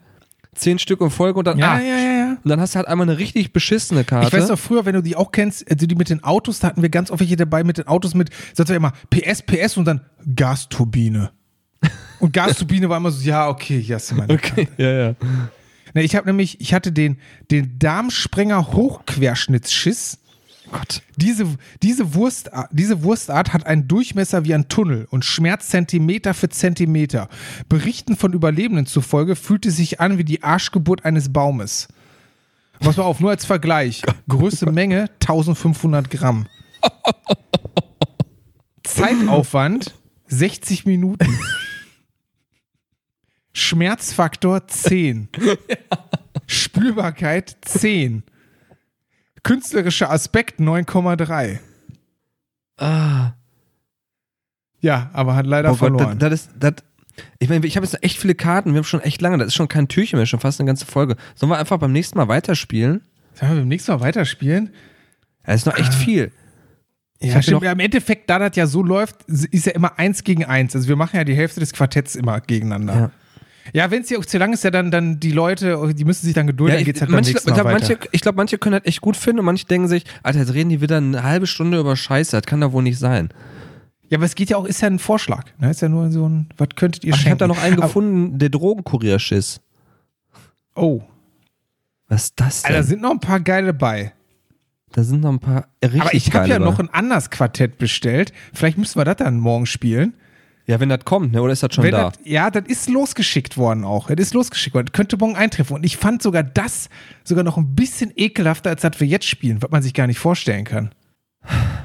Zehn 0.55 0.79
Stück 0.79 1.01
in 1.01 1.11
Folge 1.11 1.39
und 1.39 1.47
dann, 1.47 1.59
ja, 1.59 1.75
ah, 1.75 1.81
ja, 1.81 1.97
ja, 1.97 2.13
ja. 2.19 2.29
und 2.43 2.49
dann 2.49 2.61
hast 2.61 2.75
du 2.75 2.77
halt 2.77 2.89
einmal 2.89 3.09
eine 3.09 3.19
richtig 3.19 3.53
beschissene 3.53 4.05
Karte. 4.05 4.27
Ich 4.27 4.33
weiß 4.33 4.49
doch 4.49 4.59
früher, 4.59 4.85
wenn 4.85 4.95
du 4.95 5.03
die 5.03 5.17
auch 5.17 5.33
kennst, 5.33 5.71
also 5.71 5.87
die 5.87 5.95
mit 5.95 6.11
den 6.11 6.23
Autos, 6.25 6.61
da 6.61 6.69
hatten 6.69 6.83
wir 6.83 6.89
ganz 6.89 7.11
oft 7.11 7.21
welche 7.21 7.37
dabei 7.37 7.65
mit 7.65 7.79
den 7.79 7.87
Autos 7.87 8.15
mit, 8.15 8.31
sagst 8.55 8.71
du 8.71 8.75
immer 8.75 8.93
PS, 9.11 9.43
PS 9.43 9.77
und 9.77 9.85
dann 9.85 10.01
Gasturbine. 10.35 11.31
Und 12.21 12.33
Gasturbine 12.33 12.89
war 12.89 12.97
immer 12.97 13.11
so, 13.11 13.23
ja, 13.23 13.49
okay, 13.49 13.79
hier 13.79 13.97
hast 13.97 14.11
du 14.11 14.15
meine 14.15 14.33
okay, 14.33 14.69
ja, 14.79 14.91
ja. 14.91 15.15
Ne, 15.95 16.03
ich 16.03 16.17
habe 16.17 16.27
nämlich, 16.27 16.61
ich 16.61 16.73
hatte 16.75 16.91
den, 16.91 17.19
den 17.51 17.79
Darmsprenger 17.79 18.73
Hochquerschnittsschiss. 18.73 20.19
Gott. 20.75 21.03
Diese, 21.17 21.47
diese, 21.85 22.15
Wurstart, 22.15 22.69
diese 22.73 23.05
Wurstart 23.05 23.53
hat 23.53 23.65
einen 23.65 23.87
Durchmesser 23.87 24.45
wie 24.45 24.55
ein 24.55 24.69
Tunnel 24.69 25.07
und 25.09 25.25
schmerzt 25.25 25.71
Zentimeter 25.71 26.35
für 26.35 26.49
Zentimeter. 26.49 27.29
Berichten 27.69 28.17
von 28.17 28.33
Überlebenden 28.33 28.85
zufolge 28.85 29.37
fühlte 29.37 29.71
sich 29.71 30.01
an 30.01 30.19
wie 30.19 30.25
die 30.25 30.43
Arschgeburt 30.43 31.05
eines 31.05 31.33
Baumes. 31.33 31.87
Pass 32.81 32.97
mal 32.97 33.05
auf, 33.05 33.21
nur 33.21 33.31
als 33.31 33.45
Vergleich. 33.45 34.03
Größte 34.29 34.69
Menge 34.73 35.11
1500 35.21 36.11
Gramm. 36.11 36.49
Zeitaufwand 38.83 39.95
60 40.27 40.87
Minuten. 40.87 41.39
Schmerzfaktor 43.53 44.67
10. 44.67 45.29
Spülbarkeit 46.49 47.57
10. 47.63 48.25
Künstlerischer 49.45 50.11
Aspekt 50.11 50.59
9,3. 50.61 51.59
Ah. 52.79 53.33
Ja, 54.81 55.11
aber 55.13 55.37
hat 55.37 55.47
leider 55.47 55.69
Oh 55.71 55.73
Gott, 55.77 55.79
verloren. 55.79 56.19
das, 56.19 56.31
das 56.31 56.41
ist, 56.41 56.51
das, 56.59 56.75
ich 57.39 57.49
meine, 57.49 57.65
ich 57.67 57.77
habe 57.77 57.87
jetzt 57.87 58.03
echt 58.03 58.19
viele 58.19 58.35
Karten, 58.35 58.73
wir 58.73 58.79
haben 58.79 58.85
schon 58.85 59.01
echt 59.01 59.21
lange, 59.23 59.39
das 59.39 59.49
ist 59.49 59.55
schon 59.55 59.69
kein 59.69 59.89
Türchen 59.89 60.19
mehr, 60.19 60.27
schon 60.27 60.41
fast 60.41 60.61
eine 60.61 60.67
ganze 60.67 60.85
Folge. 60.85 61.17
Sollen 61.37 61.51
wir 61.51 61.59
einfach 61.59 61.79
beim 61.79 61.93
nächsten 61.93 62.19
Mal 62.19 62.29
weiterspielen? 62.29 63.01
Sollen 63.35 63.53
wir 63.53 63.59
beim 63.61 63.69
nächsten 63.69 63.93
Mal 63.93 64.01
weiterspielen? 64.01 64.71
Das 65.45 65.57
ist 65.57 65.67
noch 65.67 65.77
echt 65.79 65.95
viel. 65.95 66.33
Ja, 67.21 67.41
stimmt. 67.41 67.63
noch- 67.63 67.71
Im 67.71 67.79
Endeffekt, 67.81 68.29
da 68.29 68.39
das 68.39 68.57
ja 68.57 68.67
so 68.67 68.83
läuft, 68.83 69.23
ist 69.25 69.67
ja 69.67 69.73
immer 69.73 69.99
eins 69.99 70.25
gegen 70.25 70.45
eins. 70.45 70.75
Also 70.75 70.89
wir 70.89 70.97
machen 70.97 71.17
ja 71.17 71.25
die 71.25 71.35
Hälfte 71.37 71.61
des 71.61 71.73
Quartetts 71.73 72.17
immer 72.17 72.41
gegeneinander. 72.41 72.95
Ja. 72.95 73.11
Ja, 73.73 73.91
wenn 73.91 74.03
es 74.03 74.11
ja 74.11 74.19
auch 74.19 74.27
zu 74.27 74.37
lang 74.39 74.53
ist, 74.53 74.63
ja 74.65 74.71
dann, 74.71 74.91
dann 74.91 75.19
die 75.21 75.33
Leute, 75.33 75.95
die 75.95 76.05
müssen 76.05 76.27
sich 76.27 76.35
dann 76.35 76.47
gedulden, 76.47 76.73
Ja, 76.73 76.77
dann 76.77 76.81
ich, 76.83 76.87
geht's 76.87 77.01
halt 77.01 77.11
manche, 77.11 77.33
beim 77.33 77.39
ich 77.39 77.45
glaube, 77.45 77.65
weiter. 77.65 77.73
manche, 77.89 77.99
ich 78.13 78.21
glaub, 78.21 78.37
manche 78.37 78.59
können 78.59 78.79
das 78.79 78.87
echt 78.87 79.01
gut 79.01 79.17
finden 79.17 79.39
und 79.41 79.47
manche 79.47 79.67
denken 79.67 79.89
sich, 79.89 80.05
Alter, 80.23 80.41
jetzt 80.41 80.53
reden 80.55 80.69
die 80.71 80.81
wieder 80.81 80.99
eine 80.99 81.23
halbe 81.23 81.47
Stunde 81.47 81.79
über 81.81 81.97
Scheiße, 81.97 82.33
das 82.37 82.47
kann 82.47 82.61
doch 82.61 82.73
wohl 82.73 82.83
nicht 82.83 82.99
sein. 82.99 83.31
Ja, 84.11 84.19
aber 84.19 84.27
es 84.27 84.35
geht 84.35 84.51
ja 84.51 84.59
auch, 84.59 84.67
ist 84.67 84.83
ja 84.83 84.89
ein 84.89 84.99
Vorschlag. 84.99 85.45
Ne? 85.59 85.71
Ist 85.71 85.81
ja 85.81 85.89
nur 85.89 86.11
so 86.11 86.29
ein, 86.29 86.49
was 86.59 86.69
könntet 86.77 87.05
ihr 87.05 87.15
Ach, 87.15 87.17
ich 87.17 87.23
schenken? 87.23 87.41
habe 87.41 87.49
da 87.55 87.55
noch 87.59 87.63
einen 87.63 87.75
Aber- 87.79 87.87
gefunden, 87.87 88.39
der 88.39 88.51
Drogenkurierschiss. 88.51 89.61
Oh, 90.75 91.03
Was 92.09 92.25
ist 92.25 92.35
das 92.37 92.63
denn? 92.63 92.69
Alter, 92.71 92.83
da 92.83 92.87
sind 92.87 93.01
noch 93.03 93.11
ein 93.13 93.21
paar 93.21 93.41
geile 93.41 93.73
bei. 93.73 94.13
da 94.93 95.03
sind 95.05 95.23
noch 95.23 95.31
ein 95.33 95.39
paar 95.41 95.69
richtig 95.83 96.01
aber 96.03 96.15
ich 96.15 96.35
habe 96.35 96.49
ja 96.49 96.59
bei. 96.59 96.65
noch 96.65 96.79
ein 96.81 96.91
anderes 96.91 97.31
Quartett 97.31 97.79
bestellt. 97.79 98.33
Vielleicht 98.53 98.77
müssen 98.79 98.99
wir 99.01 99.05
das 99.05 99.17
dann 99.17 99.39
morgen 99.39 99.67
spielen. 99.67 100.15
Ja, 100.67 100.81
wenn 100.81 100.89
das 100.89 101.05
kommt, 101.05 101.33
ne? 101.33 101.43
oder 101.43 101.53
ist 101.53 101.63
das 101.63 101.75
schon 101.75 101.85
Wenn 101.85 101.93
da? 101.93 102.11
Das, 102.11 102.19
ja, 102.25 102.51
das 102.51 102.65
ist 102.67 102.89
losgeschickt 102.89 103.59
worden 103.59 103.85
auch. 103.85 104.09
Das 104.09 104.19
ist 104.19 104.35
losgeschickt 104.35 104.75
worden. 104.75 104.87
Das 104.87 104.93
könnte 104.95 105.19
morgen 105.19 105.37
eintreffen. 105.37 105.77
Und 105.77 105.85
ich 105.85 105.99
fand 105.99 106.23
sogar 106.23 106.43
das 106.43 106.89
sogar 107.23 107.45
noch 107.45 107.59
ein 107.59 107.75
bisschen 107.75 108.13
ekelhafter, 108.17 108.71
als 108.71 108.81
das 108.81 108.99
wir 108.99 109.07
jetzt 109.07 109.27
spielen, 109.27 109.61
was 109.61 109.71
man 109.71 109.83
sich 109.83 109.93
gar 109.93 110.07
nicht 110.07 110.19
vorstellen 110.19 110.65
kann. 110.65 110.91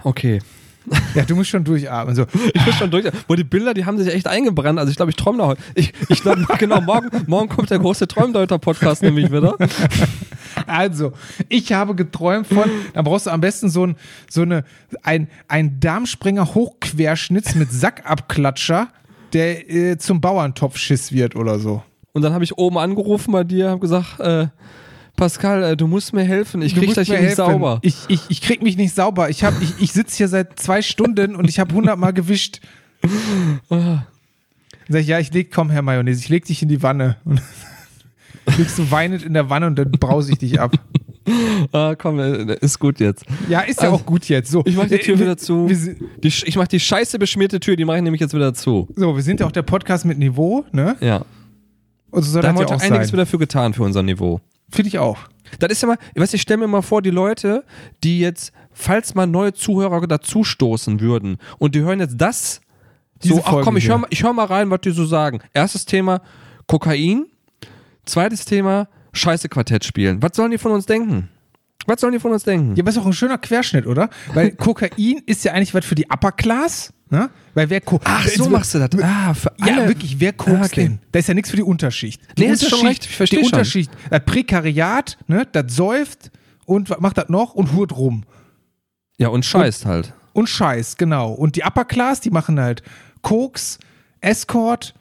Okay. 0.04 0.40
Ja, 1.14 1.24
du 1.24 1.36
musst 1.36 1.50
schon 1.50 1.64
durchatmen. 1.64 2.16
So, 2.16 2.26
Ich 2.54 2.64
bin 2.66 2.74
schon 2.74 2.90
durch. 2.90 3.06
Boah, 3.28 3.36
die 3.36 3.44
Bilder, 3.44 3.74
die 3.74 3.86
haben 3.86 3.98
sich 3.98 4.14
echt 4.14 4.28
eingebrannt. 4.28 4.80
Also 4.80 4.90
ich 4.90 4.96
glaube, 4.96 5.12
ich 5.12 5.18
träume 5.18 5.40
da 5.40 5.48
heute. 5.48 5.62
Ich, 5.76 5.94
ich 6.08 6.22
glaube, 6.22 6.46
genau, 6.58 6.80
morgen, 6.82 7.10
morgen 7.28 7.50
kommt 7.50 7.70
der 7.70 7.80
große 7.80 8.08
Träumdeuter-Podcast 8.08 9.04
nämlich 9.04 9.32
wieder. 9.32 9.56
Also, 10.70 11.14
ich 11.50 11.74
habe 11.74 11.96
geträumt 11.96 12.48
von, 12.48 12.70
da 12.94 13.02
brauchst 13.02 13.26
du 13.26 13.32
am 13.32 13.42
besten 13.42 13.70
so 13.70 13.86
ein, 13.88 13.96
so 14.30 14.44
eine, 14.44 14.64
ein, 15.04 15.28
ein 15.48 15.80
Darmspringer 15.80 16.54
Hochquerschnitz 16.56 17.56
mit 17.56 17.72
Sackabklatscher, 17.72 18.88
der 19.34 19.70
äh, 19.70 19.98
zum 19.98 20.22
Bauerntopfschiss 20.22 21.12
wird 21.12 21.36
oder 21.36 21.60
so. 21.60 21.84
Und 22.14 22.22
dann 22.22 22.34
habe 22.34 22.44
ich 22.44 22.58
oben 22.58 22.78
angerufen 22.78 23.32
bei 23.32 23.44
dir, 23.44 23.70
habe 23.70 23.80
gesagt, 23.80 24.20
äh, 24.20 24.48
Pascal, 25.16 25.64
äh, 25.64 25.78
du 25.78 25.86
musst 25.88 26.14
mir 26.14 26.24
helfen. 26.24 26.62
Ich 26.62 26.74
krieg 26.76 26.96
mir 26.96 27.22
nicht 27.22 27.36
sauber. 27.36 27.80
Ich, 27.82 27.96
ich, 28.08 28.22
ich 28.30 28.42
krieg 28.42 28.62
mich 28.64 28.78
nicht 28.78 28.96
sauber. 28.96 29.30
Ich, 29.30 29.44
hab- 29.44 29.62
ich, 29.62 29.74
ich 29.80 29.92
sitze 29.92 30.16
hier 30.18 30.28
seit 30.30 30.58
zwei 30.60 30.82
Stunden 30.82 31.36
und 31.36 31.50
ich 31.50 31.60
habe 31.60 31.76
hundertmal 31.76 32.14
gewischt. 32.14 32.62
Ah. 33.70 34.04
Sag 34.90 35.02
ich, 35.02 35.08
ja, 35.08 35.20
ich 35.20 35.32
leg, 35.32 35.52
komm, 35.54 35.70
Herr 35.70 35.84
Mayonnaise, 35.84 36.20
ich 36.20 36.30
leg 36.30 36.46
dich 36.46 36.64
in 36.64 36.68
die 36.70 36.82
Wanne. 36.82 37.18
Und 37.24 37.42
liegst 38.58 38.78
du 38.78 38.90
weinend 38.92 39.24
in 39.24 39.34
der 39.34 39.50
Wanne 39.50 39.68
und 39.68 39.76
dann 39.78 39.92
brause 39.92 40.32
ich 40.32 40.38
dich 40.40 40.60
ab. 40.60 40.74
Ah, 41.72 41.94
komm, 41.96 42.18
äh, 42.18 42.56
ist 42.62 42.80
gut 42.80 43.00
jetzt. 43.00 43.24
Ja, 43.50 43.60
ist 43.60 43.80
ja 43.84 43.90
Also, 43.90 43.98
auch 44.02 44.06
gut 44.06 44.26
jetzt. 44.30 44.50
So, 44.50 44.64
Ich 44.66 44.76
mach 44.76 44.88
die 44.88 44.98
Tür 44.98 45.20
wir- 45.20 45.26
wieder 45.26 45.38
zu. 45.38 45.68
Die, 45.68 46.28
ich 46.28 46.56
mache 46.56 46.70
die 46.70 46.80
scheiße 46.80 47.20
beschmierte 47.20 47.60
Tür, 47.60 47.76
die 47.76 47.86
mache 47.86 47.98
ich 47.98 48.04
nämlich 48.04 48.20
jetzt 48.22 48.34
wieder 48.34 48.52
zu. 48.56 48.88
so, 48.96 49.16
wir 49.16 49.22
sind 49.22 49.40
ja 49.40 49.46
auch 49.46 49.52
der 49.52 49.62
Podcast 49.62 50.06
mit 50.06 50.18
Niveau, 50.18 50.66
ne? 50.72 50.96
Ja. 51.02 51.24
Und 52.10 52.24
so 52.24 52.32
soll 52.32 52.42
Da 52.42 52.48
haben 52.48 52.56
wir 52.56 52.62
ja 52.62 52.68
heute 52.70 52.76
auch 52.78 52.82
einiges 52.82 53.08
sein. 53.10 53.14
wieder 53.14 53.28
für 53.28 53.38
getan 53.38 53.74
für 53.76 53.84
unser 53.84 54.02
Niveau. 54.02 54.42
Finde 54.72 54.88
ich 54.88 54.98
auch. 54.98 55.20
Das 55.60 55.72
ist 55.72 55.84
ja 55.84 55.90
mal, 55.90 55.98
ich 56.16 56.20
weiß, 56.22 56.34
ich 56.34 56.42
stelle 56.42 56.58
mir 56.62 56.68
mal 56.68 56.82
vor, 56.82 57.04
die 57.04 57.12
Leute, 57.12 57.64
die 58.04 58.20
jetzt, 58.22 58.52
falls 58.72 59.14
mal 59.14 59.28
neue 59.28 59.54
Zuhörer 59.54 60.08
dazustoßen 60.08 61.00
würden 61.00 61.38
und 61.60 61.76
die 61.76 61.82
hören 61.82 62.00
jetzt 62.00 62.16
das, 62.18 62.60
Diese 63.24 63.36
so, 63.36 63.42
ach 63.46 63.62
komm, 63.62 63.78
ich 63.78 63.88
höre 63.88 64.02
hör 64.12 64.34
mal 64.34 64.46
rein, 64.46 64.72
was 64.72 64.82
die 64.82 64.92
so 64.92 65.06
sagen. 65.06 65.42
Erstes 65.54 65.86
Thema 65.86 66.22
Kokain, 66.66 67.26
zweites 68.10 68.46
Thema 68.46 68.88
Scheiße 69.14 69.50
Quartett 69.50 69.84
spielen. 69.86 70.22
Was 70.22 70.32
sollen 70.36 70.52
die 70.52 70.58
von 70.58 70.72
uns 70.72 70.86
denken? 70.86 71.30
Was 71.88 72.02
sollen 72.02 72.14
die 72.14 72.20
von 72.20 72.32
uns 72.32 72.44
denken? 72.44 72.76
Ja, 72.76 72.84
aber 72.84 72.90
ist 72.92 72.98
auch 72.98 73.06
ein 73.06 73.14
schöner 73.14 73.38
Querschnitt, 73.40 73.88
oder? 73.88 74.10
Weil 74.34 74.52
Kokain 74.56 75.22
ist 75.26 75.44
ja 75.44 75.54
eigentlich 75.54 75.74
was 75.74 75.86
für 75.86 75.96
die 75.96 76.06
Upper 76.12 76.32
Class, 76.32 76.94
ne? 77.10 77.30
Weil 77.56 77.70
wer 77.72 77.82
Ko 77.82 78.00
Ach, 78.04 78.28
so 78.28 78.50
machst 78.50 78.76
du 78.76 78.80
das. 78.80 78.90
Ah, 79.02 79.34
für 79.34 79.52
alle. 79.60 79.72
Ja, 79.84 79.88
wirklich, 79.88 80.20
wer 80.20 80.34
kokst 80.34 80.56
Ah, 80.62 80.66
okay. 80.66 80.82
denn? 80.84 81.00
Da 81.12 81.20
ist 81.20 81.28
ja 81.28 81.34
nichts 81.34 81.50
für 81.50 81.56
die 81.56 81.64
Unterschicht. 81.64 82.22
Die 82.38 82.44
Nee, 82.46 82.52
ist 82.54 82.70
schon 82.70 82.80
Unterschicht, 82.80 82.90
recht, 83.04 83.06
ich 83.10 83.16
versteh 83.18 83.36
Die 83.38 83.44
schon. 83.44 83.54
Unterschicht, 83.54 83.92
das 84.12 84.26
Prekariat, 84.26 85.18
ne, 85.28 85.48
das 85.52 85.74
säuft 85.76 86.30
und 86.66 86.90
was 86.92 87.00
macht 87.00 87.18
das 87.18 87.30
noch? 87.30 87.56
Und 87.56 87.74
hurt 87.74 87.98
rum. 87.98 88.24
Ja, 89.18 89.30
und 89.30 89.44
scheißt 89.44 89.86
halt. 89.88 90.14
Und 90.34 90.48
Scheiß, 90.48 90.98
genau. 90.98 91.32
Und 91.32 91.56
die 91.56 91.64
Upper 91.64 91.86
Class, 91.86 92.22
die 92.22 92.30
machen 92.30 92.60
halt 92.60 92.84
Koks, 93.24 93.80
Escort 94.22 94.94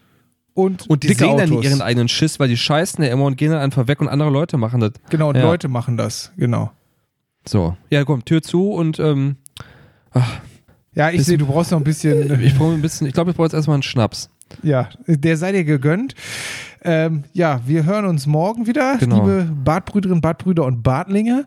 und, 0.58 0.88
Und 0.90 1.02
die 1.04 1.08
dicke 1.08 1.20
sehen 1.20 1.36
dann 1.38 1.48
Autos. 1.50 1.62
nicht 1.62 1.70
ihren 1.70 1.80
eigenen 1.82 2.08
Schiss, 2.08 2.38
weil 2.40 2.48
die 2.48 2.56
scheißen 2.56 3.02
ja 3.04 3.10
immer 3.10 3.24
und 3.24 3.36
gehen 3.36 3.52
dann 3.52 3.60
einfach 3.60 3.86
weg 3.86 4.00
und 4.00 4.08
andere 4.08 4.30
Leute 4.30 4.56
machen 4.58 4.80
das. 4.80 4.92
Genau, 5.08 5.28
und 5.30 5.36
Ja. 5.36 5.42
Leute 5.42 5.68
machen 5.68 5.96
das, 5.96 6.32
genau. 6.36 6.70
So. 7.46 7.76
Ja, 7.90 8.04
komm, 8.04 8.24
Tür 8.24 8.42
zu 8.42 8.72
und 8.72 8.98
ähm, 8.98 9.36
Ja, 10.94 11.10
ich 11.10 11.24
sehe, 11.24 11.38
du 11.38 11.46
brauchst 11.46 11.70
noch 11.70 11.78
ein 11.78 11.84
bisschen. 11.84 12.42
ich 12.42 12.56
brauche 12.56 12.72
ein 12.72 12.82
bisschen, 12.82 13.06
ich 13.06 13.12
glaube, 13.14 13.30
ich 13.30 13.36
brauche 13.36 13.46
jetzt 13.46 13.54
erstmal 13.54 13.74
einen 13.74 13.82
Schnaps. 13.84 14.30
Ja, 14.62 14.88
der 15.06 15.36
sei 15.36 15.52
dir 15.52 15.64
gegönnt. 15.64 16.14
Ähm, 16.82 17.24
ja, 17.32 17.60
wir 17.66 17.84
hören 17.84 18.04
uns 18.06 18.26
morgen 18.26 18.66
wieder, 18.66 18.96
Genau. 18.98 19.16
liebe 19.16 19.48
Bartbrüderinnen, 19.64 20.20
Bartbrüder 20.20 20.64
und 20.64 20.82
Bartlinge. 20.82 21.44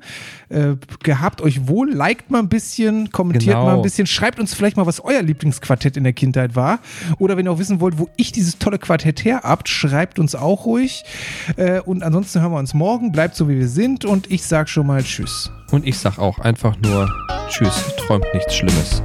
Äh, 0.50 0.76
gehabt 1.04 1.42
euch 1.42 1.68
wohl, 1.68 1.92
liked 1.92 2.30
mal 2.32 2.40
ein 2.40 2.50
bisschen, 2.50 3.12
kommentiert 3.12 3.56
Genau. 3.56 3.66
mal 3.66 3.76
ein 3.76 3.82
bisschen, 3.82 4.08
schreibt 4.08 4.40
uns 4.40 4.54
vielleicht 4.54 4.78
mal, 4.78 4.86
was 4.86 5.00
euer 5.04 5.22
Lieblingsquartett 5.22 5.96
in 5.98 6.04
der 6.04 6.14
Kindheit 6.14 6.56
war. 6.56 6.80
Oder 7.20 7.38
wenn 7.38 7.46
ihr 7.46 7.52
auch 7.52 7.60
wissen 7.60 7.80
wollt, 7.80 7.98
wo 7.98 8.10
ich 8.18 8.32
dieses 8.32 8.58
tolle 8.58 8.78
Quartett 8.80 9.24
her 9.24 9.42
habt, 9.44 9.70
schreibt 9.70 10.20
uns 10.20 10.36
auch 10.36 10.66
ruhig. 10.66 11.04
Äh, 11.56 11.80
und 11.82 12.04
ansonsten 12.04 12.42
hören 12.42 12.52
wir 12.52 12.60
uns 12.60 12.74
morgen. 12.74 13.12
Bleibt 13.12 13.36
so, 13.36 13.48
wie 13.48 13.58
wir 13.58 13.68
sind. 13.70 14.06
Und 14.06 14.30
ich 14.32 14.44
sag 14.44 14.68
schon 14.70 14.88
mal 14.88 15.02
Tschüss. 15.04 15.50
Und 15.72 15.88
ich 15.88 15.98
sag 15.98 16.20
auch 16.20 16.40
einfach 16.40 16.76
nur 16.84 17.10
Tschüss, 17.48 17.84
träumt 17.98 18.26
nichts 18.34 18.56
Schlimmes. 18.56 19.02